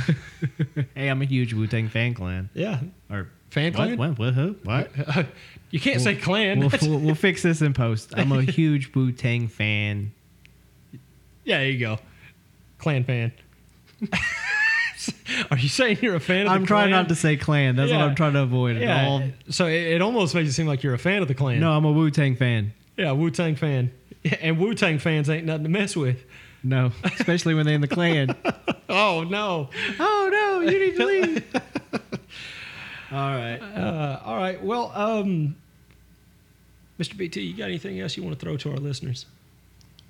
Hey, 0.95 1.09
I'm 1.09 1.21
a 1.23 1.25
huge 1.25 1.53
Wu 1.55 1.67
Tang 1.67 1.89
fan 1.89 2.15
clan. 2.15 2.51
yeah. 2.55 2.81
Or 3.11 3.29
Fan 3.51 3.73
what? 3.73 3.75
clan? 3.75 3.97
What? 3.99 4.19
What? 4.19 4.35
Who? 4.35 4.57
What? 4.65 4.91
you 5.71 5.81
can't 5.81 6.01
say 6.01 6.15
clan. 6.17 6.61
We'll, 6.61 6.71
we'll, 6.83 6.99
we'll 6.99 7.15
fix 7.15 7.43
this 7.43 7.63
in 7.63 7.73
post. 7.73 8.13
I'm 8.17 8.33
a 8.33 8.43
huge 8.43 8.95
Wu 8.95 9.13
Tang 9.13 9.49
fan. 9.49 10.13
yeah, 11.45 11.59
there 11.59 11.71
you 11.71 11.79
go. 11.79 11.99
Clan 12.79 13.05
fan. 13.05 13.33
Are 15.51 15.59
you 15.59 15.69
saying 15.69 15.99
you're 16.03 16.17
a 16.17 16.21
fan 16.21 16.47
of 16.47 16.53
I'm 16.53 16.67
trying 16.67 16.89
Klan? 16.89 17.03
not 17.03 17.09
to 17.11 17.15
say 17.15 17.37
clan. 17.37 17.77
That's 17.77 17.91
Yeah. 17.91 17.99
what 17.99 18.09
I'm 18.09 18.15
trying 18.17 18.33
to 18.33 18.41
avoid. 18.41 18.77
at 18.77 18.83
Yeah. 18.83 19.07
all. 19.07 19.23
So 19.51 19.67
it, 19.67 19.75
it 19.95 20.03
almost 20.03 20.35
makes 20.35 20.49
it 20.49 20.53
seem 20.53 20.67
like 20.67 20.83
you're 20.83 20.95
a 20.95 20.99
fan 20.99 21.23
of 21.23 21.29
the 21.29 21.35
clan. 21.35 21.61
No, 21.61 21.73
I'm 21.73 21.85
a 21.85 21.93
Wu 21.93 22.11
Tang 22.11 22.35
fan. 22.37 22.73
Yeah, 22.97 23.13
Wu 23.13 23.31
Tang 23.31 23.55
fan. 23.57 23.93
And 24.41 24.59
Wu 24.59 24.75
Tang 24.75 24.99
fans 24.99 25.31
ain't 25.31 25.47
nothing 25.47 25.65
to 25.65 25.69
mess 25.69 25.95
with. 25.95 26.25
No, 26.65 26.91
especially 27.05 27.55
when 27.55 27.67
they're 27.67 27.77
in 27.77 27.81
the 27.81 27.87
clan. 27.89 28.35
Oh 28.89 29.23
no. 29.23 29.71
oh 30.01 30.29
no, 30.33 30.69
you 30.69 30.79
need 30.79 30.97
to 30.97 31.07
leave. 31.07 31.45
All 33.13 33.35
right. 33.35 33.59
Uh, 33.59 34.21
all 34.25 34.37
right. 34.37 34.63
Well, 34.63 34.93
um, 34.95 35.57
Mr. 36.99 37.17
BT, 37.17 37.43
you 37.43 37.57
got 37.57 37.65
anything 37.67 38.01
else 38.01 38.17
you 38.17 38.23
want 38.23 38.39
to 38.39 38.45
throw 38.45 38.57
to 38.57 38.71
our 38.71 38.77
listeners? 38.79 39.27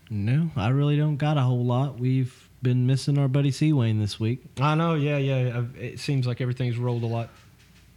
No, 0.08 0.50
I 0.56 0.68
really 0.68 0.96
don't 0.96 1.16
got 1.16 1.36
a 1.36 1.40
whole 1.42 1.64
lot. 1.64 1.98
We've 1.98 2.48
been 2.62 2.86
missing 2.86 3.18
our 3.18 3.28
buddy 3.28 3.50
C 3.50 3.72
Wayne 3.72 4.00
this 4.00 4.20
week. 4.20 4.40
I 4.60 4.74
know. 4.74 4.94
Yeah, 4.94 5.18
yeah. 5.18 5.58
uh, 5.58 5.64
It 5.78 5.98
seems 6.00 6.26
like 6.26 6.40
everything's 6.40 6.78
rolled 6.78 7.02
a 7.02 7.06
lot 7.06 7.28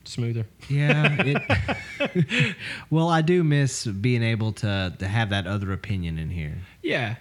smoother. 0.05 0.45
Yeah. 0.69 1.15
It, 1.19 2.55
well, 2.89 3.09
I 3.09 3.21
do 3.21 3.43
miss 3.43 3.85
being 3.85 4.23
able 4.23 4.53
to 4.53 4.93
to 4.97 5.07
have 5.07 5.29
that 5.29 5.45
other 5.45 5.71
opinion 5.71 6.17
in 6.17 6.29
here. 6.31 6.57
Yeah, 6.81 7.15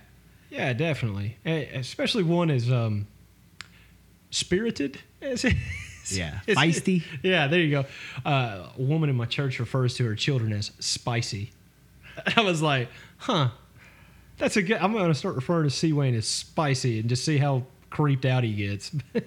yeah, 0.50 0.72
definitely. 0.72 1.36
Especially 1.44 2.22
one 2.22 2.50
as 2.50 2.70
um, 2.70 3.06
spirited 4.30 5.00
as 5.20 5.44
it 5.44 5.52
is. 5.52 5.58
Yeah, 6.12 6.40
feisty. 6.46 7.02
Yeah, 7.22 7.46
there 7.46 7.60
you 7.60 7.70
go. 7.70 7.84
Uh, 8.24 8.68
a 8.78 8.82
woman 8.82 9.10
in 9.10 9.16
my 9.16 9.26
church 9.26 9.58
refers 9.60 9.94
to 9.96 10.04
her 10.06 10.14
children 10.14 10.52
as 10.52 10.70
spicy. 10.80 11.52
I 12.36 12.40
was 12.42 12.60
like, 12.62 12.88
huh, 13.18 13.48
that's 14.38 14.56
a 14.56 14.62
good. 14.62 14.78
I'm 14.78 14.92
going 14.92 15.08
to 15.08 15.14
start 15.14 15.34
referring 15.36 15.64
to 15.68 15.74
C 15.74 15.92
Wayne 15.92 16.14
as 16.14 16.26
spicy 16.26 17.00
and 17.00 17.08
just 17.08 17.24
see 17.24 17.38
how 17.38 17.64
creeped 17.90 18.24
out 18.24 18.44
he 18.44 18.52
gets. 18.54 18.92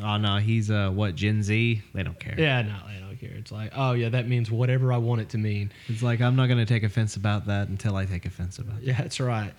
Oh 0.00 0.16
no, 0.16 0.36
he's 0.36 0.70
uh 0.70 0.90
what 0.90 1.16
Gen 1.16 1.42
Z? 1.42 1.82
They 1.92 2.02
don't 2.04 2.20
care. 2.20 2.36
yeah, 2.38 2.62
no, 2.62 2.76
I 2.86 3.00
don't 3.00 3.16
care. 3.18 3.32
It's 3.36 3.50
like, 3.50 3.72
oh 3.74 3.94
yeah, 3.94 4.08
that 4.10 4.28
means 4.28 4.48
whatever 4.48 4.92
I 4.92 4.96
want 4.96 5.20
it 5.20 5.28
to 5.30 5.38
mean. 5.38 5.72
It's 5.88 6.04
like 6.04 6.20
I'm 6.20 6.36
not 6.36 6.46
going 6.46 6.60
to 6.60 6.64
take 6.66 6.84
offense 6.84 7.16
about 7.16 7.46
that 7.46 7.66
until 7.66 7.96
I 7.96 8.04
take 8.04 8.24
offense 8.24 8.58
about 8.60 8.76
it. 8.78 8.84
Yeah, 8.84 8.96
that's 8.96 9.18
right. 9.18 9.52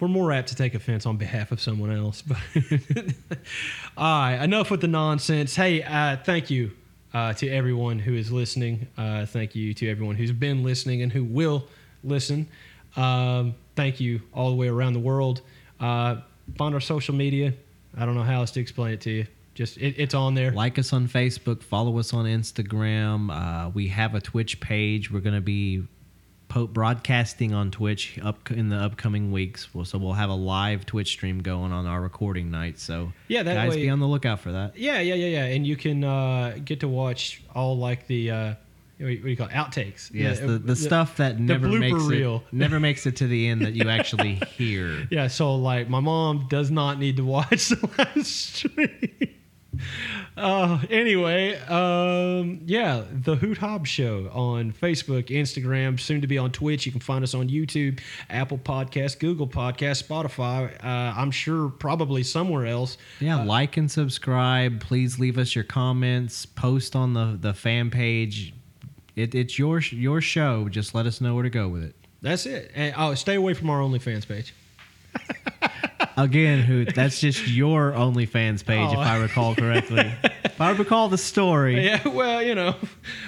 We're 0.00 0.08
more 0.08 0.32
apt 0.32 0.48
to 0.48 0.54
take 0.54 0.74
offense 0.74 1.04
on 1.04 1.18
behalf 1.18 1.52
of 1.52 1.60
someone 1.60 1.94
else. 1.94 2.22
But 2.22 2.38
all 3.96 4.20
right, 4.20 4.42
enough 4.42 4.70
with 4.70 4.80
the 4.80 4.88
nonsense. 4.88 5.54
Hey, 5.54 5.82
uh, 5.82 6.16
thank 6.24 6.50
you 6.50 6.72
uh, 7.12 7.34
to 7.34 7.48
everyone 7.48 7.98
who 7.98 8.14
is 8.14 8.32
listening. 8.32 8.88
Uh, 8.96 9.26
thank 9.26 9.54
you 9.54 9.74
to 9.74 9.90
everyone 9.90 10.16
who's 10.16 10.32
been 10.32 10.62
listening 10.64 11.02
and 11.02 11.12
who 11.12 11.24
will 11.24 11.66
listen. 12.02 12.48
Um, 12.96 13.54
thank 13.76 14.00
you 14.00 14.22
all 14.32 14.50
the 14.50 14.56
way 14.56 14.68
around 14.68 14.94
the 14.94 15.00
world. 15.00 15.42
Uh, 15.78 16.16
find 16.56 16.74
our 16.74 16.80
social 16.80 17.14
media. 17.14 17.52
I 17.96 18.06
don't 18.06 18.14
know 18.14 18.22
how 18.22 18.40
else 18.40 18.52
to 18.52 18.60
explain 18.60 18.94
it 18.94 19.00
to 19.02 19.10
you. 19.10 19.26
Just 19.54 19.76
it, 19.78 19.96
it's 19.98 20.14
on 20.14 20.34
there. 20.34 20.52
Like 20.52 20.78
us 20.78 20.92
on 20.92 21.08
Facebook, 21.08 21.62
follow 21.62 21.98
us 21.98 22.14
on 22.14 22.24
Instagram. 22.24 23.30
Uh, 23.30 23.70
we 23.70 23.88
have 23.88 24.14
a 24.14 24.20
Twitch 24.20 24.60
page. 24.60 25.10
We're 25.10 25.20
going 25.20 25.34
to 25.34 25.40
be 25.40 25.82
po- 26.50 26.66
broadcasting 26.66 27.54
on 27.54 27.70
Twitch 27.70 28.18
up 28.22 28.50
in 28.50 28.68
the 28.68 28.76
upcoming 28.76 29.32
weeks. 29.32 29.74
Well, 29.74 29.86
so 29.86 29.96
we'll 29.96 30.12
have 30.12 30.28
a 30.28 30.34
live 30.34 30.84
Twitch 30.84 31.08
stream 31.08 31.40
going 31.40 31.72
on 31.72 31.86
our 31.86 32.02
recording 32.02 32.50
night. 32.50 32.78
So 32.78 33.12
Yeah, 33.28 33.42
that 33.44 33.54
guys, 33.54 33.70
way- 33.70 33.82
be 33.84 33.88
on 33.88 34.00
the 34.00 34.06
lookout 34.06 34.40
for 34.40 34.52
that. 34.52 34.76
Yeah, 34.76 35.00
yeah, 35.00 35.14
yeah, 35.14 35.26
yeah. 35.28 35.44
And 35.54 35.66
you 35.66 35.76
can 35.76 36.04
uh, 36.04 36.58
get 36.62 36.80
to 36.80 36.88
watch 36.88 37.42
all 37.54 37.78
like 37.78 38.06
the 38.06 38.30
uh, 38.30 38.54
what 38.98 39.06
do 39.06 39.12
you 39.30 39.36
call 39.36 39.46
it? 39.46 39.52
outtakes? 39.52 40.10
Yes, 40.12 40.40
Yeah, 40.40 40.46
the, 40.46 40.58
the 40.58 40.76
stuff 40.76 41.16
that 41.16 41.40
never 41.40 41.68
makes 41.68 42.02
reel. 42.04 42.44
it 42.46 42.52
never 42.52 42.78
makes 42.78 43.06
it 43.06 43.16
to 43.16 43.26
the 43.26 43.48
end 43.48 43.62
that 43.62 43.72
you 43.72 43.88
actually 43.88 44.34
hear. 44.58 45.08
Yeah, 45.10 45.28
so 45.28 45.54
like 45.56 45.88
my 45.88 46.00
mom 46.00 46.48
does 46.50 46.70
not 46.70 46.98
need 46.98 47.16
to 47.16 47.24
watch 47.24 47.68
the 47.70 47.88
last 48.16 48.26
stream. 48.26 48.88
Uh, 50.36 50.80
anyway, 50.90 51.56
um, 51.68 52.60
yeah, 52.64 53.04
the 53.10 53.36
Hoot 53.36 53.58
Hobbs 53.58 53.88
Show 53.88 54.30
on 54.32 54.72
Facebook, 54.72 55.26
Instagram, 55.26 55.98
soon 55.98 56.20
to 56.20 56.26
be 56.26 56.38
on 56.38 56.50
Twitch. 56.50 56.86
You 56.86 56.92
can 56.92 57.00
find 57.00 57.22
us 57.22 57.34
on 57.34 57.48
YouTube, 57.48 58.00
Apple 58.28 58.58
Podcast, 58.58 59.18
Google 59.18 59.46
Podcast, 59.46 60.06
Spotify. 60.06 60.72
Uh, 60.82 61.14
I'm 61.16 61.30
sure 61.30 61.68
probably 61.68 62.22
somewhere 62.22 62.66
else. 62.66 62.96
Yeah, 63.20 63.42
like 63.44 63.76
and 63.76 63.90
subscribe. 63.90 64.80
Please 64.80 65.18
leave 65.18 65.38
us 65.38 65.54
your 65.54 65.64
comments. 65.64 66.46
Post 66.46 66.96
on 66.96 67.14
the, 67.14 67.36
the 67.40 67.54
fan 67.54 67.90
page. 67.90 68.54
It, 69.16 69.34
it's 69.34 69.58
your 69.58 69.80
your 69.80 70.20
show. 70.20 70.68
Just 70.68 70.94
let 70.94 71.06
us 71.06 71.20
know 71.20 71.34
where 71.34 71.44
to 71.44 71.50
go 71.50 71.68
with 71.68 71.84
it. 71.84 71.94
That's 72.22 72.46
it. 72.46 72.70
And 72.74 72.94
oh, 72.96 73.14
stay 73.14 73.34
away 73.34 73.54
from 73.54 73.70
our 73.70 73.80
OnlyFans 73.80 74.26
page. 74.26 74.54
Again, 76.16 76.60
Hoot, 76.60 76.94
that's 76.94 77.20
just 77.20 77.46
your 77.48 77.92
OnlyFans 77.92 78.64
page, 78.64 78.90
if 78.92 78.98
Oh. 78.98 79.00
I 79.00 79.16
recall 79.18 79.54
correctly. 79.54 80.12
if 80.44 80.60
I 80.60 80.70
recall 80.72 81.08
the 81.08 81.18
story. 81.18 81.84
Yeah, 81.84 82.06
well, 82.08 82.42
you 82.42 82.54
know, 82.54 82.74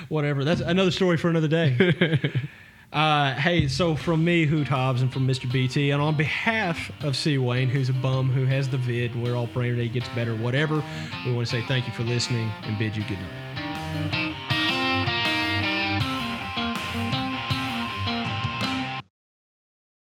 whatever. 0.08 0.44
That's 0.44 0.60
another 0.60 0.90
story 0.90 1.16
for 1.16 1.28
another 1.30 1.48
day. 1.48 2.32
uh, 2.92 3.34
hey, 3.34 3.68
so 3.68 3.94
from 3.96 4.24
me, 4.24 4.44
Hoot 4.46 4.68
Hobbs, 4.68 5.00
and 5.02 5.12
from 5.12 5.26
Mr. 5.26 5.50
BT, 5.50 5.90
and 5.90 6.02
on 6.02 6.16
behalf 6.16 6.90
of 7.02 7.16
C. 7.16 7.38
Wayne, 7.38 7.68
who's 7.68 7.88
a 7.88 7.94
bum 7.94 8.30
who 8.30 8.44
has 8.44 8.68
the 8.68 8.76
vid, 8.78 9.12
and 9.14 9.22
we're 9.22 9.36
all 9.36 9.46
praying 9.46 9.76
that 9.76 9.82
he 9.84 9.88
gets 9.88 10.08
better, 10.10 10.34
whatever, 10.36 10.82
we 11.24 11.32
want 11.32 11.46
to 11.46 11.50
say 11.50 11.62
thank 11.66 11.86
you 11.86 11.92
for 11.94 12.02
listening 12.02 12.50
and 12.64 12.78
bid 12.78 12.96
you 12.96 13.04
good 13.04 13.18
night. 13.18 14.31